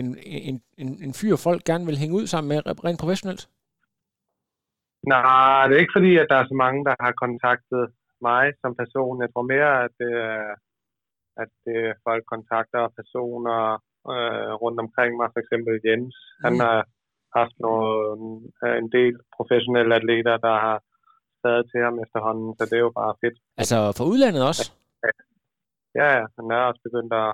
en, 0.01 0.07
en, 0.49 0.63
en, 0.79 0.89
en 1.05 1.13
fyr, 1.15 1.37
folk 1.37 1.65
gerne 1.65 1.87
vil 1.87 2.01
hænge 2.03 2.17
ud 2.17 2.27
sammen 2.27 2.49
med 2.49 2.85
rent 2.85 3.01
professionelt? 3.01 3.49
Nej, 5.07 5.67
det 5.67 5.75
er 5.75 5.85
ikke 5.85 5.99
fordi, 5.99 6.13
at 6.23 6.27
der 6.31 6.37
er 6.37 6.47
så 6.49 6.57
mange, 6.65 6.85
der 6.85 6.95
har 7.01 7.13
kontaktet 7.25 7.85
mig 8.29 8.45
som 8.61 8.75
person. 8.81 9.23
Jeg 9.23 9.31
tror 9.33 9.47
mere, 9.55 9.85
at 9.85 9.93
det 10.01 10.13
er 10.31 10.55
at 11.45 11.57
øh, 11.75 11.91
folk 12.07 12.25
kontakter 12.35 12.83
personer 12.99 13.61
øh, 14.13 14.53
rundt 14.63 14.79
omkring 14.85 15.13
mig, 15.21 15.29
for 15.33 15.41
eksempel 15.45 15.75
Jens. 15.87 16.17
Mm. 16.25 16.43
Han 16.45 16.55
har 16.65 16.79
haft 17.39 17.57
noget, 17.67 17.93
øh, 18.65 18.77
en 18.83 18.91
del 18.97 19.15
professionelle 19.37 19.95
atleter, 19.95 20.37
der 20.47 20.57
har 20.67 20.79
stadig 21.41 21.65
til 21.71 21.81
ham 21.87 21.97
efterhånden, 22.05 22.49
så 22.59 22.63
det 22.71 22.77
er 22.77 22.85
jo 22.89 22.93
bare 23.01 23.15
fedt. 23.23 23.39
Altså 23.63 23.77
for 23.97 24.05
udlandet 24.11 24.43
også? 24.51 24.65
Ja, 26.01 26.09
ja. 26.17 26.25
Han 26.37 26.47
er 26.57 26.61
også 26.71 26.81
begyndt 26.87 27.13
at, 27.25 27.31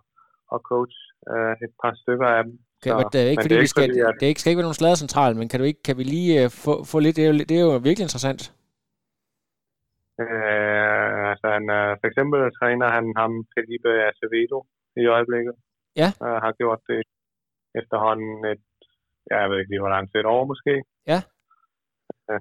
at 0.54 0.60
coach 0.70 0.96
øh, 1.32 1.54
et 1.64 1.72
par 1.82 1.92
stykker 2.02 2.28
af 2.36 2.42
dem. 2.44 2.54
Okay, 2.78 2.90
så, 2.90 3.08
det 3.12 3.20
er 3.20 3.30
ikke, 3.30 3.42
fordi, 3.42 3.48
det, 3.48 3.56
er 3.56 3.60
ikke, 3.60 3.68
vi 3.70 3.74
skal, 3.74 3.88
fordi, 3.88 4.00
at... 4.08 4.14
det 4.18 4.24
er 4.26 4.32
ikke, 4.32 4.40
skal 4.40 4.50
ikke 4.50 4.62
være 4.62 4.70
nogen 4.70 4.82
sladercentral, 4.82 5.36
men 5.36 5.48
kan, 5.48 5.58
du 5.60 5.66
ikke, 5.70 5.82
kan 5.88 5.96
vi 5.98 6.04
lige 6.16 6.32
uh, 6.44 6.50
få, 6.64 6.72
få 6.90 6.96
lidt, 6.98 7.16
det 7.16 7.24
er, 7.24 7.30
jo, 7.30 7.34
det 7.50 7.56
er 7.58 7.64
jo 7.68 7.72
virkelig 7.88 8.06
interessant. 8.08 8.42
Øh, 10.22 11.30
altså 11.32 11.46
han, 11.56 11.64
uh, 11.78 11.92
for 12.00 12.06
eksempel 12.10 12.40
træner 12.58 12.88
han 12.96 13.06
ham 13.20 13.32
Felipe 13.54 13.90
Acevedo 14.08 14.58
i 15.02 15.04
øjeblikket. 15.16 15.54
Ja. 16.02 16.08
Uh, 16.24 16.36
har 16.44 16.52
gjort 16.60 16.80
det 16.90 17.00
efterhånden 17.80 18.34
et, 18.52 18.62
ja, 18.62 18.71
jeg 19.30 19.50
ved 19.50 19.58
ikke 19.58 19.70
lige, 19.72 19.84
hvor 19.84 19.94
langt, 19.96 20.16
et 20.16 20.32
år 20.36 20.44
måske. 20.52 20.74
Ja. 21.12 21.20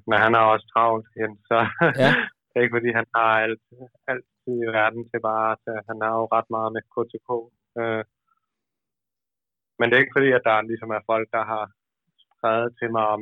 Men 0.09 0.17
han 0.23 0.33
er 0.35 0.43
også 0.53 0.65
travlt, 0.73 1.07
igen, 1.15 1.33
så 1.49 1.57
ja. 2.03 2.09
det 2.47 2.55
er 2.55 2.65
ikke 2.65 2.77
fordi, 2.77 2.91
han 2.99 3.07
har 3.15 3.31
alt, 3.45 3.63
alt 4.11 4.29
i 4.47 4.57
verden 4.79 5.03
til 5.09 5.19
bare, 5.29 5.51
at 5.51 5.83
han 5.89 5.97
har 6.05 6.13
jo 6.19 6.25
ret 6.35 6.49
meget 6.55 6.71
med 6.75 6.83
KTK. 6.93 7.29
Uh, 7.81 8.03
men 9.77 9.85
det 9.85 9.95
er 9.95 10.03
ikke 10.03 10.17
fordi, 10.17 10.31
at 10.37 10.45
der 10.49 10.67
ligesom 10.71 10.89
er 10.97 11.07
folk, 11.11 11.27
der 11.35 11.43
har 11.51 11.63
skrevet 12.33 12.69
til 12.79 12.89
mig, 12.95 13.05
om 13.15 13.21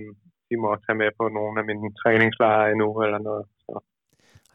de 0.50 0.56
må 0.64 0.70
tage 0.76 1.00
med 1.02 1.10
på 1.20 1.26
nogle 1.38 1.56
af 1.62 1.66
mine 1.70 1.90
træningslejre 2.02 2.72
endnu 2.72 2.90
eller 3.06 3.20
noget. 3.30 3.46
Så. 3.66 3.74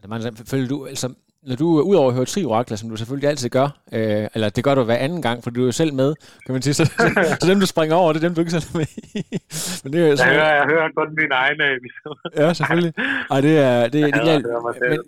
Det 0.00 0.08
man, 0.12 0.20
føler 0.52 0.68
du, 0.74 0.78
altså, 0.92 1.06
når 1.46 1.56
du 1.56 1.78
er 1.78 1.82
udover 1.82 2.08
at 2.08 2.14
høre 2.14 2.24
triorakler, 2.24 2.76
som 2.76 2.88
du 2.90 2.96
selvfølgelig 2.96 3.28
altid 3.28 3.48
gør, 3.48 3.68
øh, 3.92 4.28
eller 4.34 4.48
det 4.48 4.64
gør 4.64 4.74
du 4.74 4.82
hver 4.82 4.96
anden 4.96 5.22
gang, 5.22 5.42
for 5.44 5.50
du 5.50 5.60
er 5.60 5.64
jo 5.64 5.72
selv 5.72 5.94
med, 5.94 6.14
kan 6.46 6.52
man 6.52 6.62
sige, 6.62 6.74
så, 6.74 6.84
så, 6.84 7.36
så 7.40 7.48
dem 7.48 7.60
du 7.60 7.66
springer 7.66 7.96
over, 7.96 8.12
det 8.12 8.24
er 8.24 8.28
dem 8.28 8.34
du 8.34 8.40
ikke 8.40 8.50
selv 8.50 8.64
er 8.74 8.78
med 8.78 8.86
i. 9.14 9.40
Men 9.84 9.92
det 9.92 10.10
er, 10.10 10.16
så, 10.16 10.24
jeg, 10.24 10.34
hører, 10.34 10.54
jeg 10.54 10.64
hører 10.64 10.88
kun 10.96 11.08
min 11.16 11.32
egen 11.32 11.60
episode. 11.76 12.18
ja, 12.46 12.52
selvfølgelig. 12.52 12.92
Ej, 13.30 13.40
det 13.40 13.58
er, 13.58 13.82
det, 13.82 13.92
det, 13.92 14.14
det, 14.14 14.22
det, 14.26 14.44
men, 14.82 14.92
øh, 14.92 14.98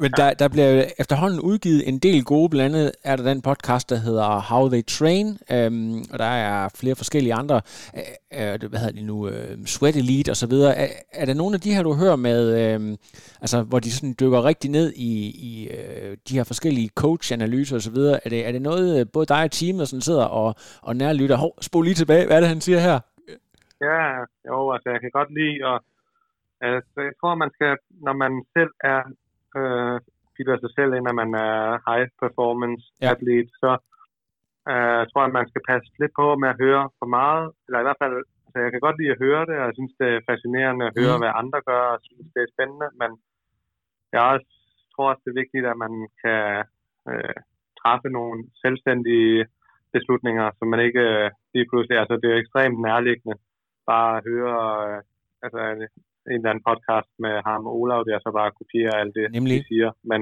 men 0.00 0.12
der, 0.16 0.34
der 0.34 0.48
bliver 0.48 0.84
efterhånden 0.98 1.40
udgivet 1.40 1.88
en 1.88 1.98
del 1.98 2.24
gode, 2.24 2.48
blandt 2.48 2.76
andet 2.76 2.92
er 3.04 3.16
der 3.16 3.24
den 3.24 3.42
podcast, 3.42 3.90
der 3.90 3.96
hedder 3.96 4.40
How 4.40 4.68
They 4.68 4.86
Train, 4.86 5.38
øhm, 5.50 6.04
og 6.12 6.18
der 6.18 6.24
er 6.24 6.68
flere 6.74 6.94
forskellige 6.94 7.34
andre, 7.34 7.60
øh, 7.96 8.52
øh, 8.52 8.70
hvad 8.70 8.78
hedder 8.80 8.94
det 8.94 9.04
nu, 9.04 9.28
øh, 9.28 9.66
Sweat 9.66 9.96
Elite 9.96 10.30
og 10.30 10.36
så 10.36 10.46
videre. 10.46 10.76
Er, 10.76 10.86
er 11.12 11.24
der 11.24 11.34
nogle 11.34 11.54
af 11.54 11.60
de 11.60 11.74
her, 11.74 11.82
du 11.82 11.94
hører 11.94 12.16
med, 12.16 12.58
øh, 12.58 12.96
altså 13.40 13.62
hvor 13.62 13.78
de 13.78 13.92
sådan 13.92 14.14
dykker 14.20 14.44
rigtig 14.44 14.70
ned 14.70 14.92
i 14.96 15.11
i 15.50 15.68
øh, 15.76 16.16
de 16.28 16.36
her 16.36 16.44
forskellige 16.44 16.90
coach-analyser 17.02 17.76
osv. 17.76 17.98
Er 18.24 18.28
det, 18.30 18.46
er 18.48 18.52
det 18.52 18.62
noget, 18.62 19.00
øh, 19.00 19.06
både 19.12 19.26
dig 19.26 19.44
og 19.44 19.50
teamet 19.50 19.88
sådan 19.88 20.00
sidder 20.08 20.24
og, 20.24 20.54
og 20.82 20.96
nærlytter? 20.96 21.36
Hov, 21.36 21.52
spol 21.60 21.84
lige 21.84 21.94
tilbage. 21.94 22.26
Hvad 22.26 22.36
er 22.36 22.40
det, 22.40 22.48
han 22.48 22.60
siger 22.60 22.78
her? 22.78 22.98
Ja, 23.88 24.02
jo, 24.48 24.72
altså 24.74 24.88
jeg 24.94 25.00
kan 25.00 25.10
godt 25.18 25.30
lide, 25.38 25.58
og 25.70 25.76
altså, 26.60 26.98
jeg 27.08 27.14
tror, 27.20 27.34
man 27.34 27.50
skal, 27.56 27.76
når 28.06 28.14
man 28.22 28.32
selv 28.56 28.72
er, 28.94 29.02
øh, 29.58 30.00
bilder 30.36 30.58
sig 30.60 30.72
selv 30.78 30.90
ind, 30.96 31.08
at 31.08 31.16
man 31.22 31.30
er 31.46 31.58
high 31.88 32.08
performance 32.22 32.84
ja. 33.02 33.10
athlete, 33.12 33.50
så 33.62 33.70
øh, 34.70 34.94
jeg 35.00 35.06
tror 35.08 35.22
jeg, 35.22 35.38
man 35.40 35.48
skal 35.50 35.62
passe 35.70 35.88
lidt 36.00 36.14
på 36.20 36.26
med 36.42 36.48
at 36.52 36.60
høre 36.64 36.84
for 36.98 37.08
meget, 37.18 37.46
eller 37.66 37.78
i 37.80 37.86
hvert 37.86 38.02
fald, 38.02 38.16
altså 38.46 38.58
jeg 38.64 38.70
kan 38.72 38.84
godt 38.86 38.98
lide 38.98 39.14
at 39.14 39.22
høre 39.24 39.42
det, 39.48 39.56
og 39.60 39.66
jeg 39.68 39.76
synes, 39.78 39.94
det 40.00 40.08
er 40.12 40.26
fascinerende 40.30 40.84
at 40.86 40.96
høre, 41.00 41.14
mm. 41.16 41.20
hvad 41.22 41.38
andre 41.42 41.60
gør, 41.70 41.84
og 41.94 41.98
synes, 42.02 42.28
det 42.34 42.42
er 42.42 42.54
spændende, 42.54 42.88
men 43.00 43.10
jeg 44.12 44.20
er 44.22 44.30
også 44.34 44.52
tror 44.92 45.08
også, 45.10 45.22
det 45.24 45.30
er 45.32 45.42
vigtigt, 45.42 45.64
at 45.72 45.76
man 45.84 45.92
kan 46.22 46.42
øh, 47.10 47.36
træffe 47.80 48.08
nogle 48.18 48.38
selvstændige 48.62 49.46
beslutninger, 49.94 50.46
så 50.58 50.62
man 50.72 50.80
ikke 50.88 51.04
øh, 51.14 51.30
lige 51.54 51.68
pludselig, 51.70 51.96
altså 52.02 52.14
det 52.22 52.28
er 52.30 52.40
ekstremt 52.42 52.78
nærliggende, 52.88 53.36
bare 53.90 54.10
at 54.16 54.24
høre 54.30 54.60
øh, 54.86 55.00
altså, 55.44 55.60
en, 55.72 55.80
en 56.32 56.38
eller 56.40 56.50
anden 56.50 56.68
podcast 56.70 57.10
med 57.24 57.34
ham 57.48 57.62
og 57.68 57.74
Olav, 57.80 58.00
der 58.08 58.18
så 58.26 58.30
bare 58.38 58.56
kopierer 58.58 58.96
alt 59.02 59.14
det, 59.18 59.26
Nemlig. 59.36 59.58
de 59.60 59.68
siger. 59.70 59.90
Men, 60.10 60.20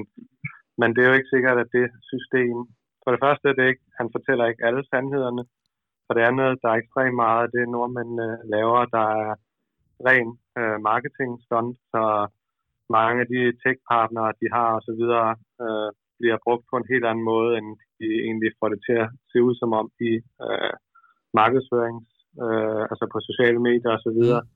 men 0.80 0.88
det 0.94 1.00
er 1.00 1.10
jo 1.10 1.18
ikke 1.18 1.34
sikkert, 1.34 1.58
at 1.64 1.70
det 1.76 1.86
system, 2.12 2.56
for 3.02 3.10
det 3.12 3.20
første, 3.24 3.46
det 3.56 3.62
er 3.64 3.72
ikke, 3.74 3.86
han 4.00 4.08
fortæller 4.16 4.44
ikke 4.46 4.64
alle 4.68 4.82
sandhederne. 4.90 5.44
For 6.06 6.12
det 6.14 6.24
andet, 6.30 6.58
der 6.62 6.68
er 6.70 6.80
ekstremt 6.82 7.20
meget 7.24 7.42
af 7.44 7.50
det, 7.56 7.64
nordmænd 7.74 8.12
øh, 8.26 8.36
laver, 8.54 8.80
der 8.96 9.06
er 9.22 9.30
ren 10.08 10.28
øh, 10.58 10.76
marketing 10.90 11.32
stunt, 11.46 11.76
så 11.92 12.02
mange 12.98 13.18
af 13.22 13.28
de 13.34 13.40
tech-partnere, 13.62 14.38
de 14.40 14.46
har 14.56 14.68
osv., 14.78 15.02
øh, 15.64 15.90
bliver 16.20 16.38
brugt 16.44 16.64
på 16.70 16.74
en 16.78 16.90
helt 16.92 17.06
anden 17.10 17.24
måde, 17.32 17.50
end 17.58 17.68
de 18.00 18.08
egentlig 18.26 18.50
får 18.58 18.68
det 18.72 18.80
til 18.86 18.96
at 19.04 19.10
se 19.30 19.38
ud 19.46 19.54
som 19.60 19.70
om 19.80 19.86
i 20.10 20.12
øh, 20.44 20.74
markedsførings, 21.40 22.08
øh, 22.44 22.82
altså 22.90 23.04
på 23.12 23.18
sociale 23.28 23.60
medier 23.68 23.92
osv. 23.96 24.20
Mm. 24.36 24.48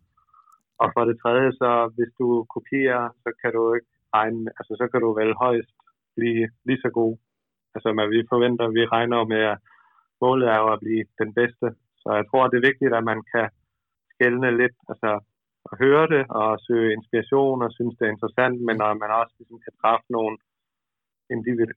Og 0.82 0.88
for 0.94 1.02
det 1.08 1.16
tredje, 1.22 1.50
så 1.60 1.70
hvis 1.96 2.12
du 2.20 2.26
kopierer, 2.54 3.04
så 3.24 3.30
kan 3.40 3.50
du 3.56 3.62
ikke 3.76 3.92
regne, 4.16 4.42
altså 4.58 4.72
så 4.80 4.84
kan 4.90 5.00
du 5.04 5.10
vel 5.20 5.32
højst 5.44 5.76
blive 6.16 6.44
lige 6.68 6.82
så 6.84 6.90
god. 7.00 7.12
Altså 7.74 7.88
man, 7.96 8.10
vi 8.14 8.20
forventer, 8.32 8.76
vi 8.78 8.84
regner 8.94 9.30
med, 9.34 9.42
at 9.52 9.58
målet 10.22 10.46
er 10.54 10.58
jo 10.62 10.68
at 10.72 10.82
blive 10.84 11.04
den 11.22 11.30
bedste. 11.38 11.66
Så 12.02 12.08
jeg 12.18 12.24
tror, 12.30 12.48
det 12.48 12.56
er 12.58 12.68
vigtigt, 12.70 12.92
at 12.98 13.04
man 13.10 13.20
kan 13.32 13.46
skælne 14.12 14.50
lidt, 14.60 14.76
altså 14.92 15.10
at 15.70 15.74
høre 15.82 16.06
det 16.14 16.22
og 16.40 16.50
søge 16.66 16.88
inspiration 16.98 17.58
og 17.66 17.70
synes, 17.78 17.94
det 17.98 18.04
er 18.06 18.14
interessant, 18.16 18.56
men 18.66 18.74
når 18.82 18.90
man 19.02 19.10
også 19.20 19.34
ligesom 19.38 19.58
kan 19.64 19.74
træffe 19.82 20.06
nogle 20.16 20.34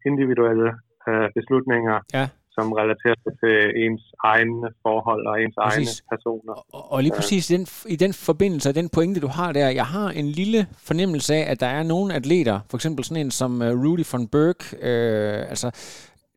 individuelle 0.10 0.70
øh, 1.10 1.28
beslutninger, 1.38 1.98
ja. 2.18 2.26
som 2.56 2.66
relaterer 2.82 3.18
sig 3.24 3.34
til 3.44 3.56
ens 3.84 4.04
egne 4.24 4.68
forhold 4.86 5.24
og 5.30 5.36
ens 5.44 5.56
præcis. 5.62 5.78
egne 5.78 5.92
personer. 6.14 6.54
Og, 6.76 6.84
og 6.94 7.00
lige 7.04 7.16
præcis 7.20 7.44
i 7.50 7.54
den, 7.58 7.66
i 7.96 7.96
den 8.04 8.14
forbindelse 8.14 8.70
og 8.70 8.76
den 8.76 8.90
pointe, 8.96 9.20
du 9.26 9.32
har 9.40 9.52
der, 9.52 9.70
jeg 9.82 9.86
har 9.86 10.10
en 10.22 10.28
lille 10.42 10.68
fornemmelse 10.88 11.32
af, 11.40 11.52
at 11.52 11.60
der 11.60 11.72
er 11.78 11.84
nogle 11.84 12.14
atleter, 12.20 12.60
for 12.70 12.78
eksempel 12.78 13.04
sådan 13.06 13.26
en 13.26 13.32
som 13.32 13.52
uh, 13.62 13.68
Rudy 13.84 14.06
von 14.12 14.28
Berg, 14.34 14.62
øh, 14.90 15.50
altså 15.54 15.68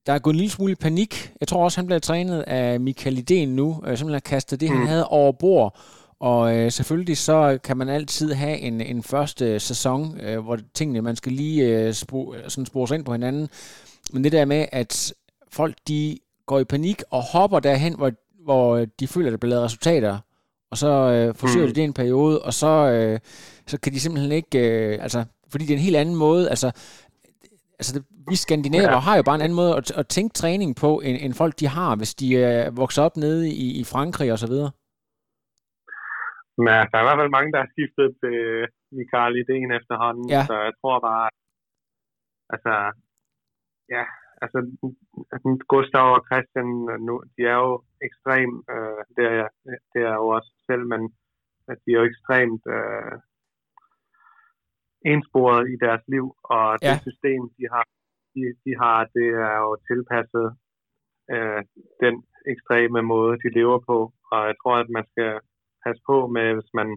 der 0.07 0.13
er 0.13 0.19
gået 0.19 0.35
en 0.35 0.41
lille 0.43 0.51
smule 0.51 0.77
panik. 0.77 1.13
Jeg 1.41 1.49
tror 1.49 1.65
også, 1.65 1.79
han 1.81 1.87
bliver 1.87 1.99
trænet 1.99 2.41
af 2.43 2.81
Michael 2.81 3.17
Idén 3.19 3.49
nu, 3.61 3.69
øh, 3.69 3.97
simpelthen 3.97 4.13
har 4.13 4.31
kastet 4.35 4.61
det, 4.61 4.71
mm. 4.71 4.77
han 4.77 4.87
havde 4.87 5.07
over 5.09 5.33
bord, 5.33 5.79
og 6.21 6.57
øh, 6.57 6.73
selvfølgelig 6.73 7.19
så 7.19 7.59
kan 7.65 7.77
man 7.77 7.89
altid 7.89 8.33
have 8.33 8.59
en, 8.59 8.81
en 8.81 9.03
første 9.03 9.61
sæson, 9.61 10.21
øh, 10.21 10.41
hvor 10.41 10.59
tingene, 10.75 11.03
man 11.03 11.17
skal 11.17 11.33
lige 11.33 11.65
øh, 11.65 11.95
spor, 11.95 12.37
sådan 12.49 12.67
spore 12.67 12.89
sig 12.89 12.95
ind 12.95 13.05
på 13.05 13.13
hinanden. 13.13 13.49
Men 14.13 14.25
det 14.25 14.33
der 14.33 14.45
med, 14.45 14.67
at 14.73 15.15
folk 15.51 15.75
de 15.89 16.19
går 16.47 16.59
i 16.59 16.65
panik 16.65 17.03
og 17.11 17.23
hopper 17.23 17.61
derhen, 17.61 17.95
hvor, 17.95 18.13
hvor 18.45 18.87
de 19.01 19.07
føler, 19.07 19.27
at 19.27 19.33
der 19.33 19.39
bliver 19.39 19.51
lavet 19.51 19.65
resultater, 19.65 20.19
og 20.71 20.79
så 20.79 20.89
øh, 20.89 21.35
forsøger 21.35 21.67
mm. 21.67 21.73
de 21.73 21.81
det 21.81 21.85
en 21.85 21.93
periode, 21.93 22.43
og 22.43 22.55
så, 22.55 22.67
øh, 22.67 23.19
så 23.67 23.79
kan 23.79 23.93
de 23.93 24.01
simpelthen 24.01 24.33
ikke, 24.33 24.59
øh, 24.59 24.99
altså, 25.03 25.25
fordi 25.49 25.65
det 25.65 25.75
er 25.75 25.77
en 25.77 25.85
helt 25.85 25.97
anden 25.97 26.17
måde, 26.17 26.51
altså, 26.51 26.71
altså 27.79 27.95
det, 27.95 28.03
vi 28.29 28.37
skandinaver 28.37 28.91
ja. 28.91 28.99
har 28.99 29.17
jo 29.17 29.23
bare 29.23 29.35
en 29.35 29.41
anden 29.41 29.57
måde 29.57 29.77
at, 29.77 29.91
at 29.91 30.09
tænke 30.09 30.35
træning 30.35 30.77
på, 30.77 31.01
end, 31.01 31.19
end 31.21 31.35
folk 31.35 31.61
de 31.61 31.69
har, 31.69 31.97
hvis 31.97 32.15
de 32.15 32.33
øh, 32.33 32.77
vokser 32.77 33.03
op 33.03 33.17
nede 33.17 33.51
i, 33.51 33.71
i 33.81 33.85
Frankrig 33.85 34.33
og 34.33 34.39
så 34.39 34.47
videre. 34.47 34.71
Men 36.65 36.81
der 36.89 36.97
er 36.97 37.05
i 37.05 37.09
hvert 37.09 37.21
fald 37.21 37.37
mange, 37.37 37.53
der 37.53 37.61
har 37.65 37.71
skiftet 37.75 38.09
til 38.23 38.39
Mikael 38.99 39.35
Ideen 39.43 39.71
efterhånden, 39.81 40.27
ja. 40.35 40.43
så 40.49 40.55
jeg 40.67 40.75
tror 40.81 40.97
bare, 41.11 41.29
altså, 42.55 42.75
ja, 43.95 44.05
altså, 44.43 44.59
Gustav 45.73 46.07
og 46.17 46.23
Christian, 46.29 46.71
nu, 47.07 47.15
de 47.35 47.41
er 47.53 47.59
jo 47.65 47.75
ekstremt, 48.09 48.59
øh, 48.75 49.01
det, 49.17 49.27
er, 49.41 49.49
det 49.93 50.03
er 50.11 50.15
jo 50.23 50.27
også 50.37 50.53
selv, 50.69 50.85
men 50.93 51.03
de 51.83 51.89
er 51.93 51.99
jo 52.01 52.11
ekstremt 52.13 52.65
øh, 52.77 53.15
ensporet 55.13 55.65
i 55.75 55.77
deres 55.85 56.05
liv, 56.15 56.27
og 56.55 56.67
ja. 56.83 56.93
det 56.93 57.03
system, 57.09 57.43
de 57.59 57.65
har, 57.75 57.85
de, 58.35 58.43
de 58.65 58.73
har, 58.83 58.99
det 59.17 59.29
er 59.49 59.57
jo 59.65 59.71
tilpasset 59.91 60.49
øh, 61.35 61.63
den 62.05 62.15
ekstreme 62.53 63.01
måde, 63.13 63.35
de 63.43 63.49
lever 63.59 63.79
på, 63.91 63.99
og 64.33 64.41
jeg 64.49 64.57
tror, 64.63 64.77
at 64.85 64.91
man 64.97 65.07
skal 65.13 65.33
passe 65.85 66.03
på 66.11 66.17
med, 66.37 66.47
hvis 66.57 66.73
man 66.81 66.89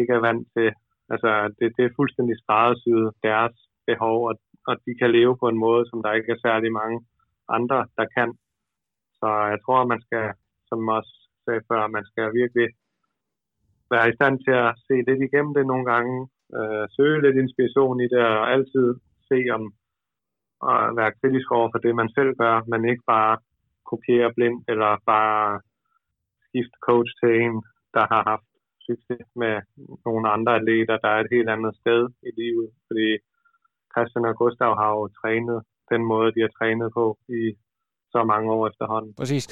ikke 0.00 0.12
er 0.18 0.26
vant 0.28 0.46
til, 0.56 0.68
altså 1.12 1.30
det, 1.58 1.66
det 1.76 1.84
er 1.84 1.96
fuldstændig 1.98 2.36
skræddersyet 2.38 3.08
deres 3.28 3.56
behov, 3.86 4.18
og, 4.30 4.34
og 4.68 4.74
de 4.86 4.92
kan 5.00 5.10
leve 5.18 5.34
på 5.42 5.46
en 5.48 5.62
måde, 5.66 5.82
som 5.90 5.98
der 6.02 6.12
ikke 6.12 6.32
er 6.32 6.44
særlig 6.46 6.72
mange 6.80 6.98
andre, 7.56 7.78
der 7.98 8.06
kan. 8.16 8.30
Så 9.20 9.28
jeg 9.52 9.58
tror, 9.64 9.90
man 9.92 10.00
skal, 10.06 10.26
som 10.68 10.88
også 10.98 11.12
sagde 11.44 11.62
før, 11.70 11.94
man 11.96 12.04
skal 12.10 12.26
virkelig 12.40 12.68
være 13.94 14.08
i 14.08 14.16
stand 14.18 14.36
til 14.46 14.54
at 14.66 14.74
se 14.86 14.94
lidt 15.08 15.22
igennem 15.28 15.52
det 15.54 15.66
nogle 15.66 15.86
gange, 15.92 16.14
øh, 16.58 16.84
søge 16.96 17.22
lidt 17.24 17.36
inspiration 17.44 18.00
i 18.04 18.08
det, 18.12 18.22
og 18.38 18.50
altid 18.54 18.86
se 19.30 19.38
om 19.56 19.62
at 20.72 20.96
være 20.98 21.16
kritisk 21.20 21.48
over 21.58 21.68
for 21.72 21.80
det, 21.84 21.94
man 22.00 22.10
selv 22.16 22.32
gør, 22.42 22.56
men 22.70 22.90
ikke 22.92 23.04
bare 23.16 23.34
kopiere 23.90 24.34
blindt, 24.36 24.64
eller 24.72 24.92
bare 25.12 25.60
skifte 26.46 26.78
coach 26.88 27.10
til 27.20 27.32
en, 27.44 27.56
der 27.96 28.04
har 28.12 28.22
haft 28.30 28.48
succes 28.88 29.26
med 29.42 29.54
nogle 30.06 30.24
andre 30.36 30.52
atleter, 30.60 30.96
der 31.04 31.10
er 31.14 31.20
et 31.20 31.34
helt 31.36 31.50
andet 31.54 31.72
sted 31.80 32.00
i 32.28 32.30
livet. 32.40 32.68
Fordi 32.88 33.08
Christian 33.92 34.28
og 34.30 34.34
Gustav 34.42 34.72
har 34.82 34.90
jo 34.98 35.04
trænet 35.20 35.58
den 35.92 36.02
måde, 36.12 36.28
de 36.34 36.40
har 36.46 36.52
trænet 36.58 36.88
på 36.98 37.04
i 37.40 37.42
så 38.14 38.24
mange 38.24 38.52
år 38.52 38.68
efterhånden. 38.68 39.14
Præcis. 39.14 39.44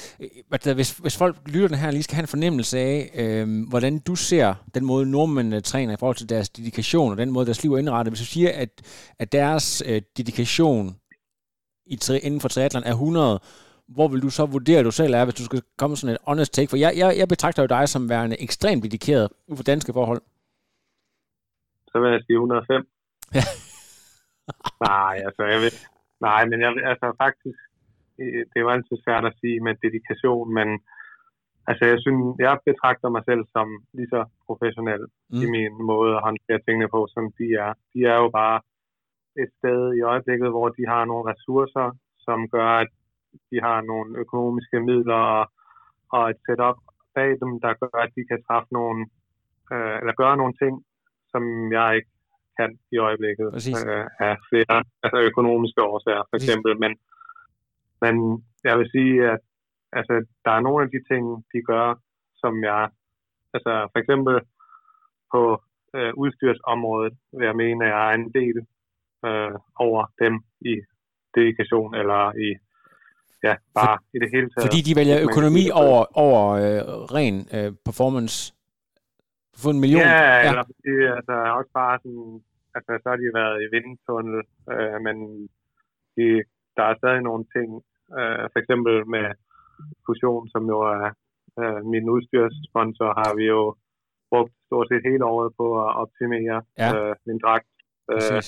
Hvis, 0.75 0.97
hvis 0.97 1.17
folk 1.17 1.35
lytter 1.53 1.67
den 1.67 1.77
her 1.77 1.91
lige 1.91 2.03
skal 2.03 2.15
have 2.15 2.23
en 2.23 2.35
fornemmelse 2.35 2.79
af, 2.79 2.97
øh, 3.21 3.47
hvordan 3.69 3.99
du 3.99 4.15
ser 4.15 4.53
den 4.75 4.85
måde, 4.85 5.11
nordmændene 5.11 5.61
træner 5.61 5.93
i 5.93 5.99
forhold 5.99 6.15
til 6.15 6.29
deres 6.29 6.49
dedikation 6.49 7.11
og 7.11 7.17
den 7.17 7.31
måde, 7.31 7.45
deres 7.45 7.63
liv 7.63 7.73
er 7.73 7.77
indrettet. 7.77 8.11
Hvis 8.11 8.19
du 8.19 8.25
siger, 8.25 8.51
at, 8.63 8.69
at 9.19 9.31
deres 9.31 9.83
øh, 9.89 10.01
dedikation 10.17 10.95
i, 11.85 11.97
inden 12.23 12.41
for 12.41 12.49
triathlon 12.49 12.83
er 12.83 12.91
100, 12.91 13.39
hvor 13.95 14.07
vil 14.11 14.21
du 14.21 14.29
så 14.29 14.45
vurdere, 14.55 14.83
du 14.83 14.91
selv 14.91 15.13
er, 15.13 15.23
hvis 15.25 15.39
du 15.39 15.45
skal 15.49 15.61
komme 15.77 15.95
sådan 15.95 16.15
et 16.15 16.21
honest 16.27 16.53
take? 16.53 16.69
For 16.69 16.77
jeg, 16.77 16.91
jeg, 17.01 17.09
jeg 17.21 17.27
betragter 17.27 17.63
jo 17.63 17.73
dig 17.77 17.89
som 17.89 18.09
værende 18.09 18.41
ekstremt 18.47 18.83
dedikeret 18.83 19.27
ud 19.49 19.55
for 19.57 19.63
danske 19.63 19.93
forhold. 19.93 20.21
Så 21.91 21.95
vil 21.99 22.11
jeg 22.11 22.21
sige 22.25 22.37
105. 22.37 22.87
Ja. 23.37 23.45
nej, 24.89 25.15
altså, 25.27 25.43
jeg 25.53 25.59
vil, 25.63 25.73
nej, 26.27 26.41
men 26.49 26.57
jeg, 26.63 26.71
altså 26.91 27.07
faktisk, 27.23 27.59
det 28.53 28.59
var 28.65 28.71
altid 28.73 28.97
svært 29.05 29.25
at 29.25 29.37
sige 29.41 29.59
med 29.65 29.73
dedikation, 29.85 30.47
men 30.57 30.67
altså, 31.69 31.83
jeg 31.91 31.97
synes, 32.05 32.21
jeg 32.45 32.53
betragter 32.69 33.09
mig 33.15 33.23
selv 33.29 33.43
som 33.55 33.67
lige 33.97 34.11
så 34.15 34.21
professionel 34.47 35.03
mm. 35.29 35.41
i 35.43 35.45
min 35.55 35.73
måde 35.91 36.11
at 36.17 36.25
håndtere 36.27 36.59
tingene 36.65 36.89
på, 36.95 36.99
som 37.15 37.23
de 37.37 37.47
er. 37.65 37.71
De 37.93 37.99
er 38.13 38.17
jo 38.23 38.29
bare 38.41 38.57
et 39.43 39.51
sted 39.57 39.79
i 39.99 40.01
øjeblikket, 40.11 40.49
hvor 40.55 40.67
de 40.77 40.83
har 40.93 41.03
nogle 41.05 41.25
ressourcer, 41.31 41.87
som 42.25 42.39
gør, 42.55 42.71
at 42.83 42.91
de 43.51 43.57
har 43.65 43.81
nogle 43.81 44.19
økonomiske 44.23 44.79
midler 44.79 45.21
og, 45.37 45.43
og 46.15 46.29
et 46.29 46.39
setup 46.45 46.77
bag 47.15 47.29
dem, 47.41 47.51
der 47.63 47.73
gør, 47.81 48.01
at 48.05 48.11
de 48.17 48.23
kan 48.29 48.43
træffe 48.47 48.73
nogle, 48.79 48.99
øh, 49.73 49.95
eller 50.01 50.13
gøre 50.21 50.37
nogle 50.37 50.55
ting, 50.63 50.73
som 51.31 51.43
jeg 51.77 51.95
ikke 51.95 52.11
kan 52.59 52.79
i 52.91 52.97
øjeblikket 52.97 53.47
øh, 53.87 54.05
af 54.27 54.33
flere 54.49 54.77
altså 55.03 55.19
økonomiske 55.29 55.81
årsager, 55.91 56.23
for 56.29 56.35
eksempel. 56.35 56.71
Men, 56.83 56.91
men 58.03 58.15
jeg 58.63 58.77
vil 58.79 58.89
sige, 58.95 59.15
at 59.33 59.39
altså, 59.99 60.13
der 60.45 60.51
er 60.51 60.65
nogle 60.67 60.83
af 60.85 60.89
de 60.95 61.01
ting, 61.11 61.23
de 61.53 61.61
gør, 61.71 61.87
som 62.35 62.63
jeg, 62.63 62.89
altså 63.53 63.73
for 63.91 63.99
eksempel 63.99 64.35
på 65.33 65.41
øh, 65.95 66.13
udstyrsområdet, 66.21 67.13
vil 67.37 67.45
jeg 67.45 67.55
mene, 67.55 67.85
at 67.85 67.91
jeg 67.91 68.09
er 68.09 68.15
en 68.15 68.33
del 68.39 68.57
øh, 69.25 69.55
over 69.75 70.01
dem 70.23 70.33
i 70.71 70.73
dedikation 71.35 71.95
eller 71.95 72.21
i 72.47 72.49
ja, 73.47 73.53
bare 73.77 73.97
For, 73.97 74.15
i 74.15 74.17
det 74.23 74.29
hele 74.35 74.47
taget. 74.49 74.65
Fordi 74.67 74.79
de 74.87 74.93
vælger 74.99 75.17
økonomi 75.27 75.65
over, 75.83 75.99
over 76.25 76.41
øh, 76.63 76.81
ren 77.15 77.35
øh, 77.57 77.69
performance? 77.87 78.35
Få 79.61 79.69
en 79.75 79.79
million? 79.83 80.01
Ja, 80.01 80.21
ja. 80.33 80.49
eller 80.49 80.65
fordi, 80.71 80.93
altså, 81.17 81.35
også 81.59 81.71
bare 81.81 81.95
sådan, 82.03 82.31
altså, 82.75 82.91
så 83.01 83.07
har 83.11 83.17
de 83.23 83.27
været 83.41 83.57
i 83.65 83.67
vindtunnel, 83.75 84.39
øh, 84.73 84.97
men 85.05 85.15
de, 86.15 86.25
der 86.77 86.83
er 86.91 86.95
stadig 87.01 87.21
nogle 87.29 87.45
ting, 87.55 87.69
øh, 88.17 88.43
for 88.51 88.57
eksempel 88.63 88.95
med 89.15 89.27
fusion, 90.05 90.45
som 90.53 90.63
jo 90.73 90.77
er 90.95 91.07
øh, 91.61 91.81
min 91.93 92.05
udstyrssponsor, 92.15 93.09
har 93.21 93.31
vi 93.39 93.45
jo 93.55 93.61
brugt 94.31 94.53
stort 94.67 94.87
set 94.89 95.03
hele 95.11 95.25
året 95.33 95.49
på 95.59 95.65
at 95.85 95.91
optimere 96.03 96.57
ja. 96.81 96.89
øh, 96.95 97.15
min 97.27 97.39
dragt. 97.43 97.71
Øh, 98.11 98.41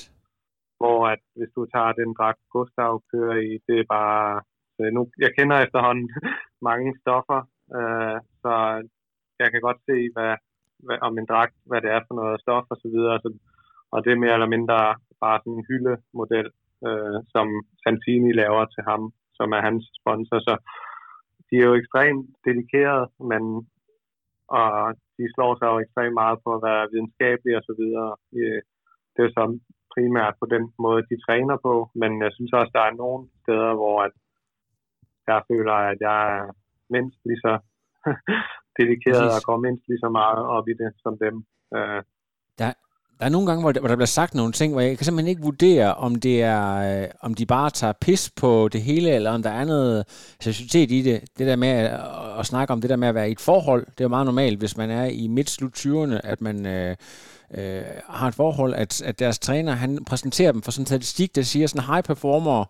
hvor 0.79 0.99
at 1.13 1.21
hvis 1.37 1.51
du 1.57 1.61
tager 1.73 1.91
den 2.01 2.09
dragt, 2.19 2.41
Gustav 2.53 2.93
kører 3.11 3.37
i, 3.49 3.51
det 3.67 3.77
er 3.79 3.87
bare 3.97 4.41
nu, 4.79 5.01
jeg 5.23 5.31
kender 5.37 5.57
efterhånden 5.59 6.09
mange 6.69 6.89
stoffer, 7.01 7.39
øh, 7.77 8.17
så 8.41 8.53
jeg 9.39 9.51
kan 9.51 9.61
godt 9.67 9.79
se, 9.89 9.97
hvad, 10.13 10.33
hvad, 10.85 10.97
om 11.07 11.17
en 11.17 11.29
dragt, 11.31 11.55
hvad 11.69 11.81
det 11.81 11.91
er 11.91 12.01
for 12.07 12.15
noget 12.15 12.41
stof 12.41 12.65
og 12.73 12.77
så 12.83 12.87
videre. 12.95 13.19
Så, 13.23 13.29
og 13.93 14.03
det 14.03 14.11
er 14.11 14.23
mere 14.23 14.33
eller 14.33 14.53
mindre 14.55 14.77
bare 15.23 15.39
sådan 15.39 15.57
en 15.57 15.67
hyldemodel, 15.69 16.49
øh, 16.87 17.17
som 17.33 17.47
Santini 17.83 18.31
laver 18.41 18.65
til 18.65 18.83
ham, 18.89 19.01
som 19.37 19.47
er 19.57 19.61
hans 19.67 19.83
sponsor. 19.99 20.39
Så 20.47 20.53
de 21.47 21.55
er 21.57 21.65
jo 21.69 21.79
ekstremt 21.81 22.29
dedikerede, 22.45 23.05
men 23.31 23.43
og 24.59 24.69
de 25.17 25.23
slår 25.33 25.51
sig 25.55 25.67
jo 25.71 25.77
ekstremt 25.79 26.19
meget 26.21 26.37
på 26.43 26.49
at 26.55 26.63
være 26.67 26.89
videnskabelige 26.91 27.59
og 27.59 27.65
så 27.69 27.73
videre. 27.81 28.09
Det 29.13 29.19
er 29.19 29.27
jo 29.27 29.33
så 29.37 29.43
primært 29.93 30.35
på 30.41 30.45
den 30.53 30.63
måde, 30.85 31.01
de 31.11 31.23
træner 31.27 31.57
på, 31.67 31.73
men 32.01 32.11
jeg 32.25 32.31
synes 32.33 32.53
også, 32.59 32.71
der 32.77 32.83
er 32.89 32.99
nogle 33.03 33.21
steder, 33.41 33.71
hvor 33.79 33.97
at 34.07 34.13
jeg 35.27 35.39
føler, 35.49 35.75
at 35.91 35.97
jeg 36.07 36.19
er 36.37 36.45
mindst 36.95 37.19
lige 37.27 37.41
så 37.45 37.53
dedikeret 38.79 39.25
Præcis. 39.27 39.37
og 39.37 39.41
går 39.47 39.57
mindst 39.65 39.83
lige 39.89 40.03
så 40.05 40.09
meget 40.21 40.41
op 40.55 40.65
i 40.71 40.75
det 40.81 40.91
som 41.03 41.13
dem. 41.25 41.35
Øh. 41.75 42.01
Der, 42.59 42.71
der 43.19 43.25
er 43.25 43.29
nogle 43.29 43.47
gange, 43.47 43.61
hvor 43.61 43.71
der, 43.71 43.79
hvor 43.79 43.87
der 43.87 43.95
bliver 43.95 44.05
sagt 44.05 44.35
nogle 44.35 44.53
ting, 44.53 44.73
hvor 44.73 44.81
jeg 44.81 44.97
kan 44.97 45.05
simpelthen 45.05 45.29
ikke 45.29 45.41
vurdere, 45.41 45.93
om 45.93 46.15
det 46.15 46.41
er, 46.41 47.01
øh, 47.01 47.07
om 47.21 47.33
de 47.33 47.45
bare 47.45 47.69
tager 47.69 47.93
pis 48.01 48.29
på 48.35 48.69
det 48.71 48.81
hele, 48.81 49.11
eller 49.11 49.31
om 49.31 49.43
der 49.43 49.49
er 49.49 49.65
noget 49.65 50.05
seriøsitet 50.39 50.91
i 50.91 51.01
det. 51.01 51.21
Det 51.37 51.47
der 51.47 51.55
med 51.55 51.67
at, 51.67 51.99
at 52.39 52.45
snakke 52.45 52.73
om 52.73 52.81
det 52.81 52.89
der 52.89 52.95
med 52.95 53.07
at 53.07 53.15
være 53.15 53.29
i 53.29 53.31
et 53.31 53.39
forhold, 53.39 53.85
det 53.85 53.99
er 53.99 54.05
jo 54.05 54.09
meget 54.09 54.25
normalt, 54.25 54.59
hvis 54.59 54.77
man 54.77 54.89
er 54.89 55.05
i 55.05 55.27
midt-slut 55.27 55.85
20'erne, 55.85 56.19
at 56.23 56.41
man 56.41 56.65
øh, 56.65 56.95
øh, 57.53 57.81
har 58.09 58.27
et 58.27 58.35
forhold, 58.35 58.73
at, 58.73 59.01
at 59.01 59.19
deres 59.19 59.39
træner, 59.39 59.71
han 59.71 60.05
præsenterer 60.05 60.51
dem 60.51 60.61
for 60.61 60.71
sådan 60.71 60.81
en 60.81 60.87
statistik, 60.87 61.35
der 61.35 61.41
siger 61.41 61.67
sådan 61.67 61.87
high 61.87 62.03
performer, 62.03 62.65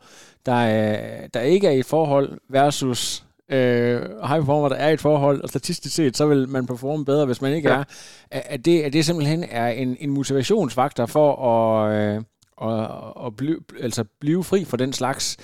der, 0.46 0.58
øh, 0.58 1.30
der 1.34 1.39
ikke 1.39 1.68
er 1.68 1.72
i 1.72 1.80
et 1.80 1.86
forhold 1.86 2.39
versus 2.50 3.26
øh, 3.52 4.02
high 4.02 4.39
performer, 4.39 4.70
der 4.70 4.76
er 4.76 4.89
i 4.89 4.94
et 4.94 5.02
forhold, 5.02 5.41
og 5.41 5.50
statistisk 5.50 5.96
set, 5.96 6.18
så 6.18 6.26
vil 6.28 6.50
man 6.50 6.68
performe 6.68 7.06
bedre, 7.06 7.26
hvis 7.26 7.41
man 7.41 7.54
ikke 7.54 7.70
ja. 7.70 7.78
er. 7.78 7.84
At 8.32 8.66
det, 8.66 8.82
at 8.82 8.94
det 8.94 9.06
simpelthen 9.06 9.44
er 9.44 9.68
en, 9.68 9.98
en 10.00 10.10
motivationsfaktor 10.10 11.06
for 11.06 11.30
at, 11.52 11.94
øh, 11.98 12.22
at, 12.62 13.26
at 13.26 13.36
blive, 13.36 13.60
altså 13.80 14.06
blive 14.20 14.44
fri 14.44 14.66
for 14.66 14.78
den 14.78 14.94
slags. 14.94 15.38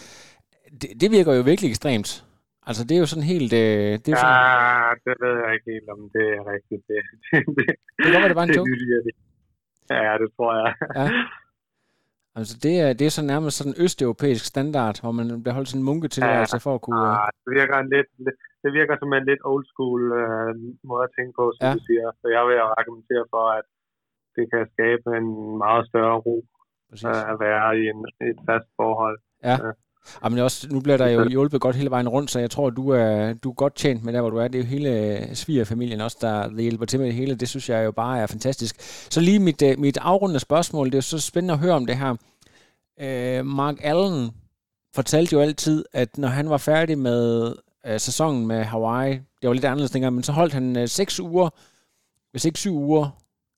Det, 0.82 0.90
det 1.02 1.12
virker 1.12 1.34
jo 1.34 1.42
virkelig 1.42 1.70
ekstremt. 1.70 2.26
Altså, 2.68 2.84
det 2.84 2.96
er 2.96 3.00
jo 3.00 3.06
sådan 3.06 3.24
helt... 3.24 3.54
Øh, 3.54 3.60
det 4.04 4.08
er 4.08 4.12
ja, 4.12 4.24
sådan... 4.24 4.98
det 5.06 5.16
ved 5.24 5.34
jeg 5.44 5.54
ikke 5.56 5.68
helt, 5.74 5.90
om 5.96 6.00
det 6.16 6.26
er 6.38 6.44
rigtigt. 6.54 6.84
Det, 6.92 7.00
det, 7.32 7.40
det, 7.58 7.76
det 7.98 8.12
kan 8.14 8.30
det 8.30 8.36
var 8.36 8.44
en 8.44 8.56
joke. 8.58 8.72
Det, 9.08 9.16
ja, 9.90 10.14
det 10.22 10.30
tror 10.36 10.52
jeg. 10.60 10.74
ja. 10.96 11.06
Altså, 12.42 12.56
det 12.66 12.74
er, 12.84 12.90
det 13.00 13.06
er 13.06 13.14
så 13.18 13.24
nærmest 13.34 13.54
sådan 13.58 13.74
en 13.74 13.82
østeuropæisk 13.86 14.46
standard, 14.54 14.96
hvor 15.02 15.14
man 15.20 15.28
bliver 15.44 15.56
holdt 15.58 15.70
sådan 15.70 15.82
en 15.82 15.90
munketilværelse 15.90 16.58
ja. 16.58 16.64
for 16.66 16.74
at 16.78 16.82
kunne... 16.86 17.00
Ja, 17.00 17.28
det 17.46 17.52
virker, 17.60 17.76
en 17.78 17.90
lidt, 17.96 18.10
det 18.64 18.72
virker 18.80 18.96
som 18.98 19.10
en 19.18 19.26
lidt 19.32 19.42
old 19.52 19.66
school 19.72 20.02
øh, 20.22 20.52
måde 20.90 21.04
at 21.08 21.14
tænke 21.18 21.34
på, 21.40 21.46
som 21.56 21.64
ja. 21.66 21.72
du 21.76 21.80
siger. 21.90 22.08
Så 22.22 22.26
jeg 22.38 22.44
vil 22.50 22.58
argumentere 22.80 23.26
for, 23.34 23.46
at 23.58 23.66
det 24.36 24.46
kan 24.54 24.64
skabe 24.74 25.06
en 25.20 25.30
meget 25.66 25.84
større 25.90 26.18
ro 26.28 26.38
øh, 26.94 27.32
at 27.32 27.38
være 27.46 27.68
i 27.80 27.84
en, 27.92 28.00
et 28.30 28.40
fast 28.50 28.70
forhold. 28.80 29.18
Ja. 29.50 29.56
ja. 29.66 29.72
Jamen 30.24 30.40
også, 30.40 30.68
nu 30.72 30.80
bliver 30.82 30.98
der 30.98 31.08
jo 31.08 31.30
hjulpet 31.30 31.62
godt 31.62 31.76
hele 31.76 31.90
vejen 31.90 32.10
rundt, 32.10 32.32
så 32.32 32.40
jeg 32.40 32.52
tror, 32.52 32.70
du 32.70 32.90
er, 32.90 33.34
du 33.44 33.50
er 33.50 33.54
godt 33.54 33.76
tjent 33.76 34.04
med 34.06 34.14
der, 34.14 34.22
hvor 34.22 34.30
du 34.30 34.38
er. 34.38 34.48
Det 34.48 34.56
er 34.56 34.64
jo 34.64 34.70
hele 34.70 34.90
øh, 34.90 35.34
svigerfamilien 35.34 36.02
også, 36.02 36.18
der, 36.22 36.50
der 36.50 36.62
hjælper 36.62 36.86
til 36.86 37.00
med 37.00 37.08
det 37.08 37.16
hele. 37.16 37.36
Det 37.36 37.50
synes 37.50 37.70
jeg 37.70 37.86
jo 37.86 37.92
bare 37.92 38.20
er 38.20 38.28
fantastisk. 38.28 38.76
Så 39.12 39.22
lige 39.22 39.40
mit, 39.40 39.62
øh, 39.62 39.80
mit 39.80 39.98
afrundende 40.02 40.40
spørgsmål, 40.40 40.86
det 40.86 40.98
er 40.98 41.02
så 41.02 41.22
spændende 41.22 41.54
at 41.54 41.60
høre 41.60 41.74
om 41.74 41.86
det 41.86 41.98
her. 41.98 42.16
Øh, 43.02 43.46
Mark 43.46 43.78
Allen 43.84 44.32
fortalte 44.96 45.36
jo 45.36 45.42
altid, 45.42 45.86
at 45.94 46.18
når 46.18 46.28
han 46.28 46.50
var 46.50 46.58
færdig 46.58 46.98
med 46.98 47.56
øh, 47.88 48.00
sæsonen 48.00 48.48
med 48.48 48.64
Hawaii, 48.64 49.14
det 49.42 49.48
var 49.48 49.54
lidt 49.54 49.66
anderledes 49.66 49.92
dengang, 49.92 50.16
men 50.16 50.24
så 50.24 50.32
holdt 50.32 50.54
han 50.54 50.78
øh, 50.78 50.88
6 50.88 51.20
uger, 51.20 51.50
hvis 52.32 52.46
ikke 52.46 52.60
7 52.60 52.76
uger, 52.76 53.06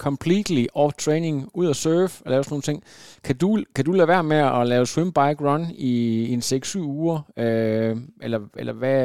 completely 0.07 0.65
off 0.73 0.93
training, 0.93 1.35
ud 1.53 1.69
at 1.69 1.75
surfe 1.75 2.15
og 2.25 2.29
lave 2.31 2.43
sådan 2.43 2.53
nogle 2.53 2.69
ting. 2.69 2.79
Kan 3.25 3.37
du, 3.37 3.49
kan 3.75 3.85
du 3.85 3.91
lade 3.91 4.07
være 4.07 4.23
med 4.23 4.41
at 4.59 4.67
lave 4.67 4.85
swim, 4.85 5.11
bike, 5.19 5.41
run 5.47 5.63
i, 5.91 5.93
i 6.29 6.31
en 6.37 6.39
6-7 6.39 6.79
uger? 6.79 7.17
Øh, 7.43 7.93
eller 8.25 8.39
eller 8.61 8.73
hvad, 8.73 8.99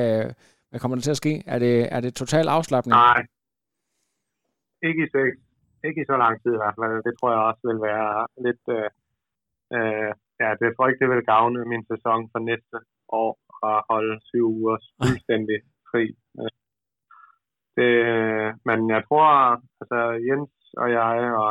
hvad 0.68 0.80
kommer 0.80 0.96
der 0.96 1.02
til 1.02 1.16
at 1.16 1.22
ske? 1.22 1.42
Er 1.46 1.58
det, 1.58 1.74
er 1.94 2.00
det 2.00 2.14
total 2.14 2.48
afslappning? 2.48 2.94
Nej. 2.94 3.22
Ikke 4.88 5.02
i, 5.04 5.08
ikke 5.86 6.00
i 6.02 6.08
så 6.10 6.16
lang 6.24 6.34
tid 6.42 6.52
i 6.54 6.60
hvert 6.62 6.76
fald. 6.80 7.02
Det 7.06 7.14
tror 7.18 7.30
jeg 7.34 7.42
også 7.48 7.62
vil 7.70 7.80
være 7.90 8.26
lidt... 8.46 8.64
Øh, 8.76 8.90
øh, 9.76 10.12
ja, 10.40 10.50
det 10.60 10.66
tror 10.68 10.84
jeg 10.84 10.90
ikke, 10.90 11.04
det 11.04 11.10
vil 11.14 11.30
gavne 11.34 11.64
min 11.72 11.84
sæson 11.92 12.20
for 12.32 12.38
næste 12.50 12.76
år 13.08 13.32
at 13.70 13.78
holde 13.90 14.16
syv 14.28 14.46
uger 14.58 14.76
fuldstændig 15.02 15.58
fri. 15.90 16.04
Det, 17.76 17.92
men 18.68 18.78
jeg 18.94 19.02
tror, 19.08 19.26
altså 19.80 19.98
Jens 20.26 20.52
og 20.82 20.88
jeg 20.90 21.16
og, 21.42 21.50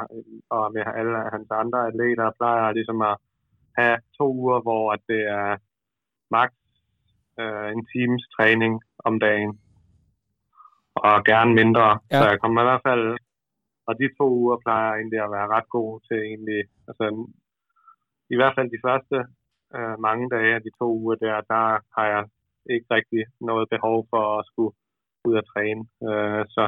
og 0.50 0.64
med 0.74 0.84
alle 1.00 1.18
hans 1.34 1.50
andre 1.52 1.88
atleter 1.88 2.32
plejer 2.40 2.72
ligesom 2.72 3.02
at 3.02 3.18
have 3.78 3.98
to 4.18 4.26
uger, 4.42 4.60
hvor 4.62 4.92
at 4.96 5.02
det 5.08 5.22
er 5.40 5.58
maks 6.32 6.56
øh, 7.40 7.68
en 7.76 7.84
times 7.94 8.24
træning 8.36 8.74
om 9.08 9.20
dagen. 9.20 9.60
Og 10.96 11.26
gerne 11.26 11.54
mindre. 11.54 11.88
Ja. 12.12 12.18
Så 12.18 12.30
jeg 12.30 12.40
kommer 12.42 12.62
i 12.62 12.70
hvert 12.70 12.86
fald, 12.90 13.18
og 13.88 13.94
de 14.00 14.08
to 14.18 14.28
uger 14.42 14.58
plejer 14.66 14.92
egentlig 14.94 15.20
at 15.24 15.32
være 15.32 15.52
ret 15.56 15.70
gode 15.70 15.98
til 16.08 16.18
egentlig, 16.30 16.62
altså 16.88 17.06
i 18.34 18.36
hvert 18.38 18.56
fald 18.56 18.70
de 18.76 18.84
første 18.88 19.18
øh, 19.76 19.96
mange 20.08 20.26
dage 20.36 20.52
af 20.56 20.62
de 20.66 20.72
to 20.80 20.88
uger 21.02 21.16
der, 21.26 21.36
der 21.54 21.64
har 21.96 22.06
jeg 22.14 22.24
ikke 22.74 22.88
rigtig 22.98 23.24
noget 23.50 23.66
behov 23.74 23.98
for 24.12 24.24
at 24.40 24.46
skulle 24.50 24.74
ud 25.28 25.36
at 25.42 25.48
træne. 25.54 25.84
Øh, 26.10 26.44
så 26.56 26.64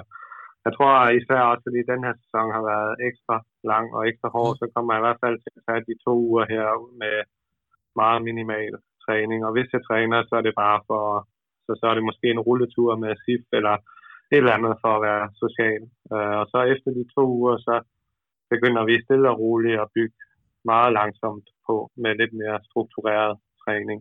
jeg 0.66 0.72
tror 0.76 0.91
især 1.20 1.41
også, 1.51 1.64
fordi 1.68 1.82
den 1.91 2.01
her 2.05 2.16
sæson 2.22 2.47
har 2.55 2.64
været 2.72 2.93
ekstra 3.10 3.36
lang 3.72 3.88
og 3.97 4.01
ekstra 4.10 4.30
hård, 4.36 4.53
så 4.62 4.66
kommer 4.74 4.91
jeg 4.91 5.01
i 5.01 5.05
hvert 5.08 5.24
fald 5.24 5.38
til 5.39 5.51
at 5.58 5.64
tage 5.68 5.88
de 5.89 5.95
to 6.05 6.14
uger 6.30 6.45
her 6.53 6.68
med 7.01 7.16
meget 8.01 8.20
minimal 8.30 8.74
træning. 9.05 9.39
Og 9.47 9.51
hvis 9.55 9.70
jeg 9.74 9.82
træner, 9.89 10.18
så 10.30 10.34
er 10.39 10.43
det 10.47 10.55
bare 10.64 10.80
for, 10.89 11.03
så, 11.66 11.72
så 11.80 11.86
er 11.89 11.95
det 11.95 12.08
måske 12.10 12.28
en 12.32 12.45
rulletur 12.47 12.91
med 13.03 13.12
SIF 13.24 13.45
eller 13.58 13.76
et 14.34 14.41
eller 14.41 14.58
andet 14.58 14.76
for 14.84 14.91
at 14.95 15.03
være 15.10 15.26
social. 15.43 15.82
Øh, 16.14 16.36
og 16.41 16.45
så 16.51 16.60
efter 16.74 16.89
de 16.97 17.03
to 17.16 17.24
uger, 17.39 17.55
så 17.68 17.76
begynder 18.53 18.84
vi 18.89 19.03
stille 19.05 19.30
og 19.32 19.39
roligt 19.43 19.82
at 19.84 19.91
bygge 19.95 20.18
meget 20.74 20.91
langsomt 20.99 21.47
på 21.68 21.76
med 22.01 22.11
lidt 22.22 22.34
mere 22.41 22.57
struktureret 22.70 23.34
træning. 23.63 23.99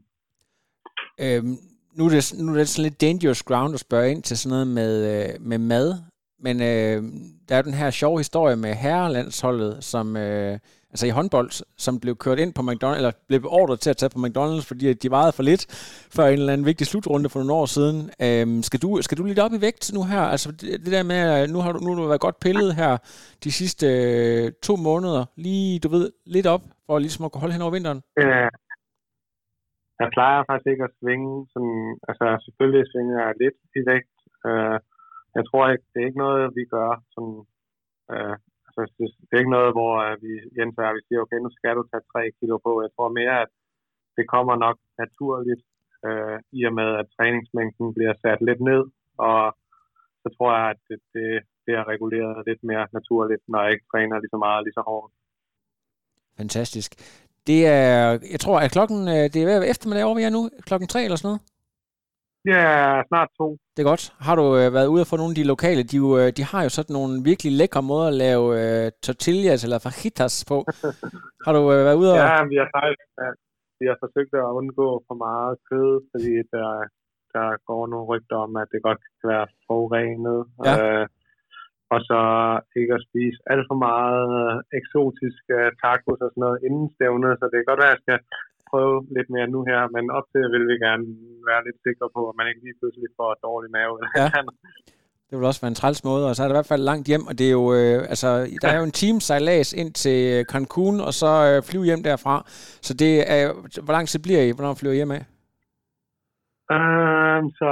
Øhm, 1.25 1.57
nu, 1.97 2.03
er 2.07 2.11
det, 2.15 2.23
nu 2.45 2.49
er 2.53 2.59
det 2.59 2.69
sådan 2.69 2.87
lidt 2.87 3.01
dangerous 3.07 3.43
ground 3.49 3.75
at 3.75 3.85
spørge 3.87 4.11
ind 4.13 4.23
til 4.23 4.37
sådan 4.39 4.53
noget 4.55 4.69
med, 4.79 4.93
øh, 5.13 5.31
med 5.51 5.59
mad, 5.73 5.89
men 6.39 6.57
øh, 6.61 7.03
der 7.49 7.57
er 7.57 7.63
den 7.63 7.75
her 7.75 7.91
sjove 7.91 8.19
historie 8.19 8.57
med 8.57 8.75
herrelandsholdet, 8.75 9.85
som, 9.85 10.17
øh, 10.17 10.59
altså 10.91 11.07
i 11.07 11.11
håndbold, 11.11 11.51
som 11.77 12.01
blev 12.01 12.17
kørt 12.17 12.39
ind 12.39 12.55
på 12.55 12.63
McDonald's, 12.63 12.97
eller 12.97 13.13
blev 13.29 13.41
beordret 13.41 13.81
til 13.81 13.91
at 13.91 13.97
tage 13.97 14.11
på 14.15 14.21
McDonald's, 14.27 14.69
fordi 14.69 14.93
de 14.93 15.11
vejede 15.11 15.33
for 15.33 15.43
lidt 15.43 15.63
før 16.17 16.27
en 16.27 16.33
eller 16.33 16.53
anden 16.53 16.67
vigtig 16.67 16.87
slutrunde 16.87 17.29
for 17.29 17.39
nogle 17.39 17.53
år 17.61 17.67
siden. 17.77 17.99
Øh, 18.27 18.63
skal, 18.69 18.81
du, 18.83 18.89
skal 19.03 19.19
du 19.19 19.25
lidt 19.25 19.39
op 19.39 19.53
i 19.53 19.61
vægt 19.67 19.85
nu 19.95 20.03
her? 20.13 20.25
Altså 20.35 20.49
det, 20.53 20.71
det 20.85 20.93
der 20.97 21.03
med, 21.13 21.49
nu 21.55 21.59
har 21.65 21.73
du, 21.73 21.79
nu 21.79 21.89
har 21.91 22.03
du 22.03 22.09
været 22.09 22.27
godt 22.27 22.41
pillet 22.41 22.75
her 22.75 22.93
de 23.45 23.53
sidste 23.53 23.87
øh, 23.87 24.53
to 24.67 24.77
måneder, 24.77 25.25
lige, 25.37 25.81
du 25.85 25.89
ved, 25.89 26.07
lidt 26.27 26.47
op, 26.55 26.63
for 26.87 26.99
ligesom 26.99 27.25
at 27.25 27.33
kunne 27.33 27.41
holde 27.41 27.55
hen 27.55 27.63
over 27.63 27.77
vinteren? 27.77 28.01
Ja. 28.17 28.49
Jeg 30.03 30.09
plejer 30.17 30.39
faktisk 30.49 30.71
ikke 30.73 30.89
at 30.89 30.97
svinge, 31.01 31.31
sådan, 31.53 31.81
altså 32.09 32.27
selvfølgelig 32.45 32.85
svinger 32.93 33.17
jeg 33.25 33.33
lidt 33.43 33.59
i 33.79 33.81
vægt. 33.91 34.17
øh, 34.49 34.79
jeg 35.37 35.45
tror 35.49 35.65
ikke, 35.73 35.87
det 35.93 35.99
er 36.01 36.09
ikke 36.11 36.25
noget, 36.27 36.43
vi 36.59 36.65
gør 36.77 36.91
sådan, 37.15 37.39
øh, 38.13 38.35
altså, 38.67 38.81
så 38.95 39.05
det, 39.27 39.35
er 39.35 39.43
ikke 39.43 39.57
noget, 39.59 39.73
hvor 39.79 39.93
øh, 40.05 40.15
vi 40.25 40.33
gentager, 40.59 40.97
vi 40.99 41.03
siger, 41.07 41.21
okay, 41.23 41.39
nu 41.43 41.51
skal 41.53 41.77
du 41.79 41.83
tage 41.87 42.09
3 42.13 42.37
kilo 42.39 42.57
på. 42.67 42.73
Jeg 42.85 42.91
tror 42.93 43.19
mere, 43.21 43.37
at 43.45 43.51
det 44.17 44.25
kommer 44.35 44.55
nok 44.65 44.77
naturligt, 45.03 45.63
øh, 46.07 46.39
i 46.59 46.61
og 46.69 46.75
med, 46.81 46.91
at 47.01 47.07
træningsmængden 47.17 47.89
bliver 47.97 48.15
sat 48.23 48.41
lidt 48.49 48.63
ned, 48.71 48.83
og 49.29 49.41
så 50.23 50.29
tror 50.37 50.51
jeg, 50.59 50.67
at 50.75 50.81
det, 50.89 50.99
det, 51.15 51.27
det 51.65 51.73
er 51.79 51.89
reguleret 51.93 52.37
lidt 52.49 52.63
mere 52.71 52.87
naturligt, 52.99 53.43
når 53.53 53.61
jeg 53.63 53.73
ikke 53.75 53.91
træner 53.93 54.17
lige 54.19 54.35
så 54.35 54.41
meget 54.47 54.65
lige 54.65 54.79
så 54.79 54.83
hårdt. 54.91 55.13
Fantastisk. 56.41 56.91
Det 57.51 57.61
er, 57.67 58.19
jeg 58.35 58.41
tror, 58.45 58.59
at 58.65 58.71
klokken, 58.77 59.01
øh, 59.15 59.25
det 59.33 59.39
er 59.41 59.47
ved 59.47 59.71
eftermiddag 59.73 60.05
over, 60.05 60.17
vi 60.21 60.27
er 60.29 60.37
nu, 60.39 60.43
klokken 60.69 60.89
tre 60.89 61.01
eller 61.05 61.17
sådan 61.17 61.29
noget? 61.31 61.43
Ja, 62.47 63.03
snart 63.11 63.31
to. 63.39 63.47
Det 63.75 63.81
er 63.83 63.89
godt. 63.93 64.05
Har 64.27 64.37
du 64.41 64.47
øh, 64.61 64.69
været 64.77 64.89
ude 64.93 65.03
og 65.05 65.11
få 65.11 65.17
nogle 65.17 65.35
af 65.35 65.39
de 65.41 65.53
lokale? 65.55 65.83
De, 65.93 65.99
øh, 66.21 66.29
de 66.39 66.43
har 66.51 66.61
jo 66.67 66.71
sådan 66.79 66.97
nogle 66.99 67.15
virkelig 67.31 67.53
lækre 67.61 67.83
måder 67.91 68.09
at 68.09 68.19
lave 68.25 68.45
uh, 68.61 68.87
tortillas 69.07 69.61
eller 69.67 69.79
fajitas 69.87 70.35
på. 70.51 70.57
har 71.45 71.53
du 71.57 71.63
uh, 71.73 71.85
været 71.87 72.01
ude 72.03 72.11
og... 72.13 72.19
Ja, 72.19 72.37
vi 72.53 72.57
har 72.63 72.69
faktisk 72.77 73.09
ja, 73.23 73.31
vi 73.81 73.85
har 73.91 73.99
forsøgt 74.05 74.33
at 74.43 74.55
undgå 74.61 74.89
for 75.09 75.17
meget 75.27 75.55
kød, 75.71 75.93
fordi 76.13 76.33
der, 76.55 76.71
der 77.35 77.47
går 77.69 77.83
nogle 77.93 78.07
rygter 78.13 78.37
om, 78.47 78.53
at 78.63 78.69
det 78.73 78.81
godt 78.89 79.03
kan 79.19 79.29
være 79.35 79.47
forurenet. 79.67 80.41
Ja. 80.67 80.75
Uh, 80.79 81.07
og 81.95 82.01
så 82.11 82.21
ikke 82.81 82.95
at 82.99 83.07
spise 83.09 83.39
alt 83.53 83.67
for 83.71 83.79
meget 83.89 84.27
eksotiske 84.79 85.57
tacos 85.83 86.21
og 86.25 86.31
sådan 86.31 86.45
noget 86.47 86.59
inden 86.67 86.89
stævnet, 86.95 87.33
så 87.39 87.45
det 87.51 87.57
kan 87.59 87.71
godt 87.71 87.83
være, 87.85 87.95
at 87.95 87.97
jeg 87.97 88.05
skal 88.05 88.19
prøve 88.71 88.97
lidt 89.17 89.29
mere 89.35 89.49
nu 89.55 89.61
her, 89.71 89.81
men 89.97 90.05
op 90.19 90.27
til 90.33 90.43
vil 90.55 90.65
vi 90.71 90.77
gerne 90.87 91.05
være 91.49 91.65
lidt 91.67 91.79
sikre 91.87 92.09
på, 92.17 92.21
at 92.31 92.37
man 92.39 92.49
ikke 92.51 92.63
lige 92.67 92.79
pludselig 92.81 93.09
får 93.19 93.31
dårlig 93.49 93.71
mave. 93.79 93.95
Ja. 94.21 94.29
Det 95.29 95.35
vil 95.39 95.51
også 95.51 95.63
være 95.63 95.75
en 95.75 95.83
træls 95.83 96.01
måde, 96.11 96.25
og 96.29 96.35
så 96.35 96.41
er 96.43 96.47
det 96.47 96.55
i 96.55 96.59
hvert 96.59 96.73
fald 96.73 96.91
langt 96.91 97.07
hjem, 97.11 97.25
og 97.31 97.35
det 97.39 97.47
er 97.47 97.57
jo, 97.61 97.67
øh, 97.79 97.99
altså, 98.13 98.29
der 98.63 98.69
er 98.69 98.79
jo 98.81 98.89
en 98.91 98.99
team 99.01 99.17
sejlads 99.21 99.71
ind 99.81 99.93
til 100.03 100.21
Cancun, 100.53 100.97
og 101.07 101.13
så 101.21 101.31
øh, 101.49 101.57
flyve 101.69 101.89
hjem 101.91 102.03
derfra. 102.09 102.35
Så 102.87 102.93
det 103.03 103.13
er, 103.37 103.43
hvor 103.85 103.95
lang 103.97 104.07
tid 104.09 104.21
bliver 104.27 104.43
I? 104.47 104.55
Hvornår 104.57 104.75
flyver 104.75 104.95
I 104.97 105.01
hjem 105.01 105.17
af? 105.19 105.25
Um, 106.75 107.45
så 107.61 107.71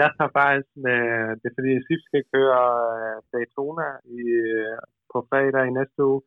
jeg 0.00 0.08
tager 0.16 0.32
faktisk 0.40 0.70
med, 0.86 1.00
det 1.40 1.46
er 1.50 1.56
fordi 1.58 1.72
SIF 1.86 2.00
skal 2.08 2.22
køre 2.34 2.62
øh, 3.00 3.16
Daytona 3.32 3.88
i, 4.18 4.20
øh, 4.50 4.78
på 5.12 5.18
fredag 5.28 5.62
i 5.66 5.76
næste 5.78 6.00
uge. 6.10 6.20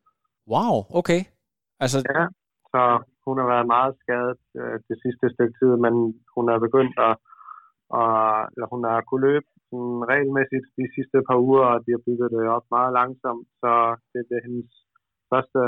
Wow, 0.53 0.75
okay. 0.99 1.21
Altså... 1.83 1.97
Ja, 2.09 2.25
så 2.73 2.81
hun 3.25 3.35
har 3.41 3.47
været 3.53 3.67
meget 3.75 3.93
skadet 4.03 4.41
øh, 4.59 4.77
det 4.89 4.97
sidste 5.03 5.25
stykke 5.33 5.55
tid, 5.61 5.71
men 5.85 5.93
hun 6.35 6.45
er 6.53 6.65
begyndt 6.65 6.95
at, 7.07 7.13
og, 7.99 8.09
eller 8.53 8.67
hun 8.73 8.81
har 8.89 9.01
kunnet 9.09 9.25
løbe 9.27 9.49
sådan 9.69 10.01
regelmæssigt 10.11 10.67
de 10.79 10.85
sidste 10.95 11.17
par 11.27 11.39
uger, 11.47 11.65
og 11.73 11.77
de 11.85 11.89
har 11.95 12.01
bygget 12.07 12.29
det 12.35 12.53
op 12.57 12.65
meget 12.77 12.91
langsomt, 12.99 13.47
så 13.61 13.71
det 14.11 14.19
er 14.37 14.45
hendes 14.47 14.71
første 15.31 15.61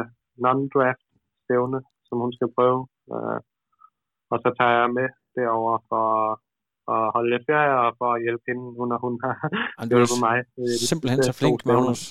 non-draft 0.46 1.08
stævne, 1.44 1.80
som 2.08 2.16
hun 2.24 2.34
skal 2.38 2.50
prøve. 2.58 2.82
Øh, 3.14 3.40
og 4.32 4.38
så 4.44 4.50
tager 4.58 4.76
jeg 4.82 4.90
med 5.00 5.08
derover 5.38 5.76
for 5.90 6.06
at 6.94 7.04
holde 7.16 7.30
lidt 7.34 7.46
ferie 7.50 7.76
og 7.86 7.90
for 8.00 8.10
at 8.16 8.22
hjælpe 8.24 8.46
hende, 8.50 8.66
når 8.92 9.00
hun 9.06 9.14
har 9.24 9.36
hjulpet 9.90 10.20
mig. 10.28 10.38
Simpelthen 10.92 11.24
så 11.30 11.34
flink, 11.40 11.60
Magnus. 11.66 12.04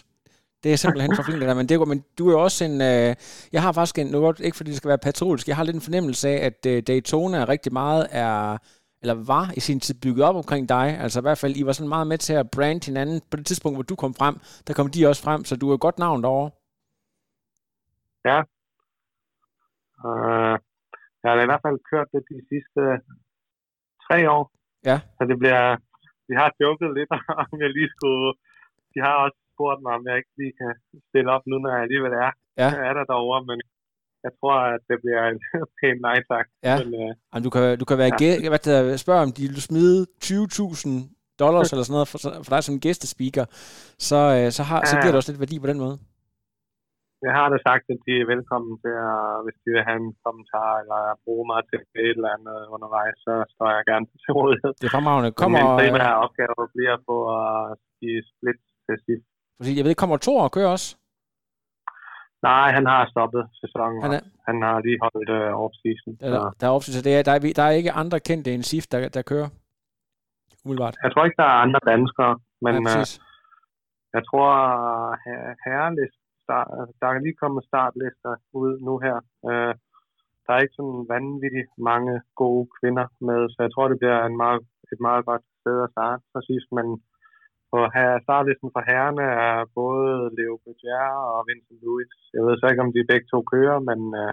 Det 0.62 0.72
er 0.72 0.76
simpelthen 0.76 1.16
for 1.16 1.22
flink, 1.22 1.56
men, 1.56 1.68
det, 1.68 1.88
men 1.88 2.04
du 2.18 2.28
er 2.30 2.36
også 2.36 2.64
en... 2.64 2.80
Øh, 2.80 3.14
jeg 3.52 3.62
har 3.62 3.72
faktisk 3.72 3.98
en... 3.98 4.06
Nu 4.06 4.20
godt, 4.20 4.40
ikke 4.40 4.56
fordi 4.56 4.70
det 4.70 4.76
skal 4.76 4.88
være 4.88 4.98
patriotisk, 4.98 5.48
jeg 5.48 5.56
har 5.56 5.64
lidt 5.64 5.76
en 5.76 5.88
fornemmelse 5.88 6.28
af, 6.28 6.46
at 6.46 6.66
øh, 6.66 6.82
Daytona 6.82 7.44
rigtig 7.44 7.72
meget 7.72 8.06
er 8.10 8.58
eller 9.02 9.16
var 9.32 9.46
i 9.58 9.60
sin 9.60 9.80
tid 9.80 9.94
bygget 10.04 10.24
op 10.28 10.36
omkring 10.42 10.68
dig. 10.68 10.86
Altså 11.04 11.20
i 11.20 11.24
hvert 11.26 11.40
fald, 11.42 11.56
I 11.56 11.66
var 11.66 11.72
sådan 11.72 11.94
meget 11.96 12.06
med 12.06 12.18
til 12.18 12.34
at 12.42 12.50
brande 12.54 12.86
hinanden. 12.86 13.18
På 13.30 13.36
det 13.36 13.46
tidspunkt, 13.46 13.76
hvor 13.76 13.88
du 13.90 13.96
kom 13.96 14.14
frem, 14.20 14.34
der 14.66 14.72
kom 14.74 14.88
de 14.94 15.08
også 15.10 15.22
frem, 15.26 15.40
så 15.44 15.52
du 15.56 15.70
er 15.70 15.74
et 15.74 15.86
godt 15.86 15.98
navn 15.98 16.22
derovre. 16.22 16.50
Ja. 18.28 18.38
Uh, 20.06 20.54
jeg 21.20 21.28
har 21.30 21.42
i 21.42 21.50
hvert 21.50 21.64
fald 21.66 21.78
kørt 21.90 22.08
det 22.14 22.22
de 22.30 22.38
sidste 22.50 22.82
tre 24.06 24.18
år. 24.36 24.44
Ja. 24.90 24.98
Så 25.16 25.22
det 25.30 25.36
bliver... 25.42 25.64
Vi 26.28 26.34
har 26.40 26.48
joket 26.64 26.90
lidt, 26.98 27.10
om 27.52 27.56
jeg 27.64 27.70
lige 27.76 27.90
skulle... 27.96 28.26
De 28.92 28.98
har 29.06 29.14
også 29.24 29.38
spurgt 29.60 29.80
mig, 29.84 29.92
om 29.98 30.04
jeg 30.08 30.16
ikke 30.20 30.32
lige 30.40 30.54
kan 30.60 30.72
stille 31.08 31.30
op 31.36 31.44
nu, 31.50 31.56
når 31.58 31.70
jeg 31.74 31.82
alligevel 31.86 32.14
er, 32.26 32.30
ja. 32.62 32.68
er 32.88 32.94
der 32.98 33.04
derovre, 33.12 33.40
men 33.50 33.58
jeg 34.24 34.32
tror, 34.38 34.56
at 34.74 34.82
det 34.90 34.96
bliver 35.04 35.22
en 35.32 35.40
pæn 35.78 35.98
nej 36.08 36.18
tak. 36.32 36.46
Ja. 36.68 36.74
Men, 36.78 36.90
Jamen, 37.30 37.44
du, 37.46 37.50
kan, 37.54 37.62
du 37.80 37.84
kan 37.88 37.98
være 38.02 38.12
ja. 38.14 38.20
gæ- 38.22 38.48
hvad 38.52 38.62
der, 38.66 39.26
om 39.26 39.32
de 39.38 39.44
vil 39.54 39.62
smide 39.70 39.98
20.000 40.24 41.42
dollars 41.42 41.66
eller 41.72 41.84
sådan 41.84 41.96
noget 41.98 42.10
for, 42.12 42.18
for 42.44 42.50
dig 42.54 42.62
som 42.64 42.82
gæstespeaker, 42.86 43.44
så, 44.08 44.20
uh, 44.36 44.48
så, 44.56 44.62
har, 44.70 44.78
ja. 44.80 44.88
så 44.90 44.94
giver 45.00 45.12
det 45.12 45.20
også 45.20 45.30
lidt 45.30 45.44
værdi 45.44 45.56
på 45.64 45.70
den 45.72 45.82
måde. 45.84 45.96
Jeg 47.26 47.34
har 47.38 47.46
da 47.52 47.58
sagt, 47.68 47.84
at 47.94 48.00
de 48.06 48.14
er 48.22 48.30
velkommen 48.34 48.74
til, 48.84 48.94
at, 49.12 49.24
hvis 49.44 49.58
de 49.62 49.68
vil 49.74 49.86
have 49.88 50.00
en 50.04 50.12
kommentar 50.26 50.70
eller 50.82 51.00
bruge 51.24 51.44
mig 51.50 51.60
til 51.70 51.78
et 52.08 52.16
eller 52.18 52.30
andet 52.36 52.58
undervejs, 52.74 53.16
så 53.26 53.34
står 53.54 53.68
jeg 53.76 53.82
gerne 53.90 54.06
til 54.24 54.32
rådighed. 54.38 54.72
Det 54.80 54.86
er 54.86 54.94
fremragende. 54.96 55.30
Kommer, 55.40 55.58
Men 55.58 55.66
min 55.68 55.78
primære 55.82 56.16
opgave 56.24 56.60
bliver 56.74 56.96
på 57.08 57.16
at 57.40 57.52
give 58.00 58.20
split 58.32 58.60
til 58.86 58.96
sidst. 59.06 59.29
Fordi 59.60 59.72
jeg 59.78 59.84
ved, 59.84 59.94
kommer 59.94 60.16
to 60.16 60.32
og 60.36 60.52
kører 60.56 60.70
også? 60.76 60.88
Nej, 62.48 62.66
han 62.76 62.86
har 62.86 63.02
stoppet 63.12 63.42
sæsonen. 63.60 64.02
Han, 64.02 64.12
er... 64.18 64.22
han 64.48 64.56
har 64.66 64.76
lige 64.86 64.98
holdt 65.04 65.30
uh, 65.38 65.64
off-season. 65.64 66.12
Der, 66.20 66.28
der, 66.34 66.50
der 66.58 66.66
er 66.66 66.74
off-season, 66.76 67.04
det 67.06 67.12
er, 67.18 67.22
der, 67.28 67.32
er, 67.36 67.40
der 67.58 67.64
er 67.68 67.74
ikke 67.80 67.92
andre 68.02 68.20
kendte 68.28 68.54
end 68.54 68.62
SIF, 68.62 68.84
der, 68.92 69.08
der 69.16 69.22
kører? 69.32 69.48
Umiddelbart. 70.64 70.96
Jeg 71.04 71.10
tror 71.12 71.24
ikke, 71.24 71.40
der 71.42 71.48
er 71.52 71.62
andre 71.64 71.80
danskere, 71.92 72.34
men 72.64 72.74
ja, 72.74 73.00
uh, 73.00 73.06
jeg 74.16 74.22
tror, 74.28 74.48
herrelist, 75.64 76.20
der, 76.48 76.60
der 77.00 77.06
er 77.08 77.24
lige 77.26 77.40
kommet 77.42 77.62
startlister 77.70 78.32
ud 78.60 78.72
nu 78.86 78.94
her. 79.06 79.16
Uh, 79.48 79.72
der 80.44 80.50
er 80.52 80.60
ikke 80.64 80.78
sådan 80.78 81.00
vanvittigt 81.14 81.72
mange 81.90 82.14
gode 82.42 82.64
kvinder 82.76 83.06
med, 83.28 83.40
så 83.52 83.58
jeg 83.66 83.72
tror, 83.72 83.86
det 83.88 83.98
bliver 84.00 84.18
en 84.30 84.36
meget, 84.44 84.60
et 84.92 85.00
meget 85.08 85.22
godt 85.30 85.44
sted 85.60 85.76
at 85.84 85.92
starte, 85.94 86.22
præcis, 86.34 86.64
men 86.76 86.86
på 87.72 87.78
startlisten 88.26 88.70
for 88.74 88.82
herrene 88.90 89.26
er 89.48 89.56
både 89.80 90.06
Leo 90.36 90.54
Berger 90.64 91.10
og 91.34 91.40
Vincent 91.48 91.80
Lewis. 91.82 92.12
Jeg 92.34 92.42
ved 92.46 92.54
så 92.56 92.66
ikke, 92.70 92.84
om 92.86 92.92
de 92.94 93.10
begge 93.10 93.26
to 93.32 93.38
kører, 93.52 93.78
men 93.88 94.00
uh, 94.22 94.32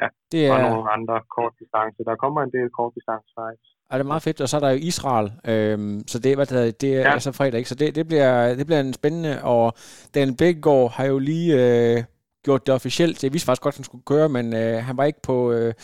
ja, 0.00 0.08
det 0.32 0.40
er... 0.46 0.52
og 0.52 0.58
nogle 0.66 0.90
andre 0.96 1.16
kort 1.36 1.54
distance. 1.60 1.98
Der 2.08 2.22
kommer 2.24 2.40
en 2.42 2.52
del 2.56 2.68
kort 2.78 2.92
distance 2.96 3.30
faktisk. 3.40 3.72
Ja, 3.88 3.96
det 3.98 4.04
er 4.04 4.12
meget 4.14 4.26
fedt, 4.28 4.40
og 4.40 4.48
så 4.48 4.56
er 4.56 4.60
der 4.64 4.70
jo 4.70 4.80
Israel, 4.92 5.28
øhm, 5.52 5.98
så 6.10 6.18
det, 6.18 6.36
hvad 6.36 6.46
det, 6.46 6.80
det 6.80 6.90
er 6.96 7.00
ja. 7.00 7.12
altså 7.16 7.32
fredag, 7.32 7.58
ikke? 7.58 7.68
så 7.68 7.74
det, 7.74 7.94
det, 7.94 8.06
bliver, 8.06 8.54
det 8.58 8.66
bliver 8.66 8.80
en 8.80 8.92
spændende, 8.92 9.34
og 9.44 9.72
Daniel 10.14 10.36
Bækgaard 10.36 10.90
har 10.96 11.04
jo 11.04 11.18
lige 11.18 11.50
øh, 11.62 12.04
gjort 12.44 12.66
det 12.66 12.74
officielt. 12.74 13.24
Jeg 13.24 13.32
vidste 13.32 13.46
faktisk 13.46 13.62
godt, 13.62 13.72
at 13.72 13.78
han 13.78 13.84
skulle 13.84 14.04
køre, 14.06 14.28
men 14.28 14.46
øh, 14.56 14.84
han 14.86 14.96
var 14.96 15.04
ikke 15.04 15.22
på 15.22 15.52
øh, 15.52 15.74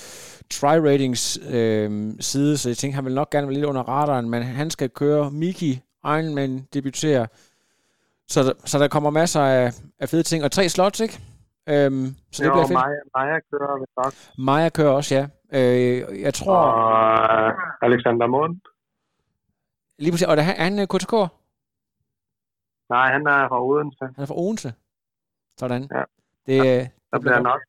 Tri-Ratings 0.54 1.54
øh, 1.56 2.12
side, 2.20 2.58
så 2.58 2.68
jeg 2.68 2.76
tænkte, 2.76 2.94
han 2.94 3.04
ville 3.04 3.14
nok 3.14 3.30
gerne 3.30 3.46
være 3.46 3.54
lidt 3.54 3.66
under 3.66 3.82
radaren, 3.82 4.30
men 4.30 4.42
han 4.42 4.70
skal 4.70 4.90
køre 4.90 5.30
Miki 5.30 5.80
Ironman 6.16 6.66
debuterer. 6.74 7.26
Så, 8.28 8.42
der, 8.42 8.52
så 8.64 8.78
der 8.78 8.88
kommer 8.88 9.10
masser 9.10 9.40
af, 9.40 9.72
af 9.98 10.08
fede 10.08 10.22
ting. 10.22 10.44
Og 10.44 10.52
tre 10.52 10.68
slots, 10.68 11.00
ikke? 11.00 11.20
Øhm, 11.68 12.06
så 12.32 12.42
det 12.42 12.48
jo, 12.48 12.52
bliver 12.52 12.66
fedt. 12.66 12.72
Maja, 12.72 13.00
Maja 13.16 13.38
kører 13.50 13.78
vi 13.78 13.86
nok. 13.96 14.12
Maja 14.38 14.68
kører 14.68 14.90
også, 14.90 15.14
ja. 15.14 15.26
Øh, 15.52 16.20
jeg 16.22 16.34
tror... 16.34 16.56
Og 16.56 17.46
uh, 17.46 17.86
Alexander 17.86 18.26
Mund. 18.26 18.60
Lige 19.98 20.12
præcis. 20.12 20.26
Og 20.26 20.36
er 20.36 20.40
han 20.40 20.86
KTK? 20.86 21.12
Nej, 22.90 23.12
han 23.12 23.26
er 23.26 23.48
fra 23.48 23.62
Odense. 23.64 24.04
Han 24.14 24.22
er 24.22 24.26
fra 24.26 24.38
Odense? 24.38 24.74
Sådan. 25.58 25.88
Ja. 25.94 26.02
Det, 26.46 26.56
ja, 26.64 26.78
der 26.80 26.88
det 27.12 27.20
bliver 27.20 27.40
nok. 27.40 27.60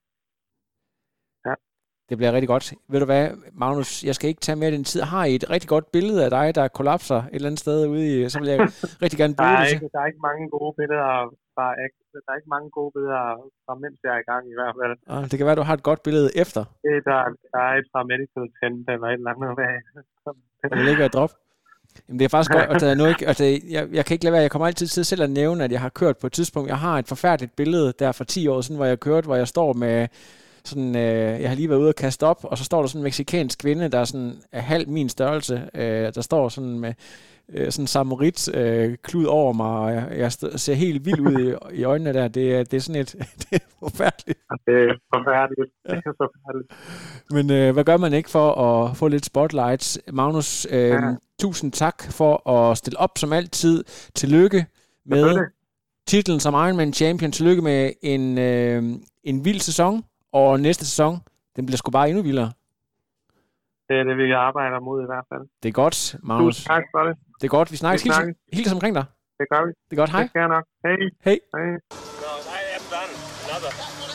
Det 2.09 2.17
bliver 2.17 2.31
rigtig 2.35 2.51
godt. 2.53 2.65
Ved 2.91 2.99
du 2.99 3.05
hvad, 3.05 3.23
Magnus, 3.63 4.03
jeg 4.07 4.15
skal 4.15 4.27
ikke 4.29 4.41
tage 4.47 4.59
mere 4.61 4.71
den 4.71 4.83
tid. 4.83 5.01
Har 5.01 5.25
I 5.25 5.35
et 5.35 5.49
rigtig 5.49 5.69
godt 5.75 5.91
billede 5.95 6.19
af 6.25 6.29
dig, 6.37 6.55
der 6.55 6.67
kollapser 6.79 7.19
et 7.23 7.35
eller 7.35 7.49
andet 7.49 7.59
sted 7.65 7.87
ude 7.93 8.05
i, 8.07 8.29
så 8.29 8.39
vil 8.39 8.49
jeg 8.53 8.59
rigtig 9.03 9.17
gerne 9.21 9.35
bruge 9.39 9.57
er, 9.59 9.63
det. 9.63 9.73
ikke, 9.73 9.89
der 9.95 10.01
er 10.03 10.07
ikke 10.11 10.23
mange 10.29 10.45
gode 10.55 10.73
billeder 10.79 11.11
fra, 11.55 11.65
der 12.25 12.31
er 12.33 12.37
ikke 12.39 12.51
mange 12.55 12.69
gode 12.77 12.91
billeder 12.95 13.23
fra, 13.65 13.73
mens 13.83 13.97
jeg 14.05 14.11
er 14.17 14.21
i 14.25 14.27
gang 14.31 14.43
i 14.53 14.55
hvert 14.59 14.75
fald. 14.79 14.93
Ah, 15.13 15.23
det 15.29 15.35
kan 15.37 15.45
være, 15.47 15.59
du 15.61 15.67
har 15.69 15.75
et 15.79 15.87
godt 15.89 16.01
billede 16.07 16.29
efter. 16.43 16.61
Det, 16.85 16.95
der, 17.09 17.17
der 17.53 17.61
er 17.69 17.73
et 17.79 17.87
fra 17.91 18.01
Medical 18.11 18.45
Tent 18.57 18.85
eller 18.93 19.07
et 19.07 19.19
eller 19.21 19.31
andet 19.33 19.49
af. 19.71 19.77
Det 20.71 20.85
ligger 20.89 21.05
et 21.05 21.13
drop. 21.17 21.33
Jamen, 22.07 22.19
det 22.19 22.25
er 22.25 22.29
faktisk 22.29 22.51
godt, 22.51 22.69
at 22.73 22.81
der 22.81 22.89
er 22.93 22.95
nu 23.01 23.05
ikke, 23.05 23.27
altså, 23.27 23.43
jeg, 23.75 23.83
jeg 23.97 24.03
kan 24.05 24.13
ikke 24.15 24.25
lade 24.25 24.33
være, 24.33 24.41
jeg 24.41 24.51
kommer 24.51 24.67
altid 24.67 24.87
til 24.87 25.05
selv 25.05 25.23
at 25.23 25.29
nævne, 25.29 25.63
at 25.63 25.71
jeg 25.71 25.81
har 25.81 25.89
kørt 25.89 26.17
på 26.17 26.27
et 26.27 26.33
tidspunkt, 26.33 26.69
jeg 26.69 26.77
har 26.77 26.95
et 26.99 27.07
forfærdeligt 27.07 27.55
billede 27.55 27.93
der 27.99 28.11
for 28.11 28.23
10 28.23 28.47
år 28.47 28.61
siden, 28.61 28.77
hvor 28.77 28.85
jeg 28.85 28.99
kørte, 28.99 29.25
hvor 29.25 29.35
jeg 29.35 29.47
står 29.47 29.73
med 29.73 30.07
sådan, 30.65 30.95
øh, 30.95 31.41
jeg 31.41 31.49
har 31.49 31.55
lige 31.55 31.69
været 31.69 31.79
ude 31.79 31.89
og 31.89 31.95
kaste 31.95 32.23
op, 32.23 32.39
og 32.43 32.57
så 32.57 32.63
står 32.63 32.81
der 32.81 32.87
sådan 32.87 32.99
en 32.99 33.03
meksikansk 33.03 33.59
kvinde, 33.59 33.89
der 33.89 33.99
er 33.99 34.05
sådan 34.05 34.33
er 34.51 34.61
halv 34.61 34.89
min 34.89 35.09
størrelse, 35.09 35.69
øh, 35.73 36.13
der 36.15 36.21
står 36.21 36.49
sådan 36.49 36.79
med 36.79 36.93
øh, 37.53 37.71
sådan 37.71 37.83
en 37.83 37.87
samurit 37.87 38.55
øh, 38.55 38.97
klud 39.03 39.25
over 39.25 39.53
mig, 39.53 39.69
og 39.69 39.93
jeg, 39.93 40.07
jeg 40.17 40.31
ser 40.31 40.73
helt 40.73 41.05
vild 41.05 41.19
ud 41.19 41.57
i, 41.71 41.77
i 41.79 41.83
øjnene 41.83 42.13
der. 42.13 42.27
Det 42.27 42.55
er, 42.55 42.63
det 42.63 42.73
er 42.73 42.81
sådan 42.81 43.01
et, 43.01 43.11
det 43.51 43.61
er 43.61 43.65
forfærdeligt. 43.79 44.39
Det 44.65 44.75
er 44.75 44.95
forfærdeligt. 45.13 45.71
Ja. 45.89 45.95
Det 45.95 46.05
er 46.05 46.13
forfærdeligt. 46.17 46.73
Men 47.31 47.51
øh, 47.51 47.73
hvad 47.73 47.83
gør 47.83 47.97
man 47.97 48.13
ikke 48.13 48.29
for 48.29 48.51
at 48.51 48.97
få 48.97 49.07
lidt 49.07 49.25
spotlights? 49.25 49.99
Magnus, 50.13 50.67
øh, 50.71 50.89
ja. 50.89 51.15
tusind 51.41 51.71
tak 51.71 52.11
for 52.11 52.49
at 52.49 52.77
stille 52.77 52.99
op 52.99 53.17
som 53.17 53.33
altid. 53.33 53.83
Tillykke 54.15 54.65
med 55.05 55.37
titlen 56.07 56.39
som 56.39 56.53
Ironman 56.53 56.93
Champion. 56.93 57.31
Tillykke 57.31 57.61
med 57.61 57.91
en, 58.01 58.37
øh, 58.37 58.83
en 59.23 59.45
vild 59.45 59.59
sæson. 59.59 60.03
Og 60.31 60.59
næste 60.59 60.85
sæson, 60.85 61.19
den 61.55 61.65
bliver 61.65 61.77
sgu 61.77 61.91
bare 61.91 62.09
endnu 62.09 62.23
vildere. 62.23 62.51
Det 63.89 63.99
er 63.99 64.03
det, 64.03 64.17
vi 64.17 64.31
arbejder 64.31 64.79
mod 64.79 65.03
i 65.03 65.05
hvert 65.05 65.25
fald. 65.29 65.41
Det 65.63 65.69
er 65.69 65.73
godt, 65.73 66.15
Magnus. 66.23 66.55
Tusind 66.55 66.67
tak 66.67 66.83
for 66.93 67.03
det. 67.03 67.17
Det 67.41 67.43
er 67.47 67.49
godt. 67.57 67.71
Vi 67.71 67.77
snakkes. 67.77 68.05
Vi 68.05 68.09
snakkes. 68.09 68.35
Hils, 68.51 68.57
hils 68.67 68.73
omkring 68.73 68.95
dig. 68.95 69.05
Det 69.39 69.47
gør 69.51 69.65
vi. 69.65 69.71
Det 69.89 69.93
er 69.97 70.01
godt. 70.01 70.09
Hej. 70.09 70.21
Det 70.21 70.29
skal 70.29 70.47
nok. 70.47 70.65
Hej. 70.83 70.91
Hej. 71.25 71.39
Hej. 71.53 71.65
No, 71.65 72.31
I 72.57 72.61
am 72.77 72.83
done. 72.93 73.13
Another. 73.45 74.08